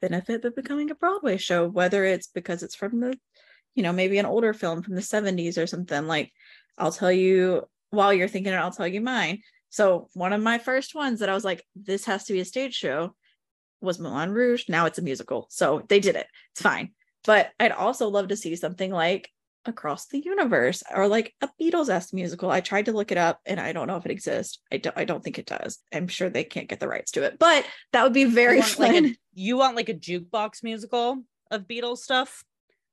benefit 0.01 0.45
of 0.45 0.55
becoming 0.55 0.90
a 0.90 0.95
Broadway 0.95 1.36
show, 1.36 1.68
whether 1.68 2.05
it's 2.05 2.26
because 2.26 2.62
it's 2.62 2.74
from 2.74 3.01
the, 3.01 3.18
you 3.74 3.82
know, 3.82 3.92
maybe 3.92 4.18
an 4.18 4.26
older 4.26 4.53
film 4.53 4.82
from 4.82 4.95
the 4.95 5.01
70s 5.01 5.59
or 5.59 5.66
something. 5.66 6.07
Like, 6.07 6.32
I'll 6.78 6.92
tell 6.92 7.12
you 7.12 7.64
while 7.90 8.12
you're 8.12 8.28
thinking 8.28 8.53
it, 8.53 8.57
I'll 8.57 8.70
tell 8.70 8.88
you 8.88 9.01
mine. 9.01 9.40
So, 9.70 10.09
one 10.14 10.32
of 10.32 10.42
my 10.42 10.59
first 10.59 10.95
ones 10.95 11.20
that 11.20 11.28
I 11.28 11.34
was 11.34 11.45
like, 11.45 11.64
this 11.74 12.05
has 12.05 12.24
to 12.24 12.32
be 12.32 12.40
a 12.40 12.45
stage 12.45 12.74
show 12.74 13.14
was 13.80 13.99
Moulin 13.99 14.32
Rouge. 14.32 14.68
Now 14.68 14.86
it's 14.86 14.99
a 14.99 15.03
musical. 15.03 15.47
So, 15.51 15.84
they 15.88 16.01
did 16.01 16.16
it. 16.16 16.26
It's 16.53 16.62
fine. 16.62 16.92
But 17.24 17.51
I'd 17.59 17.72
also 17.72 18.09
love 18.09 18.28
to 18.28 18.36
see 18.36 18.55
something 18.57 18.92
like 18.92 19.30
across 19.67 20.07
the 20.07 20.19
universe 20.19 20.83
or 20.95 21.09
like 21.09 21.35
a 21.41 21.49
Beatles-esque 21.61 22.12
musical. 22.12 22.51
I 22.51 22.61
tried 22.61 22.87
to 22.87 22.93
look 22.93 23.12
it 23.12 23.19
up 23.19 23.41
and 23.47 23.59
I 23.61 23.73
don't 23.73 23.87
know 23.87 23.97
if 23.97 24.05
it 24.05 24.12
exists. 24.12 24.59
I 24.73 24.79
don't 24.79 24.97
I 24.97 25.05
don't 25.05 25.23
think 25.23 25.39
it 25.39 25.47
does. 25.47 25.79
I'm 25.93 26.09
sure 26.09 26.31
they 26.31 26.45
can't 26.45 26.69
get 26.69 26.81
the 26.81 26.89
rights 26.89 27.12
to 27.12 27.23
it, 27.23 27.39
but 27.39 27.65
that 27.93 28.03
would 28.03 28.12
be 28.12 28.25
very 28.25 28.57
you 28.57 28.62
fun. 28.62 28.93
Like 28.93 29.05
a, 29.05 29.17
you 29.35 29.57
want 29.57 29.77
like 29.77 29.89
a 29.89 29.95
jukebox 29.95 30.62
musical 30.62 31.23
of 31.51 31.69
Beatles 31.69 31.99
stuff? 31.99 32.45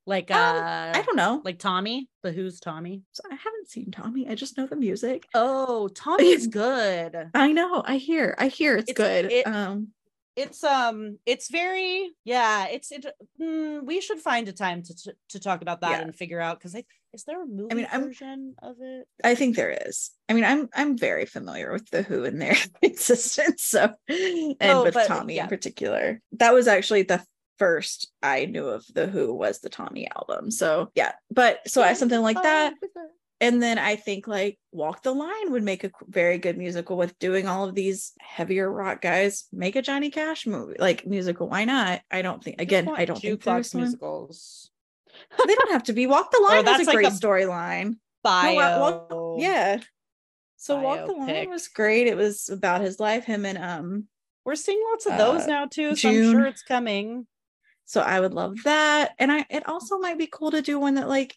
Like 0.05 0.31
um, 0.31 0.57
uh 0.57 0.91
I 0.95 1.03
don't 1.05 1.15
know. 1.15 1.41
Like 1.43 1.59
Tommy, 1.59 2.09
the 2.23 2.31
Who's 2.31 2.59
Tommy? 2.59 3.03
So 3.11 3.23
I 3.31 3.35
haven't 3.35 3.69
seen 3.69 3.91
Tommy. 3.91 4.27
I 4.27 4.35
just 4.35 4.57
know 4.57 4.65
the 4.65 4.75
music. 4.75 5.27
Oh, 5.33 5.87
Tommy's 5.93 6.47
good. 6.47 7.29
I 7.33 7.51
know. 7.51 7.83
I 7.85 7.97
hear. 7.97 8.35
I 8.37 8.47
hear 8.47 8.77
it's, 8.77 8.89
it's 8.89 8.97
good. 8.97 9.31
It, 9.31 9.45
um 9.45 9.89
it's 10.35 10.63
um 10.63 11.17
it's 11.25 11.49
very 11.51 12.09
yeah 12.23 12.67
it's 12.67 12.91
it 12.91 13.05
mm, 13.39 13.83
we 13.83 13.99
should 13.99 14.19
find 14.19 14.47
a 14.47 14.53
time 14.53 14.81
to 14.81 14.95
to, 14.95 15.13
to 15.29 15.39
talk 15.39 15.61
about 15.61 15.81
that 15.81 15.91
yeah. 15.91 16.01
and 16.01 16.15
figure 16.15 16.39
out 16.39 16.57
because 16.57 16.75
I 16.75 16.83
is 17.13 17.25
there 17.25 17.43
a 17.43 17.45
movie 17.45 17.71
I 17.71 17.75
mean, 17.75 17.87
version 18.05 18.55
I'm, 18.61 18.69
of 18.69 18.77
it? 18.79 19.05
I 19.23 19.35
think 19.35 19.57
there 19.57 19.77
is. 19.87 20.11
I 20.29 20.33
mean 20.33 20.45
i'm 20.45 20.69
i'm 20.73 20.97
very 20.97 21.25
familiar 21.25 21.71
with 21.71 21.89
the 21.89 22.03
who 22.03 22.23
and 22.23 22.41
their 22.41 22.55
existence 22.81 23.65
so 23.65 23.93
and 24.07 24.55
oh, 24.61 24.83
with 24.83 24.93
but, 24.93 25.07
tommy 25.07 25.35
yeah. 25.35 25.43
in 25.43 25.49
particular. 25.49 26.21
That 26.33 26.53
was 26.53 26.67
actually 26.67 27.03
the 27.03 27.23
first 27.57 28.11
i 28.23 28.45
knew 28.45 28.65
of 28.65 28.83
the 28.95 29.05
who 29.05 29.31
was 29.35 29.59
the 29.59 29.69
tommy 29.69 30.09
album 30.15 30.49
so 30.49 30.89
yeah 30.95 31.11
but 31.29 31.59
so 31.67 31.83
i 31.83 31.89
have 31.89 31.97
something 31.97 32.21
like 32.21 32.41
that 32.41 32.73
and 33.41 33.61
then 33.61 33.79
I 33.79 33.95
think 33.95 34.27
like 34.27 34.59
Walk 34.71 35.01
the 35.01 35.11
Line 35.11 35.51
would 35.51 35.63
make 35.63 35.83
a 35.83 35.91
very 36.07 36.37
good 36.37 36.59
musical 36.59 36.95
with 36.95 37.17
doing 37.17 37.47
all 37.47 37.67
of 37.67 37.73
these 37.73 38.13
heavier 38.19 38.71
rock 38.71 39.01
guys. 39.01 39.45
Make 39.51 39.75
a 39.75 39.81
Johnny 39.81 40.11
Cash 40.11 40.45
movie, 40.45 40.75
like 40.77 41.07
musical. 41.07 41.49
Why 41.49 41.65
not? 41.65 42.01
I 42.11 42.21
don't 42.21 42.41
think 42.43 42.61
again. 42.61 42.87
I 42.87 43.05
don't 43.05 43.19
think 43.19 43.43
there's 43.43 43.73
musicals. 43.73 44.69
they 45.47 45.55
don't 45.55 45.71
have 45.71 45.83
to 45.85 45.93
be. 45.93 46.05
Walk 46.05 46.29
the 46.29 46.37
oh, 46.41 46.43
Line 46.43 46.59
oh, 46.59 46.61
that's 46.61 46.83
a 46.83 46.85
like 46.85 46.95
great 46.95 47.07
storyline. 47.07 47.95
Bio, 48.23 48.59
no, 48.59 48.79
walk, 49.09 49.41
yeah. 49.41 49.79
So 50.57 50.77
Biopic. 50.77 50.83
Walk 50.83 51.07
the 51.07 51.13
Line 51.13 51.49
was 51.49 51.67
great. 51.67 52.05
It 52.05 52.15
was 52.15 52.47
about 52.47 52.81
his 52.81 52.99
life. 52.99 53.25
Him 53.25 53.47
and 53.47 53.57
um, 53.57 54.07
we're 54.45 54.53
seeing 54.53 54.79
lots 54.91 55.07
of 55.07 55.17
those 55.17 55.43
uh, 55.45 55.47
now 55.47 55.65
too. 55.65 55.95
So 55.95 56.11
June. 56.11 56.27
I'm 56.27 56.31
sure 56.33 56.45
it's 56.45 56.63
coming. 56.63 57.25
So 57.85 58.01
I 58.01 58.19
would 58.19 58.35
love 58.35 58.55
that, 58.65 59.13
and 59.17 59.31
I 59.31 59.47
it 59.49 59.67
also 59.67 59.97
might 59.97 60.19
be 60.19 60.27
cool 60.27 60.51
to 60.51 60.61
do 60.61 60.79
one 60.79 60.93
that 60.93 61.09
like 61.09 61.35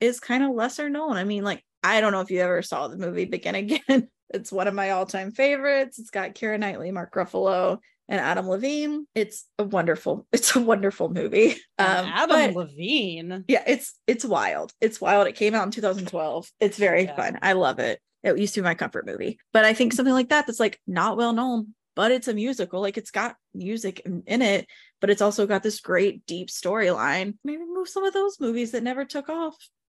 is 0.00 0.20
kind 0.20 0.44
of 0.44 0.50
lesser 0.50 0.88
known. 0.88 1.16
I 1.16 1.24
mean, 1.24 1.44
like, 1.44 1.64
I 1.82 2.00
don't 2.00 2.12
know 2.12 2.20
if 2.20 2.30
you 2.30 2.40
ever 2.40 2.62
saw 2.62 2.88
the 2.88 2.96
movie 2.96 3.24
Begin 3.24 3.54
Again. 3.54 4.08
it's 4.30 4.52
one 4.52 4.68
of 4.68 4.74
my 4.74 4.90
all-time 4.90 5.32
favorites. 5.32 5.98
It's 5.98 6.10
got 6.10 6.34
Keira 6.34 6.58
Knightley, 6.58 6.90
Mark 6.90 7.14
Ruffalo, 7.14 7.78
and 8.08 8.20
Adam 8.20 8.48
Levine. 8.48 9.06
It's 9.14 9.46
a 9.58 9.64
wonderful, 9.64 10.26
it's 10.32 10.56
a 10.56 10.60
wonderful 10.60 11.08
movie. 11.08 11.52
Um, 11.78 12.06
Adam 12.06 12.54
Levine. 12.54 13.44
Yeah, 13.48 13.62
it's 13.66 13.94
it's 14.06 14.24
wild. 14.24 14.72
It's 14.80 15.00
wild. 15.00 15.28
It 15.28 15.36
came 15.36 15.54
out 15.54 15.64
in 15.64 15.70
2012. 15.70 16.50
It's 16.60 16.76
very 16.76 17.04
yeah. 17.04 17.16
fun. 17.16 17.38
I 17.40 17.52
love 17.52 17.78
it. 17.78 18.00
It 18.22 18.36
used 18.38 18.54
to 18.54 18.60
be 18.60 18.64
my 18.64 18.74
comfort 18.74 19.06
movie. 19.06 19.38
But 19.52 19.64
I 19.64 19.72
think 19.72 19.92
something 19.92 20.12
like 20.12 20.28
that 20.28 20.46
that's 20.46 20.60
like 20.60 20.78
not 20.86 21.16
well 21.16 21.32
known, 21.32 21.74
but 21.96 22.12
it's 22.12 22.28
a 22.28 22.34
musical. 22.34 22.80
Like 22.80 22.98
it's 22.98 23.10
got 23.10 23.36
music 23.54 24.02
in, 24.04 24.22
in 24.26 24.42
it, 24.42 24.66
but 25.00 25.08
it's 25.08 25.22
also 25.22 25.46
got 25.46 25.62
this 25.62 25.80
great 25.80 26.26
deep 26.26 26.48
storyline. 26.48 27.34
Maybe 27.44 27.62
move 27.66 27.88
some 27.88 28.04
of 28.04 28.12
those 28.12 28.38
movies 28.40 28.72
that 28.72 28.82
never 28.82 29.04
took 29.04 29.28
off 29.28 29.56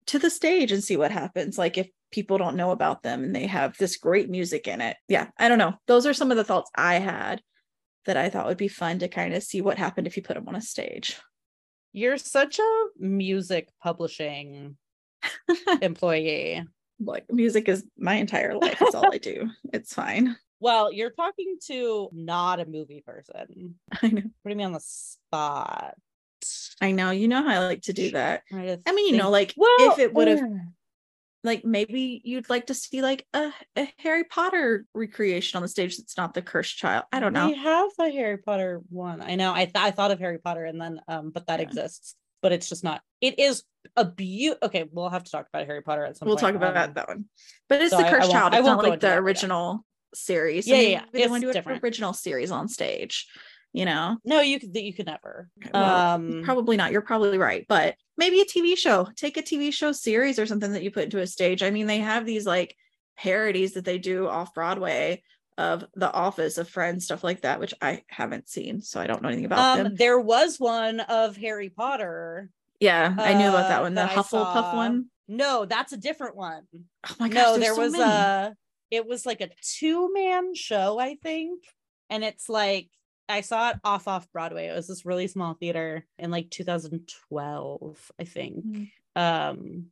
to 0.07 0.19
the 0.19 0.29
stage 0.29 0.71
and 0.71 0.83
see 0.83 0.97
what 0.97 1.11
happens. 1.11 1.57
Like 1.57 1.77
if 1.77 1.89
people 2.11 2.37
don't 2.37 2.55
know 2.55 2.71
about 2.71 3.03
them 3.03 3.23
and 3.23 3.35
they 3.35 3.47
have 3.47 3.77
this 3.77 3.97
great 3.97 4.29
music 4.29 4.67
in 4.67 4.81
it. 4.81 4.97
Yeah, 5.07 5.27
I 5.37 5.47
don't 5.47 5.57
know. 5.57 5.75
Those 5.87 6.05
are 6.05 6.13
some 6.13 6.31
of 6.31 6.37
the 6.37 6.43
thoughts 6.43 6.69
I 6.75 6.95
had 6.95 7.41
that 8.05 8.17
I 8.17 8.29
thought 8.29 8.47
would 8.47 8.57
be 8.57 8.67
fun 8.67 8.99
to 8.99 9.07
kind 9.07 9.33
of 9.33 9.43
see 9.43 9.61
what 9.61 9.77
happened 9.77 10.07
if 10.07 10.17
you 10.17 10.23
put 10.23 10.35
them 10.35 10.47
on 10.47 10.55
a 10.55 10.61
stage. 10.61 11.17
You're 11.93 12.17
such 12.17 12.59
a 12.59 12.85
music 12.97 13.69
publishing 13.81 14.77
employee. 15.81 16.63
Like 16.99 17.25
music 17.31 17.67
is 17.67 17.85
my 17.97 18.15
entire 18.15 18.55
life. 18.55 18.81
It's 18.81 18.95
all 18.95 19.13
I 19.13 19.17
do. 19.17 19.49
It's 19.73 19.93
fine. 19.93 20.35
Well, 20.59 20.93
you're 20.93 21.11
talking 21.11 21.57
to 21.67 22.09
not 22.13 22.59
a 22.59 22.65
movie 22.65 23.03
person. 23.05 23.75
I 24.01 24.07
know. 24.07 24.21
Putting 24.43 24.59
me 24.59 24.63
on 24.63 24.73
the 24.73 24.81
spot. 24.81 25.95
I 26.81 26.91
know. 26.91 27.11
You 27.11 27.27
know 27.27 27.43
how 27.43 27.49
I 27.49 27.59
like 27.59 27.81
to 27.83 27.93
do 27.93 28.11
that. 28.11 28.43
I 28.51 28.77
mean, 28.93 29.13
you 29.13 29.17
know, 29.17 29.29
like 29.29 29.53
well, 29.57 29.91
if 29.91 29.99
it 29.99 30.13
would 30.13 30.27
have 30.27 30.39
yeah. 30.39 30.59
like 31.43 31.63
maybe 31.65 32.21
you'd 32.23 32.49
like 32.49 32.67
to 32.67 32.73
see 32.73 33.01
like 33.01 33.25
a, 33.33 33.51
a 33.75 33.93
Harry 33.99 34.23
Potter 34.23 34.85
recreation 34.93 35.57
on 35.57 35.61
the 35.61 35.67
stage 35.67 35.97
that's 35.97 36.17
not 36.17 36.33
the 36.33 36.41
cursed 36.41 36.77
child. 36.77 37.05
I 37.11 37.19
don't 37.19 37.33
know. 37.33 37.47
We 37.47 37.55
have 37.55 37.89
a 37.99 38.09
Harry 38.09 38.37
Potter 38.37 38.81
one. 38.89 39.21
I 39.21 39.35
know. 39.35 39.53
I 39.53 39.65
th- 39.65 39.75
I 39.75 39.91
thought 39.91 40.11
of 40.11 40.19
Harry 40.19 40.39
Potter 40.39 40.65
and 40.65 40.79
then 40.79 41.01
um, 41.07 41.31
but 41.31 41.47
that 41.47 41.59
yeah. 41.59 41.65
exists. 41.67 42.15
But 42.41 42.51
it's 42.51 42.69
just 42.69 42.83
not. 42.83 43.01
It 43.21 43.37
is 43.37 43.63
a 43.95 44.03
beaut. 44.03 44.57
Okay, 44.63 44.85
we'll 44.91 45.09
have 45.09 45.23
to 45.23 45.31
talk 45.31 45.47
about 45.53 45.67
Harry 45.67 45.81
Potter 45.81 46.05
at 46.05 46.17
some 46.17 46.27
we'll 46.27 46.37
point. 46.37 46.53
talk 46.53 46.55
about 46.55 46.75
um, 46.75 46.93
that 46.95 47.07
one. 47.07 47.25
But 47.69 47.81
it's 47.81 47.91
so 47.91 47.97
the 47.97 48.03
cursed 48.03 48.27
I, 48.27 48.29
I 48.29 48.31
child. 48.31 48.53
It's 48.55 48.65
not 48.65 48.83
like 48.83 48.99
the 48.99 49.13
original 49.13 49.85
series. 50.15 50.67
Yeah, 50.67 50.77
yeah. 50.77 51.03
They 51.13 51.27
want 51.27 51.43
to 51.43 51.53
do 51.53 51.59
an 51.59 51.79
original 51.83 52.13
series 52.13 52.51
on 52.51 52.67
stage 52.67 53.27
you 53.73 53.85
know? 53.85 54.17
No 54.25 54.41
you 54.41 54.59
could 54.59 54.75
you 54.75 54.93
could 54.93 55.05
never. 55.05 55.49
Well, 55.73 56.15
um 56.15 56.41
probably 56.43 56.77
not 56.77 56.91
you're 56.91 57.01
probably 57.01 57.37
right 57.37 57.65
but 57.67 57.95
maybe 58.17 58.41
a 58.41 58.45
tv 58.45 58.77
show 58.77 59.07
take 59.15 59.37
a 59.37 59.41
tv 59.41 59.73
show 59.73 59.91
series 59.91 60.39
or 60.39 60.45
something 60.45 60.73
that 60.73 60.83
you 60.83 60.91
put 60.91 61.05
into 61.05 61.19
a 61.19 61.27
stage. 61.27 61.63
I 61.63 61.71
mean 61.71 61.87
they 61.87 61.99
have 61.99 62.25
these 62.25 62.45
like 62.45 62.75
parodies 63.17 63.73
that 63.73 63.85
they 63.85 63.97
do 63.97 64.27
off 64.27 64.53
broadway 64.53 65.21
of 65.57 65.85
the 65.95 66.11
office 66.11 66.57
of 66.57 66.67
friends 66.67 67.05
stuff 67.05 67.23
like 67.23 67.41
that 67.41 67.59
which 67.59 67.73
i 67.81 68.01
haven't 68.07 68.49
seen 68.49 68.81
so 68.81 68.99
i 68.99 69.05
don't 69.05 69.21
know 69.21 69.27
anything 69.27 69.45
about 69.45 69.77
um, 69.79 69.83
them. 69.83 69.95
there 69.95 70.19
was 70.19 70.59
one 70.59 71.01
of 71.01 71.35
harry 71.35 71.69
potter 71.69 72.49
yeah 72.79 73.13
i 73.19 73.33
knew 73.33 73.49
about 73.49 73.67
that 73.67 73.81
one 73.81 73.93
the 73.93 74.01
uh, 74.01 74.07
hufflepuff 74.07 74.75
one? 74.75 75.05
No 75.27 75.65
that's 75.65 75.93
a 75.93 75.97
different 75.97 76.35
one. 76.35 76.63
Oh 76.73 77.15
my 77.19 77.29
gosh 77.29 77.43
no 77.43 77.57
there 77.57 77.75
so 77.75 77.81
was 77.81 77.91
many. 77.93 78.03
a 78.03 78.55
it 78.89 79.05
was 79.05 79.25
like 79.25 79.41
a 79.41 79.49
two-man 79.61 80.55
show 80.55 80.99
i 80.99 81.15
think 81.21 81.63
and 82.09 82.23
it's 82.23 82.49
like 82.49 82.89
I 83.31 83.41
saw 83.41 83.69
it 83.69 83.77
off 83.83 84.07
off 84.07 84.31
Broadway. 84.31 84.67
It 84.67 84.75
was 84.75 84.87
this 84.87 85.05
really 85.05 85.27
small 85.27 85.53
theater 85.53 86.05
in 86.17 86.31
like 86.31 86.49
2012, 86.49 88.11
I 88.19 88.23
think. 88.23 88.65
Mm. 88.65 88.89
Um 89.15 89.85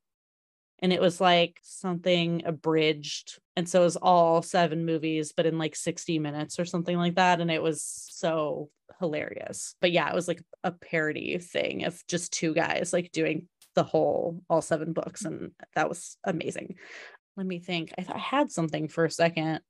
and 0.82 0.94
it 0.94 1.02
was 1.02 1.20
like 1.20 1.60
something 1.62 2.44
abridged 2.46 3.40
and 3.56 3.68
so 3.68 3.82
it 3.82 3.86
was 3.86 3.98
all 3.98 4.42
seven 4.42 4.86
movies 4.86 5.34
but 5.36 5.46
in 5.46 5.58
like 5.58 5.76
60 5.76 6.20
minutes 6.20 6.60
or 6.60 6.66
something 6.66 6.98
like 6.98 7.16
that 7.16 7.42
and 7.42 7.52
it 7.52 7.62
was 7.62 7.84
so 7.84 8.70
hilarious 9.00 9.76
but 9.82 9.92
yeah 9.92 10.10
it 10.10 10.16
was 10.16 10.28
like 10.28 10.42
a 10.64 10.72
parody 10.72 11.38
thing 11.38 11.86
of 11.86 12.02
just 12.08 12.34
two 12.34 12.54
guys 12.54 12.92
like 12.94 13.12
doing 13.12 13.48
the 13.76 13.84
whole 13.84 14.42
all 14.50 14.62
seven 14.62 14.94
books 14.94 15.26
and 15.26 15.52
that 15.76 15.90
was 15.90 16.18
amazing 16.24 16.76
let 17.38 17.46
me 17.46 17.60
think 17.60 17.94
i, 17.98 18.02
th- 18.02 18.16
I 18.16 18.20
had 18.20 18.52
something 18.52 18.88
for 18.88 19.06
a 19.06 19.12
second 19.12 19.62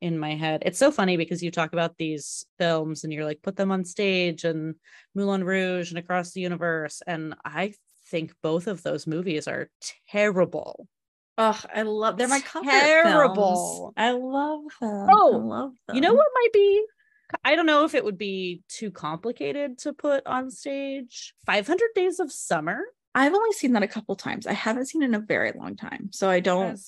in 0.00 0.18
my 0.18 0.34
head. 0.34 0.62
It's 0.66 0.78
so 0.78 0.90
funny 0.90 1.16
because 1.16 1.42
you 1.42 1.50
talk 1.50 1.72
about 1.72 1.96
these 1.96 2.46
films 2.58 3.04
and 3.04 3.12
you're 3.12 3.24
like, 3.24 3.42
put 3.42 3.56
them 3.56 3.70
on 3.70 3.84
stage 3.84 4.44
and 4.44 4.74
Moulin 5.14 5.44
Rouge 5.44 5.90
and 5.90 5.98
Across 5.98 6.32
the 6.32 6.40
Universe. 6.40 7.02
And 7.06 7.34
I 7.44 7.74
think 8.08 8.34
both 8.42 8.66
of 8.66 8.82
those 8.82 9.06
movies 9.06 9.48
are 9.48 9.70
terrible. 10.08 10.88
Oh, 11.36 11.60
I 11.74 11.82
love 11.82 12.16
they're 12.16 12.28
my 12.28 12.40
comfort 12.40 12.70
terrible. 12.70 13.92
Films. 13.94 13.94
I 13.96 14.10
love 14.12 14.60
them. 14.80 15.08
Oh, 15.10 15.34
I 15.34 15.36
love 15.36 15.72
them. 15.86 15.96
You 15.96 16.02
know 16.02 16.14
what 16.14 16.26
might 16.34 16.52
be? 16.52 16.84
I 17.44 17.56
don't 17.56 17.66
know 17.66 17.84
if 17.84 17.94
it 17.94 18.04
would 18.04 18.18
be 18.18 18.62
too 18.68 18.90
complicated 18.90 19.78
to 19.78 19.92
put 19.92 20.26
on 20.26 20.50
stage. 20.50 21.34
500 21.46 21.88
Days 21.94 22.20
of 22.20 22.30
Summer. 22.30 22.84
I've 23.14 23.34
only 23.34 23.52
seen 23.52 23.72
that 23.72 23.82
a 23.82 23.88
couple 23.88 24.14
times. 24.16 24.46
I 24.46 24.52
haven't 24.52 24.86
seen 24.86 25.02
it 25.02 25.06
in 25.06 25.14
a 25.14 25.20
very 25.20 25.52
long 25.52 25.76
time, 25.76 26.10
so 26.12 26.28
I 26.28 26.40
don't 26.40 26.80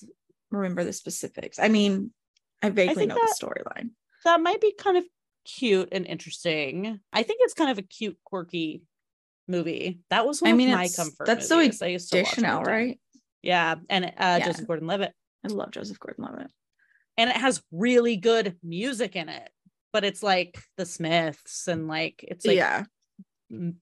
remember 0.51 0.85
the 0.85 0.93
specifics. 0.93 1.59
I 1.59 1.69
mean, 1.69 2.13
I 2.63 2.71
vaguely 2.71 3.05
I 3.05 3.07
know 3.07 3.15
that, 3.15 3.35
the 3.39 3.47
storyline. 3.47 3.91
That 4.25 4.41
might 4.41 4.61
be 4.61 4.73
kind 4.73 4.97
of 4.97 5.05
cute 5.45 5.89
and 5.93 6.07
interesting. 6.07 7.01
I 7.13 7.23
think 7.23 7.41
it's 7.43 7.55
kind 7.55 7.71
of 7.71 7.79
a 7.79 7.83
cute, 7.83 8.19
quirky 8.25 8.83
movie. 9.49 10.01
That 10.11 10.27
was 10.27 10.43
one 10.43 10.53
I 10.53 10.55
mean, 10.55 10.71
of 10.71 10.79
my 10.79 10.89
comfort. 10.89 11.27
That's 11.27 11.49
movies. 11.51 11.79
so 11.79 11.87
additional, 11.87 12.63
right? 12.63 12.99
Yeah, 13.43 13.77
and 13.89 14.07
uh, 14.07 14.11
yeah. 14.19 14.41
Joseph 14.41 14.67
Gordon-Levitt. 14.67 15.13
I 15.45 15.49
love 15.49 15.71
Joseph 15.71 16.01
Gordon-Levitt, 16.01 16.51
and 17.17 17.31
it 17.31 17.37
has 17.37 17.63
really 17.71 18.17
good 18.17 18.57
music 18.63 19.15
in 19.17 19.29
it. 19.29 19.49
But 19.93 20.05
it's 20.05 20.23
like 20.23 20.59
the 20.77 20.85
Smiths, 20.85 21.69
and 21.69 21.87
like 21.89 22.25
it's 22.27 22.45
like 22.45 22.57
yeah, 22.57 22.85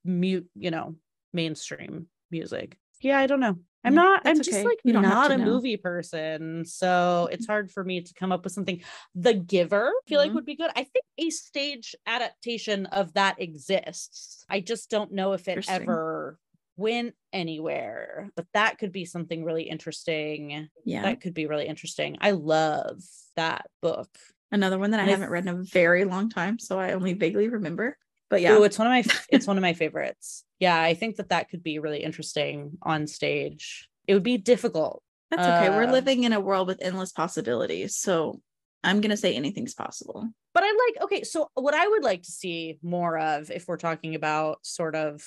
mute, 0.05 0.49
you 0.55 0.71
know, 0.71 0.97
mainstream 1.33 2.09
music. 2.31 2.77
Yeah, 3.01 3.19
I 3.19 3.27
don't 3.27 3.41
know. 3.41 3.57
I'm 3.85 3.95
not, 3.95 4.23
I'm 4.25 4.39
just 4.39 4.51
okay. 4.51 4.65
like 4.65 4.81
you 4.85 4.95
not 4.95 5.31
a 5.31 5.37
know. 5.37 5.45
movie 5.45 5.77
person. 5.77 6.65
So 6.65 7.29
it's 7.31 7.47
hard 7.47 7.71
for 7.71 7.85
me 7.85 8.01
to 8.01 8.15
come 8.15 8.33
up 8.33 8.45
with 8.45 8.53
something. 8.53 8.83
The 9.15 9.35
Giver, 9.35 9.89
I 9.89 10.09
feel 10.09 10.21
mm-hmm. 10.21 10.29
like 10.29 10.35
would 10.35 10.47
be 10.47 10.57
good. 10.57 10.71
I 10.71 10.85
think 10.85 11.05
a 11.19 11.31
stage 11.31 11.95
adaptation 12.07 12.87
of 12.87 13.13
that 13.15 13.41
exists. 13.41 14.45
I 14.49 14.61
just 14.61 14.91
don't 14.91 15.13
know 15.13 15.33
if 15.33 15.47
it 15.49 15.69
ever 15.69 16.39
went 16.77 17.15
anywhere, 17.33 18.31
but 18.37 18.47
that 18.55 18.79
could 18.79 18.93
be 18.93 19.05
something 19.05 19.45
really 19.45 19.65
interesting. 19.65 20.69
Yeah. 20.85 21.03
That 21.03 21.21
could 21.21 21.35
be 21.35 21.47
really 21.47 21.67
interesting. 21.67 22.17
I 22.21 22.33
love 22.33 23.03
that 23.37 23.67
book. 23.83 24.09
Another 24.51 24.79
one 24.79 24.93
that 24.93 25.01
I 25.01 25.05
haven't 25.05 25.31
read 25.31 25.47
in 25.47 25.55
a 25.55 25.63
very 25.63 26.05
long 26.05 26.31
time. 26.31 26.59
So 26.59 26.79
I 26.79 26.93
only 26.93 27.13
vaguely 27.13 27.49
remember 27.49 27.99
but 28.31 28.41
yeah 28.41 28.53
Ooh, 28.55 28.65
it's 28.65 28.79
one 28.79 28.87
of 28.87 28.91
my 28.91 29.05
it's 29.31 29.47
one 29.47 29.57
of 29.57 29.63
my 29.63 29.75
favorites 29.75 30.45
yeah 30.65 30.81
i 30.81 30.95
think 30.95 31.17
that 31.17 31.29
that 31.29 31.49
could 31.51 31.63
be 31.63 31.79
really 31.79 32.03
interesting 32.03 32.79
on 32.83 33.07
stage. 33.07 33.89
It 34.07 34.15
would 34.15 34.23
be 34.23 34.39
difficult 34.39 35.03
that's 35.31 35.43
okay. 35.43 35.69
Uh, 35.69 35.77
we're 35.77 35.91
living 35.91 36.25
in 36.25 36.33
a 36.33 36.41
world 36.49 36.67
with 36.69 36.83
endless 36.83 37.13
possibilities 37.13 37.97
so 37.97 38.41
i'm 38.83 39.01
gonna 39.01 39.17
say 39.17 39.35
anything's 39.35 39.75
possible. 39.75 40.29
But 40.55 40.65
i 40.65 40.71
like 40.87 41.05
okay 41.05 41.23
so 41.25 41.49
what 41.55 41.75
i 41.75 41.87
would 41.87 42.05
like 42.05 42.23
to 42.23 42.31
see 42.31 42.79
more 42.83 43.19
of 43.19 43.51
if 43.51 43.67
we're 43.67 43.87
talking 43.89 44.15
about 44.15 44.59
sort 44.63 44.95
of 44.95 45.25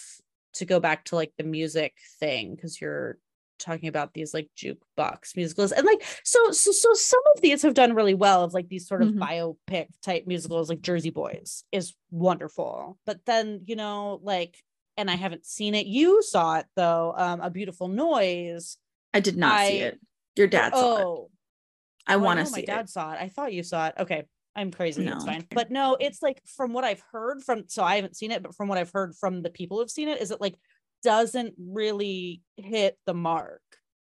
to 0.54 0.66
go 0.66 0.80
back 0.80 1.06
to 1.06 1.16
like 1.16 1.34
the 1.38 1.44
music 1.44 1.94
thing 2.20 2.56
because 2.56 2.80
you're 2.82 3.18
talking 3.60 3.90
about 3.90 4.14
these 4.14 4.34
like 4.34 4.50
jukebox 4.56 5.36
musicals 5.36 5.72
and 5.72 5.86
like 5.86 6.04
so 6.24 6.52
so 6.52 6.72
so 6.72 6.94
some 6.94 7.22
of 7.36 7.42
these 7.42 7.62
have 7.62 7.74
done 7.74 7.94
really 7.94 8.14
well 8.14 8.44
of 8.44 8.54
like 8.54 8.70
these 8.70 8.88
sort 8.88 9.02
of 9.02 9.10
mm-hmm. 9.10 9.22
biopic 9.22 9.88
type 10.04 10.26
musicals 10.28 10.70
like 10.70 10.82
Jersey 10.82 11.10
Boys 11.10 11.64
is 11.72 11.94
wonderful. 12.12 12.98
But 13.06 13.20
then 13.26 13.62
you 13.66 13.76
know 13.76 14.20
like 14.24 14.58
and 14.98 15.10
I 15.10 15.16
haven't 15.16 15.46
seen 15.46 15.76
it 15.76 15.86
you 15.86 16.22
saw 16.22 16.58
it 16.58 16.66
though 16.76 17.14
um 17.16 17.42
a 17.42 17.50
beautiful 17.50 17.88
noise 17.88 18.78
I 19.14 19.20
did 19.20 19.38
not 19.38 19.54
I, 19.54 19.70
see 19.70 19.78
it 19.80 20.00
your 20.36 20.48
dad 20.48 20.72
oh, 20.76 20.82
saw 20.82 20.98
it 20.98 21.06
oh. 21.06 21.30
I 22.08 22.16
oh, 22.16 22.20
want 22.20 22.40
to 22.40 22.46
see 22.46 22.62
it. 22.62 22.68
my 22.68 22.76
dad 22.76 22.90
saw 22.90 23.14
it 23.14 23.20
I 23.20 23.30
thought 23.30 23.54
you 23.54 23.64
saw 23.64 23.88
it 23.88 23.96
okay 24.00 24.26
I'm 24.56 24.72
crazy. 24.72 25.06
No. 25.06 25.14
It's 25.14 25.24
fine. 25.24 25.46
But 25.52 25.70
no, 25.70 25.98
it's 26.00 26.24
like 26.24 26.42
from 26.48 26.74
what 26.74 26.84
I've 26.84 27.04
heard 27.12 27.44
from 27.44 27.66
so 27.68 27.84
I 27.84 27.98
haven't 27.98 28.18
seen 28.18 28.32
it, 28.32 28.42
but 28.42 28.56
from 28.56 28.68
what 28.68 28.80
I've 28.80 28.90
heard 28.90 29.14
from 29.16 29.44
the 29.44 29.52
people 29.52 29.78
who've 29.78 29.88
seen 29.88 30.08
it, 30.08 30.20
is 30.20 30.32
it 30.32 30.42
like 30.42 30.56
doesn't 31.04 31.54
really 31.60 32.42
hit 32.56 32.98
the 33.06 33.14
mark 33.14 33.62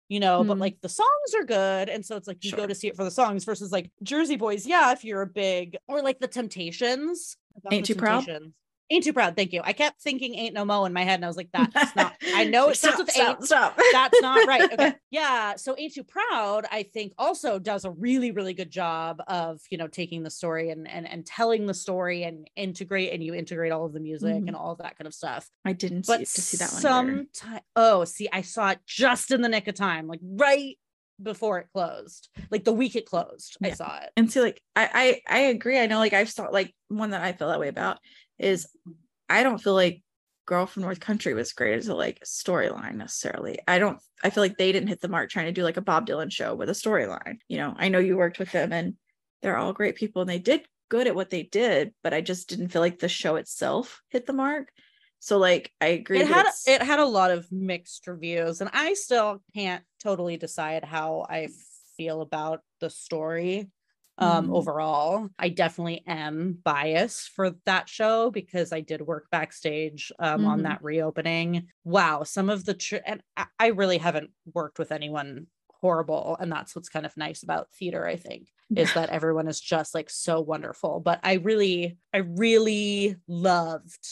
you 0.10 0.20
know, 0.20 0.44
mm 0.44 0.48
but 0.48 0.58
like 0.58 0.78
the 0.82 0.90
songs 0.90 1.36
are 1.38 1.46
good. 1.46 1.88
And 1.88 2.04
so 2.04 2.18
it's 2.18 2.28
like 2.28 2.44
you 2.44 2.50
sure. 2.50 2.58
go 2.58 2.68
to 2.68 2.74
see 2.74 2.88
it 2.88 2.96
for 2.96 3.04
the 3.04 3.12
songs 3.12 3.46
versus 3.46 3.72
like 3.72 3.92
Jersey 4.02 4.36
Boys, 4.36 4.66
yeah, 4.66 4.92
if 4.92 5.06
you're 5.06 5.22
a 5.22 5.28
big 5.28 5.78
or 5.88 6.02
like 6.02 6.20
the 6.20 6.28
Temptations. 6.28 7.38
Ain't 7.72 7.86
the 7.86 7.94
too 7.94 8.00
proud. 8.00 8.28
Ain't 8.92 9.04
too 9.04 9.14
proud. 9.14 9.36
Thank 9.36 9.54
you. 9.54 9.62
I 9.64 9.74
kept 9.74 10.02
thinking 10.02 10.34
ain't 10.34 10.56
no 10.56 10.66
mo 10.66 10.86
in 10.86 10.94
my 10.94 11.04
head, 11.04 11.16
and 11.16 11.26
I 11.26 11.28
was 11.28 11.38
like, 11.38 11.50
that's 11.52 11.96
not. 11.96 12.16
I 12.34 12.46
know 12.46 12.70
it 12.70 12.76
starts 12.76 12.98
with 12.98 13.12
stop, 13.12 13.38
ain't. 13.38 13.46
Stop. 13.46 13.80
That's 13.92 14.22
not 14.22 14.48
right. 14.48 14.60
Okay. 14.80 14.94
yeah. 15.10 15.56
So 15.56 15.76
ain't 15.78 15.94
too 15.94 16.04
proud. 16.04 16.66
I 16.72 16.84
think 16.84 17.14
also 17.18 17.60
does 17.60 17.86
a 17.86 17.92
really 17.92 18.32
really 18.32 18.54
good 18.54 18.70
job 18.70 19.22
of 19.28 19.60
you 19.70 19.78
know 19.78 19.88
taking 19.88 20.24
the 20.24 20.30
story 20.30 20.70
and 20.70 20.88
and 20.88 21.08
and 21.08 21.26
telling 21.26 21.66
the 21.66 21.74
story 21.74 22.24
and 22.24 22.48
integrate 22.56 23.14
and 23.14 23.24
you 23.24 23.34
integrate 23.34 23.72
all 23.72 23.86
of 23.86 23.94
the 23.94 24.00
music 24.00 24.36
mm-hmm. 24.36 24.48
and 24.48 24.56
all 24.56 24.72
of 24.72 24.80
that 24.80 24.98
kind 24.98 25.08
of 25.08 25.14
stuff. 25.14 25.50
I 25.66 25.74
didn't 25.74 26.08
but 26.08 26.28
see, 26.28 26.36
to 26.36 26.42
see 26.42 26.58
that 26.58 26.72
one. 26.72 26.82
Sometime. 26.82 27.62
Oh, 27.76 28.04
see, 28.06 28.30
I 28.32 28.42
saw 28.42 28.72
it 28.72 28.80
just 28.86 29.32
in 29.32 29.42
the 29.42 29.50
nick 29.50 29.68
of 29.68 29.76
time, 29.76 30.08
like 30.08 30.22
right 30.24 30.78
before 31.22 31.60
it 31.60 31.68
closed 31.74 32.30
like 32.50 32.64
the 32.64 32.72
week 32.72 32.96
it 32.96 33.06
closed 33.06 33.58
yeah. 33.60 33.68
i 33.68 33.72
saw 33.72 33.98
it 33.98 34.10
and 34.16 34.32
see 34.32 34.40
like 34.40 34.62
I, 34.76 35.22
I 35.28 35.36
i 35.36 35.40
agree 35.48 35.78
i 35.78 35.86
know 35.86 36.00
like 36.00 36.14
i've 36.14 36.30
saw 36.30 36.46
like 36.46 36.74
one 36.88 37.10
that 37.10 37.22
i 37.22 37.34
feel 37.34 37.50
that 37.50 37.60
way 37.60 37.68
about 37.68 38.00
is 38.40 38.68
I 39.30 39.44
don't 39.44 39.62
feel 39.62 39.74
like 39.74 40.02
Girl 40.46 40.66
from 40.66 40.82
North 40.82 41.00
Country 41.00 41.34
was 41.36 41.54
great 41.54 41.78
as 41.78 41.88
a 41.88 41.96
like 41.96 42.22
storyline 42.26 42.96
necessarily. 42.96 43.60
I 43.68 43.78
don't 43.78 44.00
I 44.24 44.32
feel 44.32 44.44
like 44.44 44.58
they 44.58 44.72
didn't 44.72 44.90
hit 44.90 45.02
the 45.02 45.08
mark 45.08 45.30
trying 45.30 45.46
to 45.46 45.52
do 45.52 45.64
like 45.64 45.78
a 45.78 45.82
Bob 45.82 46.08
Dylan 46.08 46.32
show 46.32 46.56
with 46.56 46.70
a 46.70 46.74
storyline. 46.74 47.38
You 47.48 47.58
know, 47.58 47.74
I 47.78 47.90
know 47.90 48.00
you 48.00 48.18
worked 48.18 48.40
with 48.40 48.52
them 48.52 48.74
and 48.74 48.96
they're 49.42 49.58
all 49.58 49.74
great 49.74 49.96
people 49.96 50.22
and 50.22 50.30
they 50.30 50.40
did 50.40 50.66
good 50.90 51.06
at 51.06 51.16
what 51.16 51.30
they 51.30 51.44
did, 51.44 51.94
but 52.04 52.14
I 52.14 52.22
just 52.22 52.50
didn't 52.50 52.70
feel 52.70 52.82
like 52.82 53.00
the 53.00 53.08
show 53.08 53.36
itself 53.36 54.02
hit 54.10 54.26
the 54.26 54.34
mark. 54.34 54.70
So 55.20 55.38
like 55.38 55.72
I 55.80 55.88
agree. 55.88 56.22
It 56.22 56.28
had 56.28 56.48
it 56.66 56.82
had 56.82 57.00
a 57.00 57.06
lot 57.06 57.32
of 57.32 57.52
mixed 57.52 58.08
reviews, 58.08 58.62
and 58.62 58.70
I 58.74 58.94
still 58.94 59.44
can't 59.54 59.84
totally 60.02 60.38
decide 60.38 60.84
how 60.84 61.26
I 61.30 61.50
feel 61.98 62.22
about 62.22 62.62
the 62.80 62.90
story 62.90 63.70
um 64.20 64.48
mm. 64.48 64.56
overall 64.56 65.30
i 65.40 65.50
definitely 65.50 66.04
am 66.08 66.58
biased 66.64 67.30
for 67.30 67.52
that 67.66 67.90
show 67.90 68.30
because 68.30 68.72
i 68.72 68.80
did 68.82 69.02
work 69.02 69.28
backstage 69.32 70.12
um 70.20 70.42
mm. 70.42 70.48
on 70.48 70.58
mm-hmm. 70.58 70.64
that 70.68 70.84
reopening 70.84 71.68
wow 71.84 72.24
some 72.24 72.50
of 72.50 72.66
the 72.66 72.74
tr- 72.74 72.98
and 73.06 73.22
i 73.58 73.68
really 73.68 73.98
haven't 73.98 74.30
worked 74.54 74.80
with 74.80 74.92
anyone 74.92 75.48
horrible 75.82 76.38
and 76.40 76.52
that's 76.52 76.76
what's 76.76 76.90
kind 76.90 77.06
of 77.06 77.16
nice 77.16 77.44
about 77.44 77.72
theater 77.72 78.06
i 78.06 78.16
think 78.16 78.48
is 78.76 78.94
that 78.94 79.10
everyone 79.10 79.48
is 79.48 79.60
just 79.60 79.96
like 79.96 80.10
so 80.10 80.42
wonderful 80.42 81.00
but 81.00 81.20
i 81.24 81.34
really 81.34 81.98
i 82.14 82.18
really 82.18 83.16
loved 83.28 84.08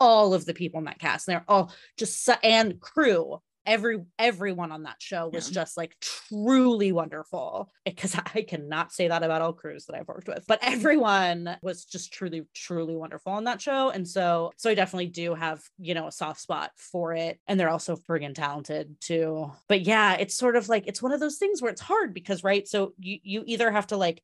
all 0.00 0.34
of 0.34 0.44
the 0.44 0.54
people 0.54 0.78
in 0.78 0.84
that 0.84 0.98
cast 0.98 1.28
and 1.28 1.34
they're 1.34 1.44
all 1.46 1.72
just 1.96 2.28
and 2.42 2.80
crew 2.80 3.40
every 3.66 4.02
everyone 4.18 4.72
on 4.72 4.82
that 4.82 4.96
show 5.00 5.28
was 5.28 5.48
yeah. 5.48 5.54
just 5.54 5.76
like 5.76 5.96
truly 6.00 6.92
wonderful 6.92 7.70
because 7.84 8.16
i 8.34 8.42
cannot 8.42 8.92
say 8.92 9.08
that 9.08 9.22
about 9.22 9.42
all 9.42 9.52
crews 9.52 9.86
that 9.86 9.96
i've 9.96 10.08
worked 10.08 10.28
with 10.28 10.44
but 10.46 10.58
everyone 10.62 11.56
was 11.62 11.84
just 11.84 12.12
truly 12.12 12.42
truly 12.54 12.96
wonderful 12.96 13.32
on 13.32 13.44
that 13.44 13.60
show 13.60 13.90
and 13.90 14.06
so 14.06 14.52
so 14.56 14.70
i 14.70 14.74
definitely 14.74 15.06
do 15.06 15.34
have 15.34 15.62
you 15.78 15.94
know 15.94 16.06
a 16.06 16.12
soft 16.12 16.40
spot 16.40 16.70
for 16.76 17.14
it 17.14 17.38
and 17.46 17.58
they're 17.58 17.70
also 17.70 17.96
friggin 17.96 18.34
talented 18.34 18.94
too 19.00 19.50
but 19.68 19.82
yeah 19.82 20.14
it's 20.14 20.36
sort 20.36 20.56
of 20.56 20.68
like 20.68 20.86
it's 20.86 21.02
one 21.02 21.12
of 21.12 21.20
those 21.20 21.36
things 21.36 21.62
where 21.62 21.70
it's 21.70 21.80
hard 21.80 22.12
because 22.14 22.44
right 22.44 22.68
so 22.68 22.92
you 22.98 23.18
you 23.22 23.42
either 23.46 23.70
have 23.70 23.86
to 23.86 23.96
like 23.96 24.22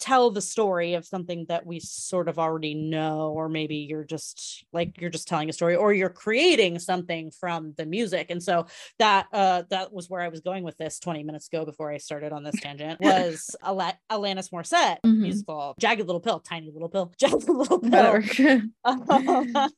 tell 0.00 0.30
the 0.30 0.40
story 0.40 0.94
of 0.94 1.04
something 1.04 1.46
that 1.48 1.64
we 1.64 1.80
sort 1.80 2.28
of 2.28 2.38
already 2.38 2.74
know 2.74 3.30
or 3.30 3.48
maybe 3.48 3.76
you're 3.76 4.04
just 4.04 4.64
like 4.72 5.00
you're 5.00 5.10
just 5.10 5.28
telling 5.28 5.48
a 5.48 5.52
story 5.52 5.76
or 5.76 5.92
you're 5.92 6.08
creating 6.08 6.78
something 6.78 7.30
from 7.30 7.74
the 7.76 7.86
music. 7.86 8.30
And 8.30 8.42
so 8.42 8.66
that 8.98 9.26
uh 9.32 9.62
that 9.70 9.92
was 9.92 10.08
where 10.08 10.20
i 10.20 10.28
was 10.28 10.40
going 10.40 10.64
with 10.64 10.76
this 10.76 10.98
20 10.98 11.22
minutes 11.22 11.48
ago 11.48 11.64
before 11.64 11.90
i 11.90 11.98
started 11.98 12.32
on 12.32 12.42
this 12.42 12.58
tangent 12.60 13.00
was 13.00 13.54
Al- 13.64 13.98
alanis 14.10 14.50
morissette 14.50 14.98
mm-hmm. 15.04 15.22
musical 15.22 15.74
jagged 15.78 16.06
little 16.06 16.20
pill 16.20 16.40
tiny 16.40 16.70
little 16.70 16.88
pill 16.88 17.12
jagged 17.18 17.48
little 17.48 17.80
pill. 17.80 18.60
Um, 18.84 19.70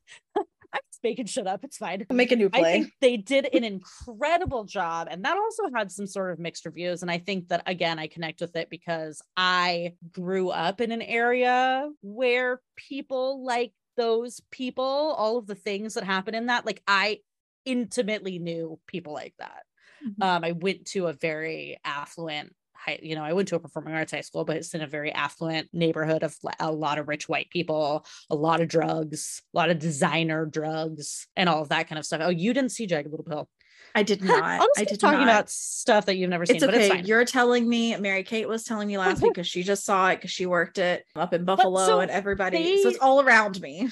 I'm 0.72 0.80
just 0.90 1.02
making 1.02 1.26
shit 1.26 1.46
up. 1.46 1.64
It's 1.64 1.76
fine. 1.76 2.06
Make 2.10 2.32
a 2.32 2.36
new 2.36 2.48
play. 2.48 2.60
I 2.60 2.64
think 2.64 2.92
they 3.00 3.16
did 3.16 3.48
an 3.54 3.64
incredible 3.64 4.64
job. 4.64 5.08
And 5.10 5.24
that 5.24 5.36
also 5.36 5.64
had 5.74 5.92
some 5.92 6.06
sort 6.06 6.32
of 6.32 6.38
mixed 6.38 6.64
reviews. 6.64 7.02
And 7.02 7.10
I 7.10 7.18
think 7.18 7.48
that, 7.48 7.62
again, 7.66 7.98
I 7.98 8.06
connect 8.06 8.40
with 8.40 8.56
it 8.56 8.70
because 8.70 9.22
I 9.36 9.94
grew 10.12 10.50
up 10.50 10.80
in 10.80 10.92
an 10.92 11.02
area 11.02 11.90
where 12.02 12.60
people 12.76 13.44
like 13.44 13.72
those 13.96 14.40
people, 14.50 14.84
all 14.84 15.38
of 15.38 15.46
the 15.46 15.54
things 15.54 15.94
that 15.94 16.04
happen 16.04 16.34
in 16.34 16.46
that, 16.46 16.64
like 16.64 16.82
I 16.86 17.18
intimately 17.64 18.38
knew 18.38 18.78
people 18.86 19.12
like 19.12 19.34
that. 19.38 19.62
Mm-hmm. 20.06 20.22
Um, 20.22 20.44
I 20.44 20.52
went 20.52 20.86
to 20.86 21.06
a 21.06 21.12
very 21.12 21.78
affluent 21.84 22.54
high, 22.84 22.98
you 23.02 23.14
know, 23.14 23.24
I 23.24 23.32
went 23.32 23.48
to 23.48 23.56
a 23.56 23.60
performing 23.60 23.94
arts 23.94 24.12
high 24.12 24.20
school, 24.20 24.44
but 24.44 24.56
it's 24.56 24.74
in 24.74 24.82
a 24.82 24.86
very 24.86 25.12
affluent 25.12 25.68
neighborhood 25.72 26.22
of 26.22 26.36
a 26.58 26.70
lot 26.70 26.98
of 26.98 27.08
rich 27.08 27.28
white 27.28 27.50
people, 27.50 28.06
a 28.30 28.34
lot 28.34 28.60
of 28.60 28.68
drugs, 28.68 29.42
a 29.54 29.58
lot 29.58 29.70
of 29.70 29.78
designer 29.78 30.46
drugs, 30.46 31.26
and 31.36 31.48
all 31.48 31.62
of 31.62 31.68
that 31.70 31.88
kind 31.88 31.98
of 31.98 32.04
stuff. 32.04 32.20
Oh, 32.22 32.30
you 32.30 32.52
didn't 32.52 32.70
see 32.70 32.86
Jagged 32.86 33.10
Little 33.10 33.24
Pill. 33.24 33.48
I 33.94 34.02
did 34.02 34.22
not. 34.24 34.66
I 34.76 34.84
did 34.84 35.00
talking 35.00 35.20
not. 35.20 35.28
about 35.28 35.50
stuff 35.50 36.06
that 36.06 36.16
you've 36.16 36.30
never 36.30 36.46
seen. 36.46 36.56
It's 36.56 36.64
okay. 36.64 36.98
It's 36.98 37.08
You're 37.08 37.24
telling 37.24 37.68
me. 37.68 37.96
Mary 37.96 38.22
Kate 38.22 38.48
was 38.48 38.64
telling 38.64 38.88
me 38.88 38.98
last 38.98 39.22
week 39.22 39.32
because 39.34 39.46
she 39.46 39.62
just 39.62 39.84
saw 39.84 40.08
it 40.10 40.16
because 40.16 40.30
she 40.30 40.46
worked 40.46 40.78
it 40.78 41.04
up 41.14 41.34
in 41.34 41.44
Buffalo 41.44 41.86
so 41.86 42.00
and 42.00 42.10
everybody. 42.10 42.58
They, 42.58 42.82
so 42.82 42.88
it's 42.88 42.98
all 42.98 43.20
around 43.20 43.60
me 43.60 43.88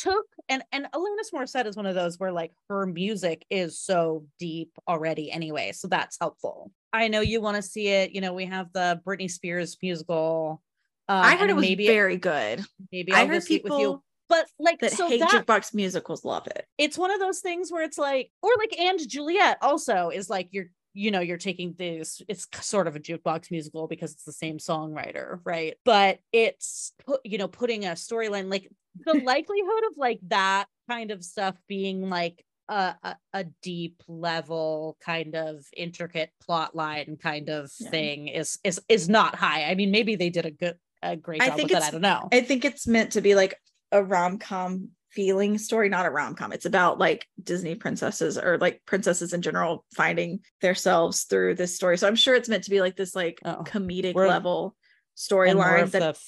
took 0.00 0.26
and 0.48 0.62
and 0.72 0.86
Alanis 0.94 1.32
Morissette 1.34 1.66
is 1.66 1.76
one 1.76 1.86
of 1.86 1.94
those 1.94 2.18
where 2.18 2.32
like 2.32 2.52
her 2.68 2.86
music 2.86 3.44
is 3.50 3.78
so 3.78 4.24
deep 4.38 4.70
already 4.88 5.30
anyway, 5.30 5.72
so 5.72 5.88
that's 5.88 6.16
helpful. 6.20 6.72
I 6.92 7.08
know 7.08 7.20
you 7.20 7.40
want 7.40 7.56
to 7.56 7.62
see 7.62 7.88
it. 7.88 8.12
You 8.12 8.20
know, 8.20 8.32
we 8.32 8.46
have 8.46 8.72
the 8.72 9.00
Britney 9.06 9.30
Spears 9.30 9.76
musical. 9.82 10.62
Um, 11.08 11.22
I 11.22 11.36
heard 11.36 11.50
it 11.50 11.56
was 11.56 11.62
maybe 11.62 11.86
very 11.86 12.16
good. 12.16 12.64
Maybe 12.90 13.12
I'll 13.12 13.24
I 13.24 13.26
heard 13.26 13.44
people 13.44 13.76
with 13.76 13.80
you. 13.80 14.02
But 14.28 14.46
like 14.60 14.78
that 14.78 14.92
so 14.92 15.08
hate 15.08 15.20
that, 15.20 15.44
jukebox 15.46 15.74
musicals 15.74 16.24
love 16.24 16.46
it. 16.46 16.64
It's 16.78 16.96
one 16.96 17.10
of 17.10 17.18
those 17.18 17.40
things 17.40 17.70
where 17.72 17.82
it's 17.82 17.98
like, 17.98 18.30
or 18.42 18.50
like 18.58 18.78
and 18.78 18.98
Juliet 19.08 19.58
also 19.60 20.10
is 20.10 20.30
like 20.30 20.48
you're 20.52 20.70
you 21.00 21.10
know 21.10 21.20
you're 21.20 21.38
taking 21.38 21.74
this 21.78 22.20
it's 22.28 22.46
sort 22.60 22.86
of 22.86 22.94
a 22.94 23.00
jukebox 23.00 23.50
musical 23.50 23.86
because 23.86 24.12
it's 24.12 24.24
the 24.24 24.32
same 24.32 24.58
songwriter 24.58 25.40
right? 25.44 25.74
But 25.84 26.18
it's 26.32 26.92
put 27.06 27.20
you 27.24 27.38
know 27.38 27.48
putting 27.48 27.86
a 27.86 27.92
storyline 27.92 28.50
like 28.50 28.70
the 29.04 29.14
likelihood 29.24 29.84
of 29.90 29.96
like 29.96 30.20
that 30.28 30.66
kind 30.88 31.10
of 31.10 31.24
stuff 31.24 31.56
being 31.68 32.10
like 32.10 32.44
a, 32.68 33.16
a, 33.32 33.44
deep 33.62 34.00
level 34.06 34.96
kind 35.04 35.34
of 35.34 35.64
intricate 35.76 36.30
plot 36.40 36.76
line 36.76 37.18
kind 37.20 37.48
of 37.48 37.68
yeah. 37.80 37.90
thing 37.90 38.28
is 38.28 38.58
is 38.62 38.80
is 38.88 39.08
not 39.08 39.34
high. 39.34 39.64
I 39.64 39.74
mean 39.74 39.90
maybe 39.90 40.16
they 40.16 40.30
did 40.30 40.46
a 40.46 40.50
good 40.50 40.76
a 41.02 41.16
great 41.16 41.40
job 41.40 41.52
I 41.52 41.56
think 41.56 41.70
with 41.70 41.78
it 41.78 41.84
i 41.84 41.90
don't 41.90 42.00
know. 42.00 42.28
I 42.30 42.42
think 42.42 42.64
it's 42.64 42.86
meant 42.86 43.12
to 43.12 43.20
be 43.20 43.34
like 43.34 43.56
a 43.90 44.04
rom-com 44.04 44.90
feeling 45.12 45.58
story 45.58 45.88
not 45.88 46.06
a 46.06 46.10
rom-com. 46.10 46.52
It's 46.52 46.66
about 46.66 46.98
like 46.98 47.26
disney 47.42 47.74
princesses 47.74 48.38
or 48.38 48.58
like 48.58 48.82
princesses 48.86 49.32
in 49.32 49.42
general 49.42 49.84
finding 49.94 50.40
themselves 50.60 51.24
through 51.24 51.54
this 51.54 51.74
story. 51.74 51.98
So 51.98 52.06
i'm 52.08 52.16
sure 52.16 52.34
it's 52.34 52.48
meant 52.48 52.64
to 52.64 52.70
be 52.70 52.80
like 52.80 52.96
this 52.96 53.14
like 53.14 53.40
oh, 53.44 53.62
comedic 53.64 54.14
level 54.14 54.76
storyline 55.16 55.90
that 55.90 56.00
the 56.00 56.20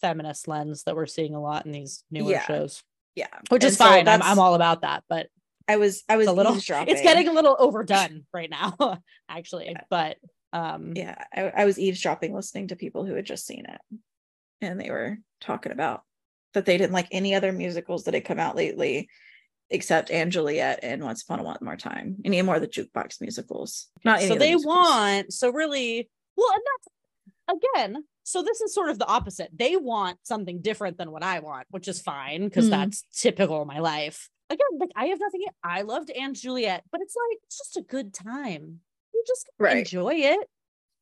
feminist 0.00 0.48
lens 0.48 0.84
that 0.84 0.96
we're 0.96 1.06
seeing 1.06 1.34
a 1.34 1.40
lot 1.40 1.66
in 1.66 1.72
these 1.72 2.04
newer 2.10 2.30
yeah. 2.30 2.44
shows. 2.46 2.82
Yeah. 3.14 3.26
Which 3.48 3.62
and 3.62 3.70
is 3.70 3.76
so 3.76 3.84
fine. 3.84 4.08
I'm, 4.08 4.22
I'm 4.22 4.38
all 4.38 4.54
about 4.54 4.82
that 4.82 5.04
but 5.08 5.28
i 5.68 5.76
was 5.76 6.02
i 6.08 6.16
was 6.16 6.26
a 6.26 6.32
little 6.32 6.54
it's 6.58 7.02
getting 7.02 7.28
a 7.28 7.32
little 7.32 7.54
overdone 7.58 8.24
right 8.32 8.50
now 8.50 8.74
actually 9.28 9.68
yeah. 9.70 9.82
but 9.90 10.16
um 10.52 10.94
yeah. 10.96 11.22
I, 11.34 11.52
I 11.56 11.64
was 11.64 11.78
eavesdropping 11.78 12.34
listening 12.34 12.68
to 12.68 12.76
people 12.76 13.04
who 13.04 13.14
had 13.14 13.26
just 13.26 13.46
seen 13.46 13.66
it 13.66 13.80
and 14.60 14.80
they 14.80 14.90
were 14.90 15.18
talking 15.40 15.72
about 15.72 16.02
that 16.54 16.66
they 16.66 16.78
didn't 16.78 16.92
like 16.92 17.08
any 17.10 17.34
other 17.34 17.52
musicals 17.52 18.04
that 18.04 18.14
had 18.14 18.24
come 18.24 18.38
out 18.38 18.56
lately 18.56 19.08
except 19.72 20.10
*And 20.10 20.32
Juliet* 20.32 20.80
and 20.82 21.02
Once 21.04 21.22
Upon 21.22 21.38
a 21.38 21.44
One 21.44 21.58
More 21.62 21.76
Time. 21.76 22.16
Any 22.24 22.42
more 22.42 22.56
of 22.56 22.60
the 22.60 22.66
jukebox 22.66 23.20
musicals. 23.20 23.86
Not 24.04 24.20
so 24.20 24.34
they 24.34 24.56
want 24.56 25.32
so 25.32 25.50
really 25.50 26.10
well 26.36 26.52
and 26.52 26.62
that's 26.66 27.62
again 27.76 28.04
so 28.30 28.42
this 28.42 28.60
is 28.60 28.72
sort 28.72 28.90
of 28.90 28.98
the 29.00 29.08
opposite. 29.08 29.50
They 29.52 29.76
want 29.76 30.18
something 30.22 30.60
different 30.60 30.98
than 30.98 31.10
what 31.10 31.24
I 31.24 31.40
want, 31.40 31.66
which 31.70 31.88
is 31.88 32.00
fine 32.00 32.44
because 32.44 32.66
mm. 32.66 32.70
that's 32.70 33.02
typical 33.12 33.62
of 33.62 33.66
my 33.66 33.80
life. 33.80 34.28
again, 34.50 34.78
like 34.78 34.90
I 34.94 35.06
have 35.06 35.18
nothing. 35.20 35.44
I 35.64 35.82
loved 35.82 36.12
& 36.24 36.32
Juliet, 36.34 36.84
but 36.92 37.00
it's 37.00 37.14
like 37.16 37.38
it's 37.44 37.58
just 37.58 37.76
a 37.76 37.82
good 37.82 38.14
time. 38.14 38.80
You 39.12 39.24
just 39.26 39.50
right. 39.58 39.78
enjoy 39.78 40.14
it. 40.14 40.48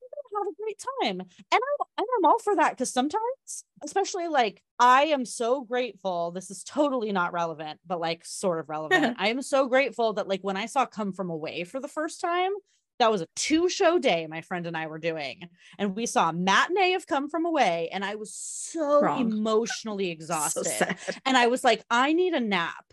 You 0.01 0.09
Have 0.39 0.47
a 0.47 0.63
great 0.63 0.83
time, 1.03 1.21
and 1.21 1.27
I'm 1.53 1.87
and 1.99 2.07
I'm 2.19 2.25
all 2.25 2.39
for 2.39 2.57
that 2.57 2.71
because 2.71 2.93
sometimes, 2.93 3.65
especially 3.85 4.29
like 4.29 4.63
I 4.79 5.05
am 5.05 5.25
so 5.25 5.63
grateful. 5.63 6.31
This 6.31 6.51
is 6.51 6.65
totally 6.65 7.13
not 7.13 7.33
relevant, 7.33 7.81
but 7.87 8.01
like 8.01 8.25
sort 8.25 8.61
of 8.61 8.69
relevant. 8.69 9.17
I 9.19 9.29
am 9.29 9.43
so 9.43 9.69
grateful 9.69 10.15
that 10.15 10.29
like 10.29 10.43
when 10.43 10.57
I 10.57 10.67
saw 10.67 10.87
Come 10.87 11.13
From 11.13 11.31
Away 11.31 11.65
for 11.65 11.81
the 11.81 11.89
first 11.89 12.21
time, 12.21 12.53
that 12.99 13.11
was 13.11 13.21
a 13.23 13.27
two 13.37 13.69
show 13.69 13.99
day 13.99 14.27
my 14.29 14.41
friend 14.41 14.67
and 14.67 14.77
I 14.77 14.87
were 14.89 14.99
doing. 14.99 15.49
And 15.79 15.95
we 15.95 16.07
saw 16.07 16.33
matinee 16.33 16.95
of 16.95 17.07
Come 17.07 17.29
From 17.29 17.47
Away. 17.47 17.89
And 17.93 18.05
I 18.05 18.17
was 18.17 18.35
so 18.35 19.01
Wrong. 19.01 19.21
emotionally 19.33 20.11
exhausted. 20.11 20.65
So 20.65 20.87
and 21.25 21.37
I 21.37 21.47
was 21.47 21.65
like, 21.65 21.85
I 21.91 22.13
need 22.13 22.35
a 22.35 22.41
nap. 22.41 22.85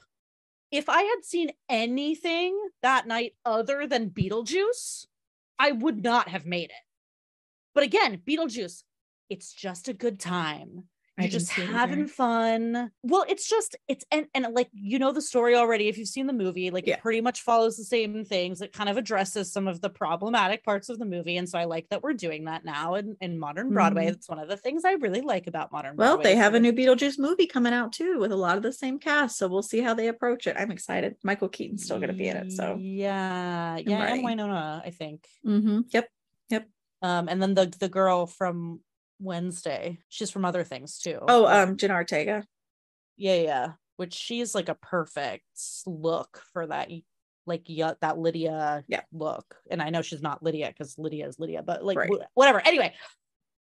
If 0.72 0.90
I 0.90 1.04
had 1.04 1.24
seen 1.24 1.52
anything 1.70 2.60
that 2.82 3.08
night 3.08 3.34
other 3.46 3.88
than 3.88 4.10
Beetlejuice, 4.10 5.06
I 5.58 5.72
would 5.72 6.04
not 6.04 6.28
have 6.30 6.46
made 6.46 6.70
it. 6.70 6.86
But 7.74 7.84
again, 7.84 8.22
Beetlejuice, 8.28 8.84
it's 9.30 9.54
just 9.54 9.88
a 9.88 9.94
good 9.94 10.20
time. 10.20 10.86
You're 11.18 11.30
just 11.30 11.52
having 11.52 12.08
fun. 12.08 12.92
Well 13.04 13.26
it's 13.30 13.48
just 13.48 13.78
it's 13.88 14.04
and 14.12 14.28
and 14.34 14.48
like 14.54 14.70
you 14.74 15.00
know 15.00 15.14
the 15.14 15.22
story 15.22 15.56
already 15.56 15.88
if 15.88 15.98
you've 15.98 16.10
seen 16.10 16.28
the 16.28 16.34
movie 16.34 16.72
like 16.72 16.88
yeah. 16.88 16.96
it 16.96 17.02
pretty 17.02 17.22
much 17.22 17.42
follows 17.42 17.78
the 17.78 17.86
same 17.86 18.26
things. 18.26 18.62
It 18.62 18.74
kind 18.74 18.90
of 18.90 18.98
addresses 18.98 19.52
some 19.52 19.68
of 19.68 19.80
the 19.80 19.90
problematic 19.90 20.66
parts 20.66 20.90
of 20.90 21.00
the 21.00 21.06
movie 21.06 21.38
and 21.38 21.48
so 21.48 21.58
i 21.58 21.64
like 21.64 21.88
that 21.90 22.04
we're 22.04 22.14
doing 22.14 22.46
that 22.46 22.66
now 22.66 22.96
in, 22.96 23.16
in 23.22 23.40
modern 23.40 23.72
broadway. 23.72 24.08
Mm. 24.12 24.30
one 24.30 24.40
of 24.40 24.50
the 24.50 24.58
things 24.58 24.84
i 24.84 24.94
really 24.94 25.22
like 25.22 25.48
about 25.48 25.72
modern 25.72 25.96
well 25.96 26.16
broadway. 26.16 26.34
they 26.34 26.36
have 26.36 26.54
a 26.54 26.60
new 26.60 26.74
beetlejuice 26.74 27.18
movie 27.18 27.48
coming 27.48 27.74
out 27.74 27.94
too 27.94 28.20
with 28.20 28.32
a 28.32 28.36
lot 28.36 28.58
of 28.58 28.64
the 28.64 28.74
same 28.74 29.00
cast 29.00 29.38
so 29.38 29.48
we'll 29.48 29.62
see 29.62 29.80
how 29.80 29.94
they 29.94 30.08
approach 30.08 30.48
it. 30.48 30.56
I'm 30.60 30.72
excited. 30.72 31.16
Michael 31.24 31.50
keaton's 31.50 31.84
still 31.84 31.98
going 31.98 32.10
to 32.10 32.16
be 32.16 32.28
in 32.28 32.38
it 32.38 32.52
so. 32.52 32.78
Yeah. 32.80 33.78
Yeah 33.78 34.14
and 34.14 34.24
winona 34.24 34.82
i 34.86 34.90
think. 34.90 35.26
Mm-hmm. 35.46 35.82
yep. 35.92 36.10
Yep. 36.50 36.68
Um 37.02 37.30
and 37.30 37.42
then 37.42 37.54
the 37.54 37.74
the 37.80 37.90
girl 37.90 38.26
from 38.28 38.82
Wednesday. 39.20 40.00
She's 40.10 40.32
from 40.32 40.46
other 40.46 40.64
things 40.64 41.00
too. 41.00 41.20
Oh, 41.28 41.46
um, 41.46 41.78
Jenna 41.78 41.96
Ortega. 41.96 42.44
Yeah, 43.18 43.36
yeah. 43.36 43.72
Which 43.98 44.14
she's 44.14 44.54
like 44.54 44.70
a 44.70 44.76
perfect 44.76 45.44
look 45.86 46.42
for 46.52 46.68
that, 46.68 46.90
like 47.46 47.64
yeah, 47.68 47.94
that 48.02 48.18
Lydia 48.18 48.84
yeah. 48.88 49.02
look. 49.14 49.56
And 49.72 49.82
I 49.82 49.90
know 49.90 50.02
she's 50.02 50.22
not 50.22 50.44
Lydia 50.44 50.68
because 50.68 50.98
Lydia 50.98 51.28
is 51.28 51.40
Lydia, 51.40 51.64
but 51.64 51.84
like 51.84 51.98
right. 51.98 52.12
whatever. 52.34 52.62
Anyway, 52.66 52.94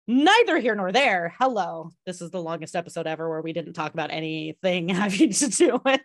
neither 0.07 0.59
here 0.59 0.75
nor 0.75 0.91
there. 0.91 1.33
Hello. 1.39 1.91
This 2.05 2.21
is 2.21 2.31
the 2.31 2.41
longest 2.41 2.75
episode 2.75 3.07
ever 3.07 3.29
where 3.29 3.41
we 3.41 3.53
didn't 3.53 3.73
talk 3.73 3.93
about 3.93 4.11
anything 4.11 4.89
having 4.89 5.31
to 5.31 5.49
do 5.49 5.79
with 5.85 6.01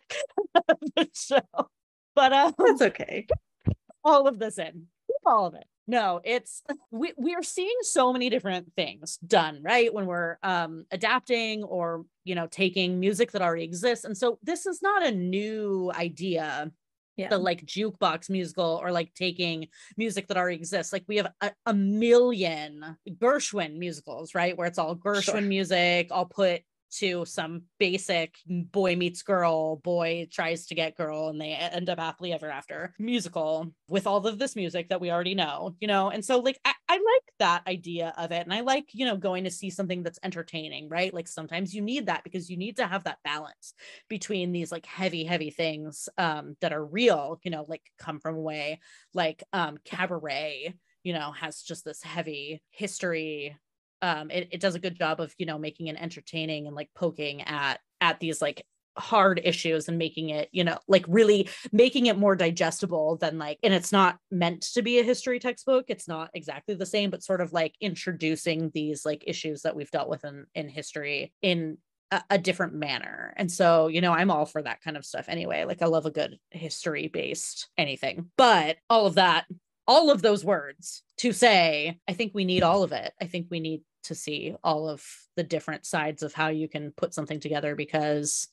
the 0.97 1.09
show. 1.13 1.69
But 2.15 2.33
um, 2.33 2.55
that's 2.59 2.83
okay. 2.83 3.27
All 4.05 4.27
of 4.27 4.39
this 4.39 4.59
in. 4.59 4.87
Keep 5.07 5.17
all 5.27 5.47
of 5.47 5.55
it 5.55 5.67
no 5.91 6.21
it's 6.25 6.63
we, 6.93 7.13
we 7.19 7.35
are 7.35 7.43
seeing 7.43 7.77
so 7.83 8.13
many 8.13 8.31
different 8.31 8.73
things 8.77 9.19
done 9.27 9.61
right 9.63 9.93
when 9.93 10.07
we're 10.07 10.37
um 10.43 10.85
adapting 10.93 11.65
or 11.65 12.05
you 12.25 12.35
know 12.35 12.47
taking 12.47 13.01
music 13.01 13.33
that 13.33 13.43
already 13.43 13.65
exists 13.65 14.05
and 14.05 14.17
so 14.17 14.39
this 14.43 14.67
is 14.67 14.81
not 14.81 15.05
a 15.05 15.11
new 15.11 15.91
idea 15.95 16.71
yeah. 17.17 17.29
the 17.29 17.37
like 17.37 17.67
jukebox 17.67 18.31
musical 18.31 18.81
or 18.83 18.93
like 18.93 19.13
taking 19.15 19.67
music 19.97 20.29
that 20.29 20.37
already 20.37 20.57
exists 20.57 20.93
like 20.93 21.05
we 21.09 21.17
have 21.17 21.33
a, 21.41 21.51
a 21.67 21.75
million 21.75 22.97
gershwin 23.19 23.77
musicals 23.77 24.35
right 24.35 24.57
where 24.57 24.69
it's 24.69 24.79
all 24.79 24.95
gershwin 24.95 25.25
sure. 25.25 25.41
music 25.41 26.09
i'll 26.13 26.25
put 26.25 26.63
to 26.91 27.25
some 27.25 27.63
basic 27.79 28.37
boy 28.47 28.97
meets 28.97 29.23
girl, 29.23 29.77
boy 29.77 30.29
tries 30.31 30.67
to 30.67 30.75
get 30.75 30.97
girl, 30.97 31.29
and 31.29 31.41
they 31.41 31.53
end 31.53 31.89
up 31.89 31.99
happily 31.99 32.33
ever 32.33 32.51
after 32.51 32.95
musical 32.99 33.73
with 33.89 34.07
all 34.07 34.27
of 34.27 34.39
this 34.39 34.57
music 34.57 34.89
that 34.89 35.01
we 35.01 35.11
already 35.11 35.35
know, 35.35 35.75
you 35.81 35.89
know? 35.89 36.11
And 36.11 36.25
so, 36.25 36.39
like, 36.39 36.59
I, 36.65 36.73
I 36.89 36.95
like 36.95 37.35
that 37.39 37.63
idea 37.67 38.13
of 38.17 38.33
it. 38.33 38.45
And 38.45 38.53
I 38.53 38.61
like, 38.61 38.89
you 38.93 39.07
know, 39.07 39.17
going 39.17 39.45
to 39.45 39.51
see 39.51 39.71
something 39.71 40.03
that's 40.03 40.19
entertaining, 40.23 40.89
right? 40.89 41.15
Like, 41.15 41.29
sometimes 41.29 41.75
you 41.75 41.83
need 41.83 42.07
that 42.07 42.25
because 42.25 42.51
you 42.51 42.57
need 42.57 42.77
to 42.79 42.87
have 42.87 43.05
that 43.05 43.19
balance 43.25 43.75
between 44.09 44.53
these 44.53 44.73
like 44.73 44.87
heavy, 44.87 45.25
heavy 45.25 45.51
things 45.51 46.09
um, 46.19 46.57
that 46.61 46.73
are 46.73 46.85
real, 46.85 47.41
you 47.43 47.51
know, 47.51 47.65
like 47.69 47.83
come 47.99 48.21
from 48.21 48.35
away, 48.35 48.81
like 49.15 49.43
um, 49.53 49.79
cabaret 49.85 50.75
you 51.03 51.13
know 51.13 51.33
has 51.33 51.63
just 51.63 51.85
this 51.85 52.03
heavy 52.03 52.63
history 52.71 53.57
um 54.03 54.31
it, 54.31 54.49
it 54.53 54.61
does 54.61 54.75
a 54.75 54.81
good 54.81 54.97
job 54.97 55.21
of 55.21 55.35
you 55.39 55.47
know 55.47 55.59
making 55.59 55.89
it 55.89 55.97
entertaining 55.97 56.67
and 56.67 56.77
like 56.77 56.91
poking 56.95 57.43
at 57.43 57.81
at 58.01 58.21
these 58.21 58.41
like 58.41 58.65
hard 58.97 59.41
issues 59.45 59.89
and 59.89 59.99
making 59.99 60.31
it 60.31 60.49
you 60.53 60.65
know 60.65 60.79
like 60.89 61.05
really 61.09 61.49
making 61.73 62.07
it 62.07 62.19
more 62.19 62.37
digestible 62.37 63.17
than 63.17 63.39
like 63.39 63.59
and 63.63 63.73
it's 63.73 63.93
not 63.93 64.19
meant 64.31 64.63
to 64.63 64.83
be 64.83 64.99
a 64.99 65.05
history 65.05 65.39
textbook. 65.39 65.87
It's 65.89 66.09
not 66.09 66.31
exactly 66.35 66.75
the 66.75 66.87
same 66.87 67.11
but 67.11 67.23
sort 67.23 67.41
of 67.41 67.53
like 67.53 67.75
introducing 67.81 68.71
these 68.75 69.05
like 69.05 69.25
issues 69.27 69.63
that 69.63 69.77
we've 69.77 69.91
dealt 69.91 70.09
with 70.09 70.25
in 70.25 70.47
in 70.55 70.69
history 70.69 71.33
in 71.43 71.79
a, 72.11 72.23
a 72.31 72.39
different 72.39 72.75
manner. 72.75 73.33
And 73.37 73.51
so 73.51 73.89
you 73.89 74.01
know 74.01 74.13
i'm 74.13 74.31
all 74.31 74.47
for 74.47 74.63
that 74.63 74.83
kind 74.83 74.97
of 74.97 75.05
stuff 75.05 75.27
anyway. 75.29 75.65
Like 75.65 75.83
i 75.83 75.87
love 75.87 76.07
a 76.07 76.11
good 76.11 76.39
history 76.51 77.09
based 77.09 77.69
anything. 77.79 78.31
But 78.37 78.77
all 78.89 79.07
of 79.07 79.15
that 79.17 79.47
all 79.87 80.11
of 80.11 80.23
those 80.23 80.45
words 80.45 81.03
to 81.17 81.33
say 81.33 81.99
i 82.07 82.13
think 82.13 82.33
we 82.35 82.45
need 82.45 82.63
all 82.63 82.83
of 82.83 82.93
it. 82.93 83.13
I 83.21 83.27
think 83.27 83.47
we 83.51 83.61
need 83.61 83.83
to 84.05 84.15
see 84.15 84.55
all 84.65 84.89
of 84.89 85.05
the 85.37 85.43
different 85.43 85.87
sides 85.87 86.23
of 86.23 86.33
how 86.33 86.49
you 86.49 86.69
can 86.69 86.93
put 86.93 87.15
something 87.15 87.41
together 87.41 87.75
because 87.75 88.49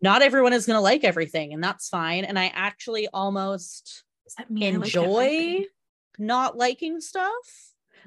not 0.00 0.22
everyone 0.22 0.52
is 0.52 0.66
going 0.66 0.76
to 0.76 0.80
like 0.80 1.04
everything 1.04 1.52
and 1.52 1.62
that's 1.62 1.88
fine 1.88 2.24
and 2.24 2.38
i 2.38 2.50
actually 2.54 3.08
almost 3.12 4.04
enjoy 4.50 5.58
like 5.58 5.66
not 6.18 6.56
liking 6.56 7.00
stuff. 7.00 7.32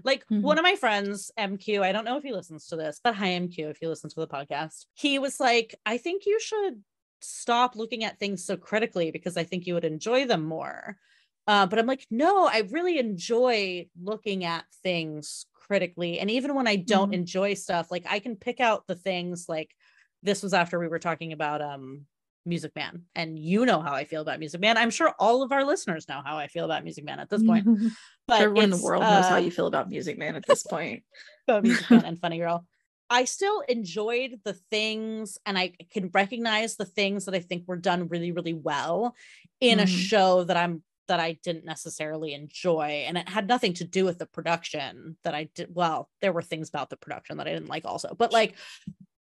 Like 0.04 0.24
mm-hmm. 0.26 0.42
one 0.42 0.58
of 0.58 0.64
my 0.64 0.76
friends 0.76 1.32
mq 1.38 1.82
i 1.82 1.92
don't 1.92 2.06
know 2.06 2.18
if 2.18 2.24
he 2.24 2.32
listens 2.32 2.66
to 2.68 2.76
this 2.76 3.00
but 3.04 3.14
hi 3.14 3.28
mq 3.28 3.60
if 3.60 3.80
you 3.82 3.90
listen 3.90 4.10
to 4.10 4.20
the 4.20 4.28
podcast. 4.28 4.86
He 4.96 5.20
was 5.20 5.40
like 5.40 5.76
i 5.86 5.98
think 5.98 6.26
you 6.26 6.40
should 6.40 6.82
stop 7.22 7.76
looking 7.76 8.04
at 8.04 8.20
things 8.20 8.44
so 8.44 8.58
critically 8.58 9.12
because 9.12 9.38
i 9.38 9.44
think 9.44 9.68
you 9.68 9.76
would 9.76 9.86
enjoy 9.86 10.26
them 10.26 10.44
more. 10.44 10.98
Uh, 11.46 11.68
but 11.68 11.78
i'm 11.78 11.86
like 11.86 12.08
no 12.10 12.48
i 12.48 12.64
really 12.72 12.98
enjoy 12.98 13.86
looking 14.02 14.46
at 14.46 14.64
things 14.82 15.46
critically 15.68 16.20
and 16.20 16.30
even 16.30 16.54
when 16.56 16.68
i 16.68 16.76
don't 16.76 17.08
mm-hmm. 17.08 17.22
enjoy 17.22 17.54
stuff 17.54 17.90
like 17.90 18.06
i 18.10 18.20
can 18.20 18.36
pick 18.36 18.60
out 18.60 18.86
the 18.88 18.96
things 18.96 19.46
like 19.48 19.74
this 20.22 20.44
was 20.44 20.54
after 20.54 20.80
we 20.80 20.88
were 20.88 21.00
talking 21.00 21.34
about 21.34 21.62
um 21.62 22.02
music 22.46 22.76
man 22.76 23.04
and 23.16 23.40
you 23.40 23.66
know 23.66 23.82
how 23.82 23.94
i 23.94 24.04
feel 24.04 24.22
about 24.22 24.40
music 24.40 24.60
man 24.60 24.78
i'm 24.78 24.90
sure 24.90 25.14
all 25.18 25.42
of 25.44 25.54
our 25.54 25.64
listeners 25.64 26.10
know 26.10 26.22
how 26.26 26.38
i 26.38 26.48
feel 26.48 26.66
about 26.66 26.84
music 26.84 27.06
man 27.06 27.20
at 27.20 27.30
this 27.30 27.44
point 27.44 27.66
but 28.28 28.42
everyone 28.42 28.66
in 28.66 28.70
the 28.70 28.84
world 28.84 29.02
uh, 29.02 29.22
knows 29.22 29.30
how 29.30 29.36
uh, 29.36 29.40
you 29.40 29.52
feel 29.52 29.68
about 29.68 29.90
music 29.90 30.18
man 30.18 30.36
at 30.36 30.46
this 30.46 30.64
point 30.64 31.04
about 31.48 31.64
music 31.64 31.90
man 31.90 32.04
and 32.04 32.20
funny 32.20 32.38
girl 32.38 32.66
I 33.10 33.26
still 33.26 33.62
enjoyed 33.70 34.40
the 34.44 34.54
things 34.72 35.38
and 35.46 35.56
I 35.56 35.74
can 35.92 36.10
recognize 36.14 36.78
the 36.78 36.86
things 36.86 37.26
that 37.26 37.36
I 37.36 37.42
think 37.42 37.66
were 37.68 37.78
done 37.78 38.08
really, 38.08 38.32
really 38.32 38.56
well 38.56 39.14
in 39.62 39.78
mm-hmm. 39.78 39.84
a 39.84 39.88
show 39.88 40.44
that 40.46 40.58
I'm 40.58 40.82
that 41.08 41.20
I 41.20 41.34
didn't 41.44 41.66
necessarily 41.66 42.34
enjoy. 42.34 43.06
And 43.08 43.18
it 43.18 43.28
had 43.28 43.48
nothing 43.48 43.74
to 43.76 43.84
do 43.84 44.06
with 44.06 44.20
the 44.20 44.26
production 44.26 45.18
that 45.24 45.36
I 45.36 45.50
did. 45.56 45.70
Well, 45.74 46.10
there 46.22 46.34
were 46.34 46.42
things 46.42 46.70
about 46.70 46.90
the 46.90 46.98
production 46.98 47.38
that 47.38 47.48
I 47.48 47.54
didn't 47.54 47.70
like 47.70 47.86
also, 47.86 48.16
but 48.18 48.32
like 48.32 48.56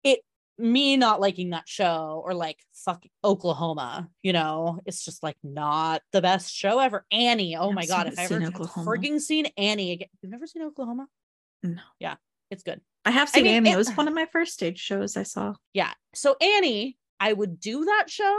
it, 0.03 0.19
me 0.57 0.97
not 0.97 1.21
liking 1.21 1.51
that 1.51 1.67
show 1.67 2.21
or 2.25 2.33
like 2.33 2.57
fuck 2.73 3.03
Oklahoma, 3.23 4.09
you 4.21 4.33
know, 4.33 4.79
it's 4.85 5.05
just 5.05 5.23
like 5.23 5.37
not 5.43 6.01
the 6.11 6.21
best 6.21 6.53
show 6.53 6.79
ever. 6.79 7.05
Annie, 7.11 7.55
oh 7.55 7.71
my 7.71 7.85
God, 7.85 8.07
if 8.07 8.19
I 8.19 8.23
ever 8.23 8.39
freaking 8.39 9.19
seen 9.19 9.47
Annie 9.57 9.93
again, 9.93 10.09
you've 10.21 10.31
never 10.31 10.47
seen 10.47 10.63
Oklahoma? 10.63 11.07
No. 11.63 11.81
Yeah, 11.99 12.15
it's 12.51 12.63
good. 12.63 12.81
I 13.05 13.11
have 13.11 13.29
seen 13.29 13.43
I 13.43 13.47
mean, 13.47 13.55
Annie. 13.55 13.69
It, 13.69 13.73
it 13.73 13.77
was 13.77 13.91
one 13.91 14.07
of 14.07 14.13
my 14.13 14.25
first 14.25 14.53
stage 14.53 14.79
shows 14.79 15.15
I 15.15 15.23
saw. 15.23 15.53
Yeah. 15.73 15.91
So 16.13 16.35
Annie, 16.41 16.97
I 17.19 17.31
would 17.31 17.59
do 17.59 17.85
that 17.85 18.09
show 18.09 18.37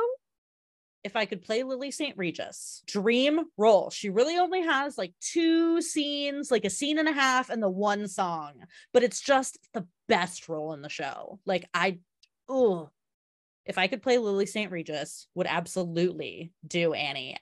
if 1.03 1.16
I 1.16 1.24
could 1.24 1.42
play 1.42 1.62
Lily 1.62 1.90
St. 1.90 2.16
Regis. 2.16 2.82
Dream 2.86 3.40
role. 3.57 3.90
She 3.90 4.11
really 4.11 4.36
only 4.36 4.62
has 4.62 4.98
like 4.98 5.14
two 5.20 5.80
scenes, 5.80 6.51
like 6.51 6.64
a 6.64 6.70
scene 6.70 6.98
and 6.98 7.09
a 7.09 7.12
half, 7.12 7.51
and 7.51 7.62
the 7.62 7.70
one 7.70 8.07
song, 8.09 8.53
but 8.92 9.03
it's 9.03 9.20
just 9.20 9.59
the 9.72 9.86
best 10.09 10.48
role 10.48 10.72
in 10.72 10.82
the 10.82 10.88
show. 10.88 11.38
Like, 11.46 11.66
I, 11.72 11.98
oh, 12.48 12.90
if 13.64 13.78
I 13.78 13.86
could 13.86 14.03
play 14.03 14.18
Lily 14.18 14.46
St. 14.46 14.70
Regis, 14.70 15.26
would 15.34 15.46
absolutely 15.46 16.53
do 16.66 16.92
Annie. 16.92 17.36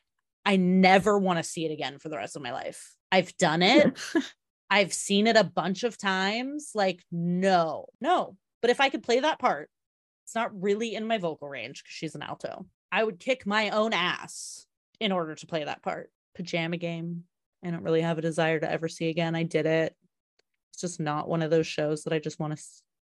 I 0.44 0.56
never 0.56 1.18
want 1.18 1.38
to 1.38 1.42
see 1.42 1.66
it 1.66 1.72
again 1.72 1.98
for 1.98 2.08
the 2.08 2.16
rest 2.16 2.36
of 2.36 2.42
my 2.42 2.52
life. 2.52 2.94
I've 3.10 3.36
done 3.38 3.62
it. 3.62 3.98
I've 4.70 4.92
seen 4.92 5.26
it 5.26 5.36
a 5.36 5.44
bunch 5.44 5.82
of 5.82 5.96
times. 5.96 6.72
Like, 6.74 7.02
no, 7.10 7.86
no. 8.00 8.36
But 8.60 8.70
if 8.70 8.80
I 8.80 8.88
could 8.90 9.02
play 9.02 9.20
that 9.20 9.38
part, 9.38 9.70
it's 10.24 10.34
not 10.34 10.50
really 10.60 10.94
in 10.94 11.06
my 11.06 11.18
vocal 11.18 11.48
range 11.48 11.82
because 11.82 11.92
she's 11.92 12.14
an 12.14 12.22
alto. 12.22 12.66
I 12.90 13.04
would 13.04 13.18
kick 13.18 13.46
my 13.46 13.70
own 13.70 13.92
ass 13.92 14.66
in 15.00 15.12
order 15.12 15.34
to 15.34 15.46
play 15.46 15.64
that 15.64 15.82
part. 15.82 16.10
Pajama 16.34 16.76
game. 16.76 17.24
I 17.64 17.70
don't 17.70 17.82
really 17.82 18.02
have 18.02 18.18
a 18.18 18.22
desire 18.22 18.60
to 18.60 18.70
ever 18.70 18.88
see 18.88 19.08
again. 19.08 19.34
I 19.34 19.42
did 19.42 19.66
it. 19.66 19.94
It's 20.72 20.80
just 20.80 21.00
not 21.00 21.28
one 21.28 21.42
of 21.42 21.50
those 21.50 21.66
shows 21.66 22.04
that 22.04 22.12
I 22.12 22.18
just 22.18 22.38
want 22.38 22.56
to 22.56 22.62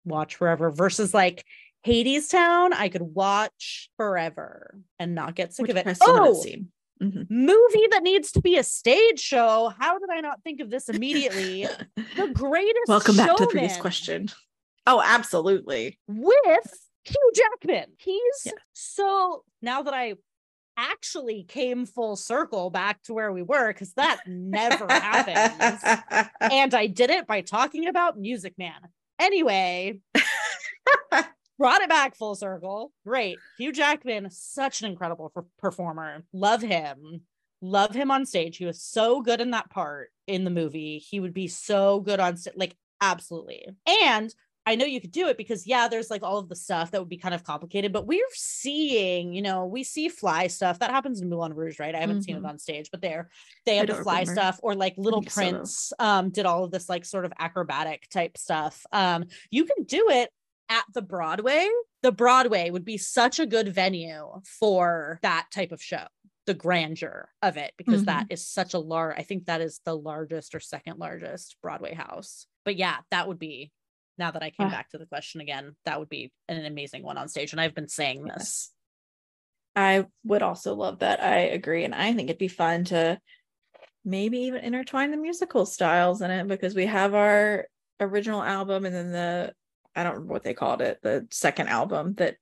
watch 0.05 0.37
forever 0.37 0.71
versus 0.71 1.13
like 1.13 1.45
Hadestown, 1.87 2.73
I 2.73 2.89
could 2.89 3.03
watch 3.03 3.91
forever 3.97 4.79
and 4.99 5.15
not 5.15 5.35
get 5.35 5.55
sick 5.55 5.65
Which 5.69 5.71
of 5.71 5.77
it. 5.77 5.99
oh, 6.01 6.45
mm-hmm. 7.03 7.23
movie 7.29 7.89
that 7.91 8.03
needs 8.03 8.33
to 8.33 8.41
be 8.41 8.57
a 8.57 8.65
stage 8.65 9.21
show. 9.21 9.73
How 9.79 9.99
did 9.99 10.11
I 10.11 10.21
not 10.21 10.43
think 10.43 10.61
of 10.61 10.71
this 10.71 10.89
immediately? 10.89 11.67
the 12.17 12.29
greatest. 12.33 12.89
Welcome 12.89 13.17
back 13.17 13.37
to 13.37 13.45
the 13.45 13.51
previous 13.51 13.77
question. 13.77 14.29
Oh, 14.87 15.03
absolutely. 15.05 15.99
With 16.09 16.88
Hugh 17.09 17.33
Jackman. 17.35 17.93
He's 17.99 18.43
yeah. 18.45 18.53
so 18.73 19.45
now 19.63 19.83
that 19.83 19.95
I 19.95 20.15
actually 20.77 21.43
came 21.43 21.85
full 21.85 22.17
circle 22.17 22.71
back 22.71 23.03
to 23.03 23.13
where 23.13 23.33
we 23.33 23.43
were 23.43 23.73
because 23.73 23.93
that 23.95 24.21
never 24.27 24.87
happens. 24.89 25.83
And 26.41 26.73
I 26.73 26.87
did 26.87 27.11
it 27.11 27.27
by 27.27 27.41
talking 27.41 27.89
about 27.89 28.19
Music 28.19 28.55
Man. 28.57 28.81
Anyway, 29.19 30.01
brought 31.59 31.83
it 31.83 31.89
back 31.89 32.17
full 32.17 32.37
circle. 32.37 32.93
Great. 33.05 33.39
Hugh 33.59 33.73
Jackman, 33.73 34.31
such 34.31 34.81
an 34.81 34.91
incredible 34.91 35.33
performer. 35.59 36.25
Love 36.33 36.63
him. 36.63 37.23
Love 37.61 37.95
him 37.95 38.11
on 38.11 38.25
stage. 38.25 38.57
He 38.57 38.65
was 38.65 38.81
so 38.81 39.21
good 39.21 39.41
in 39.41 39.51
that 39.51 39.69
part 39.71 40.11
in 40.29 40.45
the 40.45 40.51
movie. 40.51 40.99
He 40.99 41.19
would 41.19 41.35
be 41.35 41.49
so 41.49 42.01
good 42.01 42.21
on 42.21 42.37
stage. 42.37 42.55
Like, 42.57 42.77
absolutely. 43.01 43.67
And 44.05 44.33
I 44.69 44.75
know 44.75 44.85
you 44.85 45.01
could 45.01 45.13
do 45.13 45.29
it 45.29 45.39
because 45.39 45.67
yeah, 45.67 45.89
there's 45.89 46.11
like 46.11 46.23
all 46.23 46.37
of 46.37 46.51
the 46.51 46.55
stuff 46.55 46.91
that 46.91 47.01
would 47.01 47.09
be 47.09 47.17
kind 47.17 47.35
of 47.35 47.43
complicated, 47.43 47.91
but 47.91 48.07
we're 48.07 48.21
seeing, 48.35 49.33
you 49.33 49.41
know, 49.41 49.65
we 49.65 49.83
see 49.83 50.11
fly 50.11 50.47
stuff 50.49 50.81
that 50.81 50.91
happens 50.91 51.23
in 51.23 51.31
Moulin 51.31 51.55
Rouge, 51.55 51.81
right? 51.81 51.95
I 51.95 52.01
haven't 52.01 52.17
mm-hmm. 52.17 52.23
seen 52.23 52.37
it 52.37 52.41
mm-hmm. 52.41 52.49
on 52.49 52.59
stage, 52.59 52.91
but 52.91 53.01
there 53.01 53.31
they 53.65 53.79
have 53.79 53.87
the 53.87 53.95
fly 53.95 54.21
remember. 54.21 54.41
stuff, 54.43 54.61
or 54.63 54.75
like 54.75 54.93
Little 54.99 55.23
Prince 55.23 55.91
so. 55.99 56.05
um 56.05 56.29
did 56.29 56.45
all 56.45 56.65
of 56.65 56.71
this 56.71 56.87
like 56.87 57.07
sort 57.07 57.25
of 57.25 57.33
acrobatic 57.39 58.11
type 58.11 58.37
stuff. 58.37 58.85
Um, 58.93 59.25
you 59.51 59.65
can 59.65 59.85
do 59.85 60.11
it 60.11 60.29
at 60.69 60.85
the 60.93 61.01
Broadway. 61.01 61.67
The 62.03 62.13
Broadway 62.13 62.69
would 62.69 62.85
be 62.85 62.99
such 62.99 63.39
a 63.39 63.47
good 63.47 63.75
venue 63.75 64.43
for 64.45 65.19
that 65.23 65.47
type 65.51 65.73
of 65.73 65.83
show 65.83 66.05
the 66.45 66.53
grandeur 66.53 67.29
of 67.43 67.57
it 67.57 67.73
because 67.79 68.03
mm-hmm. 68.03 68.19
that 68.19 68.27
is 68.31 68.47
such 68.47 68.73
a 68.73 68.79
large 68.79 69.15
i 69.19 69.23
think 69.23 69.45
that 69.45 69.61
is 69.61 69.83
the 69.85 69.95
largest 69.95 70.55
or 70.55 70.61
second 70.61 70.99
largest 70.99 71.59
broadway 71.61 71.93
house 71.93 72.47
but 72.65 72.77
yeah 72.77 72.97
that 73.11 73.29
would 73.29 73.39
be 73.39 73.71
now 74.19 74.31
that 74.31 74.43
I 74.43 74.51
came 74.51 74.67
uh, 74.67 74.71
back 74.71 74.91
to 74.91 74.99
the 74.99 75.07
question 75.07 75.41
again, 75.41 75.77
that 75.85 75.99
would 75.99 76.09
be 76.09 76.33
an 76.49 76.65
amazing 76.65 77.03
one 77.03 77.19
on 77.19 77.29
stage. 77.29 77.53
And 77.53 77.61
I've 77.61 77.75
been 77.75 77.89
saying 77.89 78.25
this. 78.25 78.73
I 79.77 80.07
would 80.25 80.43
also 80.43 80.75
love 80.75 81.01
that. 81.01 81.23
I 81.23 81.39
agree. 81.39 81.85
And 81.85 81.95
I 81.95 82.13
think 82.13 82.29
it'd 82.29 82.39
be 82.39 82.49
fun 82.49 82.85
to 82.87 83.21
maybe 84.05 84.39
even 84.41 84.65
intertwine 84.65 85.11
the 85.11 85.17
musical 85.17 85.67
styles 85.67 86.21
in 86.21 86.31
it 86.31 86.49
because 86.49 86.75
we 86.75 86.87
have 86.87 87.15
our 87.15 87.67
original 88.01 88.43
album 88.43 88.87
and 88.87 88.95
then 88.95 89.13
the, 89.13 89.53
I 89.95 90.03
don't 90.03 90.15
remember 90.15 90.33
what 90.33 90.45
they 90.45 90.55
called 90.55 90.81
it, 90.81 90.99
the 91.03 91.27
second 91.31 91.69
album 91.69 92.15
that 92.15 92.37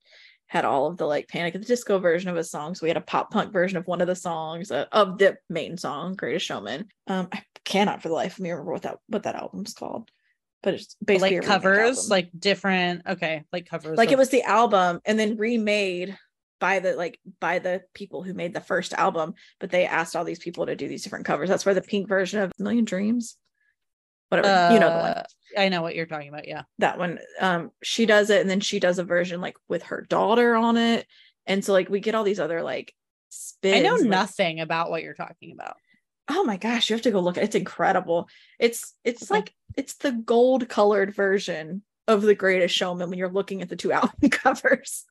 had 0.47 0.65
all 0.65 0.87
of 0.87 0.97
the 0.97 1.07
like 1.07 1.29
Panic 1.29 1.55
at 1.55 1.61
the 1.61 1.67
Disco 1.67 1.99
version 1.99 2.31
of 2.31 2.37
a 2.37 2.45
song. 2.45 2.75
So 2.75 2.85
we 2.85 2.91
had 2.91 2.97
a 2.97 3.03
pop 3.03 3.31
punk 3.31 3.53
version 3.53 3.79
of 3.79 3.87
one 3.87 4.01
of 4.01 4.07
the 4.07 4.15
songs 4.15 4.71
uh, 4.71 4.87
of 4.93 5.19
the 5.19 5.37
main 5.51 5.77
song, 5.77 6.15
Greatest 6.15 6.47
Showman. 6.47 6.87
Um, 7.07 7.29
I 7.33 7.43
cannot 7.65 8.01
for 8.01 8.09
the 8.09 8.15
life 8.15 8.35
of 8.35 8.41
me 8.41 8.51
remember 8.51 8.73
what 8.73 8.83
that 8.83 8.99
what 9.09 9.25
that 9.25 9.35
album's 9.35 9.75
called 9.75 10.09
but 10.67 10.75
it's 10.75 10.97
basically 10.97 11.39
like 11.39 11.47
covers, 11.47 12.11
like 12.11 12.29
different. 12.37 13.03
Okay, 13.07 13.45
like 13.53 13.67
covers. 13.67 13.97
Like 13.97 14.09
of- 14.09 14.15
it 14.15 14.19
was 14.19 14.31
the 14.31 14.43
album, 14.43 15.01
and 15.05 15.17
then 15.17 15.37
remade 15.37 16.19
by 16.59 16.81
the 16.81 16.97
like 16.97 17.21
by 17.39 17.61
the 17.61 17.83
people 17.95 18.25
who 18.25 18.35
made 18.35 18.53
the 18.53 18.61
first 18.61 18.93
album, 18.93 19.35
but 19.61 19.71
they 19.71 19.87
asked 19.87 20.17
all 20.17 20.25
these 20.25 20.41
people 20.41 20.67
to 20.67 20.75
do 20.75 20.89
these 20.89 21.05
different 21.05 21.25
covers. 21.25 21.49
That's 21.49 21.65
where 21.65 21.75
the 21.77 21.83
pink 21.83 22.09
version 22.09 22.43
of 22.43 22.51
Million 22.59 22.85
Dreams, 22.85 23.37
whatever 24.29 24.49
uh, 24.49 24.75
you 24.75 24.81
know 24.81 24.91
the 24.91 24.97
one. 24.97 25.13
Uh, 25.13 25.25
I 25.57 25.69
know 25.69 25.83
what 25.83 25.95
you're 25.95 26.05
talking 26.05 26.31
about. 26.31 26.49
Yeah, 26.49 26.63
that 26.81 26.99
one. 26.99 27.21
Um, 27.41 27.71
she 27.85 28.05
does 28.05 28.31
it, 28.31 28.41
and 28.41 28.51
then 28.51 28.59
she 28.59 28.81
does 28.81 28.99
a 28.99 29.05
version 29.05 29.41
like 29.41 29.57
with 29.69 29.85
her 29.85 30.05
daughter 30.09 30.57
on 30.57 30.77
it, 30.77 31.07
and 31.47 31.65
so 31.65 31.75
like 31.75 31.89
we 31.89 32.01
get 32.01 32.17
all 32.17 32.25
these 32.25 32.41
other 32.41 32.65
like 32.65 32.93
spins. 33.29 33.77
I 33.77 33.83
know 33.83 33.95
like, 33.95 34.11
nothing 34.11 34.59
about 34.59 34.91
what 34.91 35.05
you're 35.05 35.15
talking 35.15 35.53
about 35.53 35.77
oh 36.29 36.45
my 36.45 36.57
gosh 36.57 36.89
you 36.89 36.95
have 36.95 37.03
to 37.03 37.11
go 37.11 37.21
look 37.21 37.37
it's 37.37 37.55
incredible 37.55 38.29
it's 38.59 38.95
it's 39.05 39.25
okay. 39.25 39.35
like 39.41 39.55
it's 39.77 39.95
the 39.95 40.13
gold 40.13 40.69
colored 40.69 41.15
version 41.15 41.83
of 42.09 42.23
the 42.23 42.35
greatest 42.35 42.75
showman 42.75 43.11
when 43.11 43.19
you're 43.19 43.29
looking 43.29 43.63
at 43.63 43.69
the 43.69 43.77
two 43.77 43.93
album 43.93 44.31
covers 44.31 45.05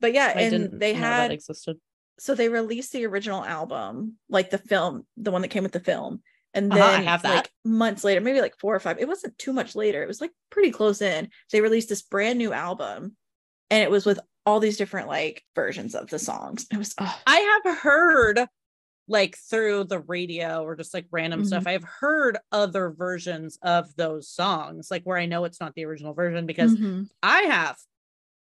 but 0.00 0.12
yeah 0.12 0.32
I 0.34 0.42
and 0.42 0.80
they 0.80 0.94
had 0.94 1.32
existed 1.32 1.78
so 2.18 2.34
they 2.34 2.48
released 2.48 2.92
the 2.92 3.06
original 3.06 3.44
album 3.44 4.14
like 4.28 4.50
the 4.50 4.58
film 4.58 5.06
the 5.16 5.30
one 5.30 5.42
that 5.42 5.48
came 5.48 5.62
with 5.62 5.72
the 5.72 5.80
film 5.80 6.22
and 6.54 6.72
then 6.72 6.80
uh-huh, 6.80 6.98
I 6.98 7.02
have 7.02 7.22
that. 7.22 7.34
like 7.34 7.50
months 7.64 8.04
later 8.04 8.20
maybe 8.20 8.40
like 8.40 8.58
four 8.58 8.74
or 8.74 8.80
five 8.80 8.98
it 8.98 9.08
wasn't 9.08 9.36
too 9.38 9.52
much 9.52 9.74
later 9.74 10.02
it 10.02 10.08
was 10.08 10.20
like 10.20 10.32
pretty 10.50 10.70
close 10.70 11.02
in 11.02 11.28
they 11.52 11.60
released 11.60 11.88
this 11.88 12.02
brand 12.02 12.38
new 12.38 12.52
album 12.52 13.16
and 13.70 13.82
it 13.82 13.90
was 13.90 14.06
with 14.06 14.20
all 14.44 14.60
these 14.60 14.76
different 14.76 15.08
like 15.08 15.44
versions 15.54 15.94
of 15.94 16.08
the 16.08 16.18
songs 16.18 16.66
it 16.72 16.78
was 16.78 16.94
oh. 16.98 17.20
i 17.26 17.60
have 17.64 17.78
heard 17.78 18.46
like 19.08 19.36
through 19.36 19.84
the 19.84 20.00
radio 20.00 20.62
or 20.62 20.76
just 20.76 20.92
like 20.92 21.06
random 21.10 21.40
mm-hmm. 21.40 21.46
stuff. 21.48 21.66
I've 21.66 21.84
heard 21.84 22.38
other 22.50 22.90
versions 22.90 23.58
of 23.62 23.94
those 23.96 24.28
songs, 24.28 24.88
like 24.90 25.02
where 25.04 25.18
I 25.18 25.26
know 25.26 25.44
it's 25.44 25.60
not 25.60 25.74
the 25.74 25.84
original 25.84 26.14
version 26.14 26.46
because 26.46 26.74
mm-hmm. 26.74 27.04
I 27.22 27.42
have 27.42 27.76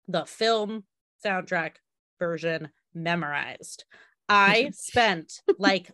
the 0.09 0.25
film 0.25 0.85
soundtrack 1.25 1.73
version 2.19 2.71
memorized. 2.95 3.85
I 4.29 4.71
spent 4.75 5.41
like 5.59 5.91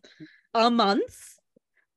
a 0.54 0.70
month 0.70 1.18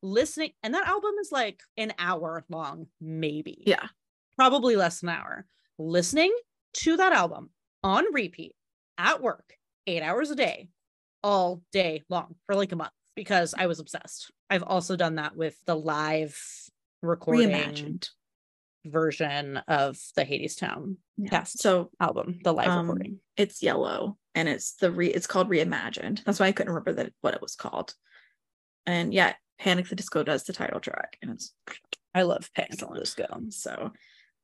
listening, 0.02 0.52
and 0.64 0.74
that 0.74 0.88
album 0.88 1.14
is 1.22 1.32
like 1.32 1.62
an 1.78 1.94
hour 2.00 2.44
long, 2.50 2.88
maybe. 3.00 3.64
Yeah. 3.66 3.88
Probably 4.36 4.76
less 4.76 5.00
than 5.02 5.10
an 5.10 5.18
hour. 5.18 5.46
Listening 5.78 6.36
to 6.74 6.98
that 6.98 7.14
album 7.14 7.52
on 7.84 8.12
repeat 8.14 8.56
at 8.98 9.22
work, 9.22 9.58
eight 9.86 10.02
hours 10.02 10.32
a 10.32 10.36
day, 10.36 10.70
all 11.24 11.62
day 11.72 12.04
long 12.10 12.36
for 12.46 12.56
like 12.56 12.72
a 12.72 12.76
month 12.76 12.92
because 13.16 13.54
I 13.58 13.68
was 13.68 13.80
obsessed. 13.80 14.32
I've 14.50 14.64
also 14.64 14.96
done 14.96 15.16
that 15.16 15.36
with 15.36 15.56
the 15.66 15.76
live 15.76 16.38
recording 17.02 17.50
Reimagined. 17.50 18.10
version 18.86 19.58
of 19.68 19.98
the 20.16 20.26
Hadestown 20.26 20.98
yeah. 21.18 21.30
cast 21.30 21.60
so 21.60 21.90
album, 22.00 22.40
the 22.44 22.54
live 22.54 22.68
um, 22.68 22.88
recording. 22.88 23.20
It's 23.38 23.64
yellow 23.64 24.18
and 24.36 24.50
it's 24.50 24.74
the 24.76 24.92
re 24.92 25.08
it's 25.08 25.28
called 25.28 25.50
reimagined. 25.50 26.24
That's 26.24 26.40
why 26.40 26.48
I 26.48 26.52
couldn't 26.52 26.74
remember 26.74 26.94
that 26.94 27.14
what 27.22 27.34
it 27.34 27.42
was 27.42 27.56
called. 27.56 27.94
And 28.86 29.14
yeah, 29.14 29.34
Panic 29.60 29.88
the 29.88 29.96
Disco 29.96 30.24
does 30.24 30.44
the 30.44 30.54
title 30.54 30.80
track 30.80 31.18
and 31.22 31.32
it's 31.32 31.54
I 32.14 32.24
love 32.24 32.50
Panic 32.56 32.78
the 32.78 33.00
Disco. 33.00 33.26
So 33.50 33.92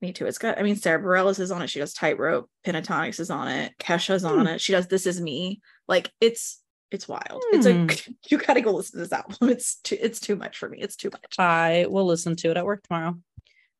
me 0.01 0.13
too. 0.13 0.25
It's 0.25 0.37
got, 0.37 0.57
I 0.57 0.63
mean, 0.63 0.75
Sara 0.75 1.01
Bareilles 1.01 1.39
is 1.39 1.51
on 1.51 1.61
it. 1.61 1.69
She 1.69 1.79
does 1.79 1.93
Tightrope. 1.93 2.49
Pentatonix 2.65 3.19
is 3.19 3.29
on 3.29 3.47
it. 3.49 3.73
Kesha's 3.79 4.23
on 4.23 4.41
hmm. 4.41 4.47
it. 4.47 4.61
She 4.61 4.71
does 4.71 4.87
This 4.87 5.05
Is 5.05 5.19
Me. 5.19 5.61
Like 5.87 6.09
it's 6.21 6.61
it's 6.91 7.07
wild. 7.07 7.43
It's 7.51 7.65
a 7.65 7.73
hmm. 7.73 7.87
you 8.29 8.37
got 8.37 8.53
to 8.53 8.61
go 8.61 8.71
listen 8.71 8.99
to 8.99 9.05
this 9.05 9.13
album. 9.13 9.35
It's 9.49 9.75
too 9.75 9.97
it's 9.99 10.19
too 10.19 10.35
much 10.35 10.57
for 10.57 10.69
me. 10.69 10.79
It's 10.79 10.95
too 10.95 11.09
much. 11.11 11.35
I 11.37 11.85
will 11.89 12.05
listen 12.05 12.35
to 12.37 12.51
it 12.51 12.57
at 12.57 12.65
work 12.65 12.83
tomorrow. 12.83 13.17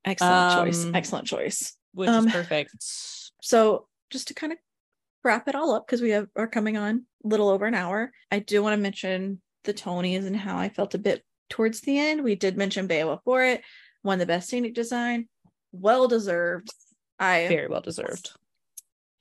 Excellent 0.05 0.34
um, 0.34 0.66
choice. 0.66 0.86
Excellent 0.93 1.28
choice. 1.28 1.76
Which 1.93 2.10
um, 2.10 2.28
is 2.28 2.34
perfect. 2.34 2.72
So 3.41 3.88
just 4.10 4.28
to 4.30 4.34
kind 4.34 4.53
of 4.53 4.60
wrap 5.24 5.47
it 5.47 5.55
all 5.55 5.74
up 5.74 5.86
because 5.86 6.01
we 6.01 6.12
have 6.12 6.28
are 6.36 6.47
coming 6.47 6.78
on 6.78 7.05
a 7.24 7.28
little 7.28 7.49
over 7.49 7.66
an 7.66 7.76
hour. 7.76 8.12
I 8.32 8.39
do 8.39 8.62
want 8.64 8.74
to 8.74 8.82
mention 8.82 9.41
the 9.64 9.74
Tonys 9.74 10.26
and 10.26 10.36
how 10.36 10.57
I 10.57 10.70
felt 10.70 10.95
a 10.95 10.99
bit 10.99 11.24
towards 11.49 11.82
the 11.82 11.97
end. 11.97 12.24
We 12.24 12.36
did 12.36 12.57
mention 12.57 12.88
Beowulf 12.88 13.24
Boritt, 13.26 13.62
won 14.03 14.20
the 14.20 14.26
best 14.26 14.49
scenic 14.49 14.74
design, 14.74 15.28
well 15.72 16.07
deserved. 16.07 16.70
I 17.20 17.47
very 17.47 17.68
well 17.68 17.82
deserved. 17.82 18.32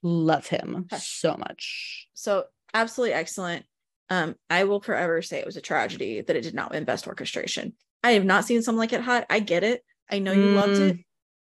Love 0.02 0.46
him 0.46 0.86
so 0.98 1.36
much. 1.36 2.08
So 2.14 2.44
absolutely 2.72 3.14
excellent. 3.14 3.64
Um, 4.10 4.36
I 4.48 4.64
will 4.64 4.80
forever 4.80 5.20
say 5.22 5.38
it 5.38 5.46
was 5.46 5.56
a 5.56 5.62
tragedy 5.62 6.20
that 6.20 6.36
it 6.36 6.42
did 6.42 6.54
not 6.54 6.70
win 6.70 6.84
Best 6.84 7.06
Orchestration. 7.06 7.74
I 8.02 8.12
have 8.12 8.24
not 8.24 8.44
seen 8.44 8.62
something 8.62 8.78
like 8.78 8.92
it 8.92 9.02
hot. 9.02 9.26
I 9.28 9.40
get 9.40 9.64
it. 9.64 9.82
I 10.10 10.18
know 10.18 10.32
you 10.32 10.46
mm. 10.46 10.54
loved 10.54 10.80
it, 10.80 10.98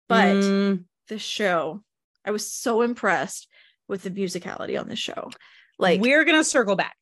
but 0.09 0.37
mm. 0.37 0.85
the 1.09 1.19
show, 1.19 1.83
I 2.25 2.31
was 2.31 2.51
so 2.51 2.83
impressed 2.83 3.49
with 3.89 4.03
the 4.03 4.11
musicality 4.11 4.79
on 4.79 4.89
the 4.89 4.97
show. 4.97 5.31
Like 5.79 6.01
we're 6.01 6.25
gonna 6.25 6.45
circle 6.45 6.77
back. 6.77 6.97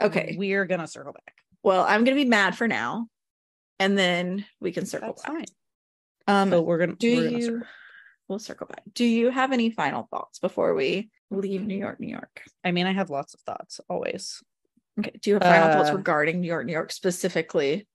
Okay, 0.00 0.34
we're 0.36 0.66
gonna 0.66 0.86
circle 0.86 1.12
back. 1.12 1.36
Well, 1.62 1.84
I'm 1.84 2.04
gonna 2.04 2.16
be 2.16 2.26
mad 2.26 2.56
for 2.56 2.68
now, 2.68 3.06
and 3.78 3.96
then 3.96 4.44
we 4.60 4.72
can 4.72 4.84
circle 4.84 5.08
That's 5.08 5.22
back. 5.22 5.32
Fine. 5.32 5.44
Um, 6.26 6.50
but 6.50 6.62
we're 6.62 6.78
gonna 6.78 6.96
do 6.96 7.16
we're 7.16 7.28
you? 7.28 7.50
Gonna 7.50 7.66
we'll 8.28 8.38
circle 8.38 8.66
back. 8.66 8.82
Do 8.92 9.04
you 9.04 9.30
have 9.30 9.52
any 9.52 9.70
final 9.70 10.08
thoughts 10.10 10.38
before 10.38 10.74
we 10.74 11.10
leave 11.30 11.62
New 11.62 11.76
York, 11.76 12.00
New 12.00 12.08
York? 12.08 12.42
I 12.64 12.72
mean, 12.72 12.86
I 12.86 12.92
have 12.92 13.10
lots 13.10 13.34
of 13.34 13.40
thoughts 13.40 13.80
always. 13.88 14.42
Okay. 14.98 15.12
Do 15.20 15.30
you 15.30 15.34
have 15.34 15.42
final 15.42 15.68
uh, 15.68 15.72
thoughts 15.72 15.90
regarding 15.90 16.40
New 16.40 16.48
York, 16.48 16.66
New 16.66 16.72
York 16.72 16.92
specifically 16.92 17.86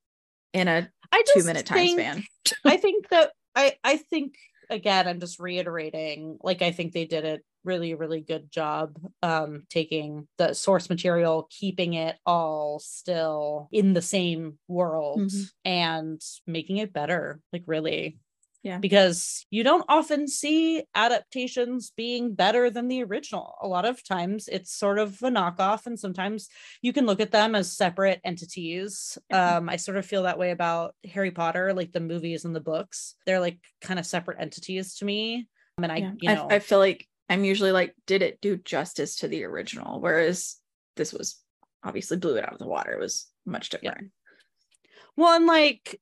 in 0.53 0.67
a 0.67 0.89
I 1.11 1.23
two 1.33 1.43
minute 1.43 1.65
time 1.65 1.87
span? 1.89 2.23
I 2.65 2.77
think 2.77 3.09
that 3.09 3.31
I 3.55 3.75
I 3.83 3.97
think 3.97 4.35
again, 4.69 5.07
I'm 5.07 5.19
just 5.19 5.39
reiterating, 5.39 6.37
like 6.41 6.61
I 6.61 6.71
think 6.71 6.93
they 6.93 7.05
did 7.05 7.25
a 7.25 7.39
really, 7.63 7.93
really 7.95 8.21
good 8.21 8.51
job 8.51 8.97
um 9.21 9.63
taking 9.69 10.27
the 10.37 10.53
source 10.53 10.89
material, 10.89 11.47
keeping 11.49 11.93
it 11.93 12.15
all 12.25 12.79
still 12.79 13.69
in 13.71 13.93
the 13.93 14.01
same 14.01 14.57
world 14.67 15.19
mm-hmm. 15.19 15.43
and 15.65 16.21
making 16.45 16.77
it 16.77 16.93
better. 16.93 17.39
Like 17.53 17.63
really. 17.65 18.19
Yeah. 18.63 18.79
Because 18.79 19.45
you 19.49 19.63
don't 19.63 19.85
often 19.87 20.27
see 20.27 20.83
adaptations 20.93 21.93
being 21.95 22.33
better 22.33 22.69
than 22.69 22.89
the 22.89 23.03
original. 23.03 23.55
A 23.61 23.67
lot 23.67 23.85
of 23.85 24.03
times 24.03 24.49
it's 24.51 24.75
sort 24.75 24.99
of 24.99 25.21
a 25.21 25.29
knockoff, 25.29 25.85
and 25.85 25.97
sometimes 25.97 26.49
you 26.81 26.91
can 26.91 27.05
look 27.05 27.21
at 27.21 27.31
them 27.31 27.55
as 27.55 27.71
separate 27.71 28.19
entities. 28.25 29.17
Yeah. 29.29 29.57
Um, 29.57 29.69
I 29.69 29.77
sort 29.77 29.97
of 29.97 30.05
feel 30.05 30.23
that 30.23 30.39
way 30.39 30.51
about 30.51 30.95
Harry 31.05 31.31
Potter, 31.31 31.73
like 31.73 31.93
the 31.93 32.01
movies 32.01 32.43
and 32.43 32.55
the 32.55 32.59
books. 32.59 33.15
They're 33.25 33.39
like 33.39 33.59
kind 33.81 33.99
of 33.99 34.05
separate 34.05 34.41
entities 34.41 34.95
to 34.95 35.05
me. 35.05 35.47
And 35.81 35.91
I, 35.91 35.97
yeah. 35.97 36.11
you 36.19 36.35
know, 36.35 36.47
I, 36.49 36.55
I 36.55 36.59
feel 36.59 36.79
like 36.79 37.07
I'm 37.29 37.43
usually 37.43 37.71
like, 37.71 37.93
did 38.05 38.21
it 38.21 38.41
do 38.41 38.57
justice 38.57 39.17
to 39.17 39.27
the 39.27 39.45
original? 39.45 40.01
Whereas 40.01 40.57
this 40.95 41.13
was 41.13 41.39
obviously 41.83 42.17
blew 42.17 42.35
it 42.35 42.43
out 42.43 42.53
of 42.53 42.59
the 42.59 42.67
water. 42.67 42.91
It 42.91 42.99
was 42.99 43.27
much 43.45 43.69
different. 43.69 43.97
Yeah. 44.01 44.07
Well, 45.17 45.35
and 45.35 45.45
like 45.45 45.99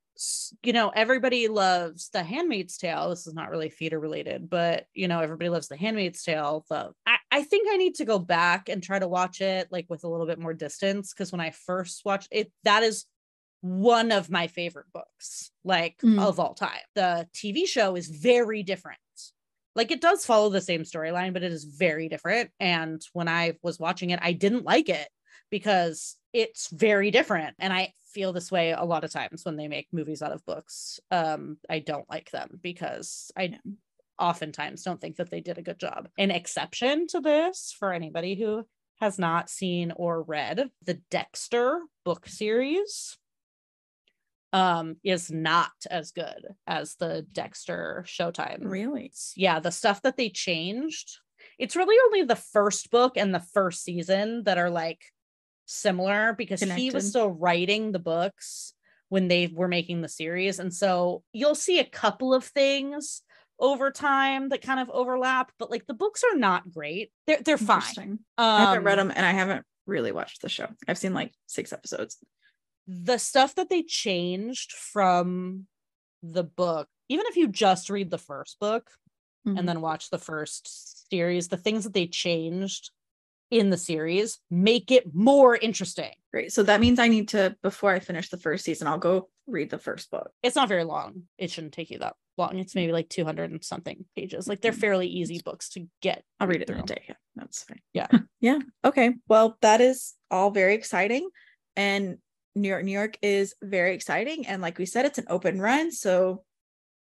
you 0.64 0.72
know, 0.72 0.90
everybody 0.90 1.48
loves 1.48 2.10
The 2.10 2.24
Handmaid's 2.24 2.78
Tale. 2.78 3.10
This 3.10 3.28
is 3.28 3.34
not 3.34 3.50
really 3.50 3.70
theater 3.70 4.00
related, 4.00 4.50
but 4.50 4.86
you 4.94 5.08
know, 5.08 5.20
everybody 5.20 5.50
loves 5.50 5.68
The 5.68 5.76
Handmaid's 5.76 6.24
Tale. 6.24 6.66
The 6.70 6.92
I, 7.06 7.18
I 7.32 7.44
think 7.44 7.68
I 7.70 7.78
need 7.78 7.96
to 7.96 8.06
go 8.06 8.20
back 8.20 8.70
and 8.70 8.82
try 8.82 9.00
to 9.00 9.08
watch 9.08 9.42
it 9.42 9.68
like 9.72 9.88
with 9.90 10.04
a 10.04 10.08
little 10.08 10.26
bit 10.26 10.40
more 10.40 10.54
distance 10.54 11.14
because 11.14 11.32
when 11.32 11.42
I 11.42 11.52
first 11.52 12.04
watched 12.06 12.30
it, 12.32 12.52
that 12.64 12.84
is 12.84 13.06
one 13.62 14.12
of 14.12 14.30
my 14.30 14.48
favorite 14.48 14.86
books, 14.94 15.52
like 15.64 15.98
mm. 16.00 16.22
of 16.22 16.40
all 16.40 16.54
time. 16.54 16.80
The 16.94 17.28
TV 17.34 17.68
show 17.68 17.96
is 17.96 18.08
very 18.08 18.64
different. 18.64 19.00
Like 19.76 19.92
it 19.92 20.02
does 20.02 20.26
follow 20.26 20.50
the 20.50 20.62
same 20.62 20.84
storyline, 20.84 21.34
but 21.34 21.44
it 21.44 21.52
is 21.52 21.66
very 21.66 22.08
different. 22.08 22.52
And 22.60 23.02
when 23.12 23.28
I 23.28 23.56
was 23.62 23.80
watching 23.80 24.12
it, 24.12 24.20
I 24.22 24.32
didn't 24.32 24.64
like 24.64 24.88
it 24.88 25.10
because 25.50 26.16
it's 26.36 26.70
very 26.70 27.12
different. 27.12 27.56
And 27.60 27.72
I 27.72 27.94
feel 28.08 28.34
this 28.34 28.52
way 28.52 28.72
a 28.72 28.84
lot 28.84 29.06
of 29.06 29.12
times 29.12 29.46
when 29.46 29.56
they 29.56 29.70
make 29.70 29.88
movies 29.94 30.22
out 30.22 30.34
of 30.34 30.46
books. 30.46 31.00
Um, 31.10 31.58
I 31.70 31.80
don't 31.80 32.10
like 32.10 32.30
them 32.30 32.60
because 32.62 33.32
I 33.38 33.58
oftentimes 34.20 34.84
don't 34.84 35.00
think 35.00 35.16
that 35.16 35.30
they 35.30 35.40
did 35.40 35.58
a 35.58 35.64
good 35.64 35.80
job. 35.80 36.10
An 36.18 36.32
exception 36.32 37.08
to 37.08 37.22
this 37.22 37.74
for 37.80 37.94
anybody 37.94 38.36
who 38.36 38.66
has 39.00 39.18
not 39.18 39.50
seen 39.50 39.94
or 39.96 40.24
read 40.24 40.70
the 40.84 41.00
Dexter 41.10 41.80
book 42.04 42.28
series 42.28 43.18
um 44.54 44.96
is 45.04 45.30
not 45.32 45.72
as 45.90 46.12
good 46.12 46.48
as 46.68 46.96
the 46.96 47.26
Dexter 47.32 48.06
Showtime. 48.08 48.60
Really? 48.62 49.12
Yeah, 49.36 49.62
the 49.62 49.72
stuff 49.72 50.02
that 50.02 50.18
they 50.18 50.30
changed. 50.30 51.18
It's 51.60 51.76
really 51.76 51.98
only 52.06 52.24
the 52.24 52.36
first 52.36 52.92
book 52.92 53.18
and 53.18 53.34
the 53.34 53.46
first 53.54 53.84
season 53.84 54.44
that 54.44 54.58
are 54.58 54.70
like 54.70 55.02
similar 55.66 56.34
because 56.34 56.60
Connected. 56.60 56.82
he 56.82 56.92
was 56.92 57.08
still 57.08 57.30
writing 57.30 57.92
the 57.92 58.00
books 58.00 58.74
when 59.10 59.28
they 59.28 59.48
were 59.48 59.68
making 59.68 60.02
the 60.02 60.10
series. 60.10 60.60
And 60.60 60.74
so 60.74 61.24
you'll 61.34 61.56
see 61.56 61.80
a 61.80 61.86
couple 61.86 62.34
of 62.34 62.44
things 62.44 63.22
over 63.60 63.92
time 63.92 64.50
that 64.50 64.62
kind 64.62 64.80
of 64.80 64.90
overlap, 64.90 65.52
but 65.58 65.72
like 65.72 65.86
the 65.86 65.94
books 65.94 66.24
are 66.24 66.38
not 66.38 66.72
great. 66.72 67.12
They're 67.28 67.42
they're 67.42 67.58
fine. 67.58 67.98
Um, 67.98 68.20
I 68.38 68.60
haven't 68.62 68.84
read 68.84 69.00
them 69.00 69.12
and 69.16 69.26
I 69.26 69.32
haven't 69.32 69.66
really 69.86 70.12
watched 70.12 70.42
the 70.42 70.50
show. 70.50 70.68
I've 70.88 70.98
seen 70.98 71.14
like 71.14 71.32
six 71.46 71.72
episodes. 71.72 72.18
The 72.88 73.18
stuff 73.18 73.56
that 73.56 73.70
they 73.70 73.84
changed 73.84 74.74
from 74.74 75.68
the 76.22 76.44
book, 76.44 76.88
even 77.10 77.26
if 77.28 77.38
you 77.38 77.48
just 77.48 77.90
read 77.90 78.12
the 78.12 78.18
first 78.18 78.60
book 78.60 78.90
mm-hmm. 79.48 79.58
and 79.58 79.68
then 79.68 79.82
watch 79.82 80.10
the 80.10 80.18
first 80.18 81.10
series, 81.10 81.48
the 81.48 81.58
things 81.58 81.84
that 81.84 81.94
they 81.94 82.08
changed 82.08 82.92
in 83.52 83.70
the 83.70 83.78
series 83.78 84.40
make 84.50 84.92
it 84.92 85.14
more 85.14 85.56
interesting. 85.56 86.12
Great. 86.32 86.52
So 86.52 86.64
that 86.64 86.82
means 86.82 87.00
I 87.00 87.08
need 87.08 87.30
to, 87.30 87.56
before 87.62 87.92
I 87.92 88.00
finish 88.00 88.30
the 88.30 88.38
first 88.38 88.66
season, 88.66 88.88
I'll 88.88 88.98
go 88.98 89.30
read 89.48 89.70
the 89.70 89.78
first 89.78 90.12
book. 90.12 90.32
It's 90.44 90.56
not 90.56 90.68
very 90.68 90.84
long. 90.84 91.24
It 91.38 91.52
shouldn't 91.52 91.74
take 91.74 91.92
you 91.92 92.00
that 92.00 92.16
long. 92.38 92.58
It's 92.60 92.76
maybe 92.76 92.92
like 92.92 93.10
200 93.10 93.52
and 93.52 93.64
something 93.64 94.06
pages. 94.16 94.48
Like 94.48 94.62
they're 94.62 94.72
mm-hmm. 94.72 94.82
fairly 94.82 95.08
easy 95.08 95.42
books 95.44 95.70
to 95.70 95.88
get. 96.02 96.24
I'll 96.40 96.48
read 96.48 96.62
it 96.62 96.68
through. 96.68 96.78
in 96.78 96.84
a 96.84 96.88
day. 96.88 97.04
Yeah, 97.08 97.16
that's 97.36 97.64
fine. 97.64 97.82
Yeah. 97.94 98.08
yeah. 98.42 98.60
Okay. 98.84 99.14
Well, 99.28 99.58
that 99.62 99.82
is 99.82 100.14
all 100.32 100.52
very 100.52 100.74
exciting. 100.74 101.30
And 101.76 102.18
New 102.56 102.70
York, 102.70 102.84
New 102.84 102.92
York 102.92 103.18
is 103.22 103.54
very 103.62 103.94
exciting. 103.94 104.48
And 104.48 104.62
like 104.62 104.78
we 104.78 104.86
said, 104.86 105.06
it's 105.06 105.18
an 105.20 105.28
open 105.30 105.62
run. 105.62 105.92
So 105.92 106.44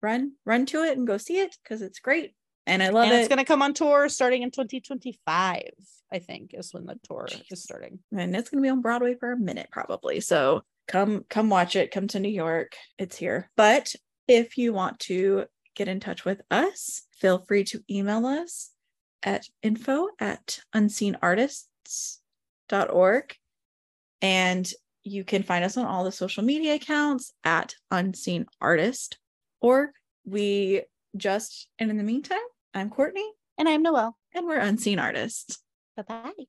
run, 0.01 0.33
run 0.45 0.65
to 0.67 0.83
it 0.83 0.97
and 0.97 1.07
go 1.07 1.17
see 1.17 1.39
it 1.39 1.55
because 1.63 1.81
it's 1.81 1.99
great 1.99 2.33
and 2.65 2.81
I 2.81 2.89
love 2.89 3.05
and 3.05 3.13
it. 3.13 3.19
It's 3.19 3.27
going 3.27 3.39
to 3.39 3.45
come 3.45 3.61
on 3.61 3.73
tour 3.73 4.07
starting 4.09 4.43
in 4.43 4.51
2025, 4.51 5.61
I 6.11 6.19
think, 6.19 6.51
is 6.53 6.73
when 6.73 6.85
the 6.85 6.99
tour 7.03 7.27
Jeez. 7.29 7.51
is 7.51 7.63
starting. 7.63 7.99
And 8.15 8.35
it's 8.35 8.49
going 8.49 8.61
to 8.61 8.65
be 8.65 8.69
on 8.69 8.81
Broadway 8.81 9.15
for 9.15 9.31
a 9.31 9.37
minute, 9.37 9.69
probably. 9.71 10.21
So 10.21 10.63
come, 10.87 11.25
come 11.29 11.49
watch 11.49 11.75
it. 11.75 11.91
Come 11.91 12.07
to 12.09 12.19
New 12.19 12.29
York. 12.29 12.75
It's 12.97 13.17
here. 13.17 13.49
But 13.57 13.93
if 14.27 14.57
you 14.57 14.73
want 14.73 14.99
to 15.01 15.45
get 15.75 15.87
in 15.87 15.99
touch 15.99 16.25
with 16.25 16.41
us, 16.49 17.03
feel 17.19 17.39
free 17.39 17.63
to 17.65 17.83
email 17.89 18.25
us 18.25 18.71
at 19.23 19.45
info 19.61 20.07
at 20.19 20.59
unseenartists.org. 20.73 23.35
And 24.21 24.73
you 25.03 25.25
can 25.25 25.43
find 25.43 25.65
us 25.65 25.75
on 25.75 25.85
all 25.85 26.05
the 26.05 26.11
social 26.11 26.43
media 26.43 26.75
accounts 26.75 27.33
at 27.43 27.75
unseen 27.91 28.45
artist 28.61 29.17
or 29.59 29.91
we 30.25 30.83
just 31.15 31.67
and 31.79 31.89
in 31.89 31.97
the 31.97 32.03
meantime 32.03 32.39
I'm 32.73 32.89
Courtney. 32.89 33.29
And 33.57 33.69
I'm 33.69 33.83
Noelle. 33.83 34.17
And 34.33 34.47
we're 34.47 34.57
Unseen 34.57 34.97
Artists. 34.97 35.59
Bye 35.95 36.03
bye. 36.07 36.45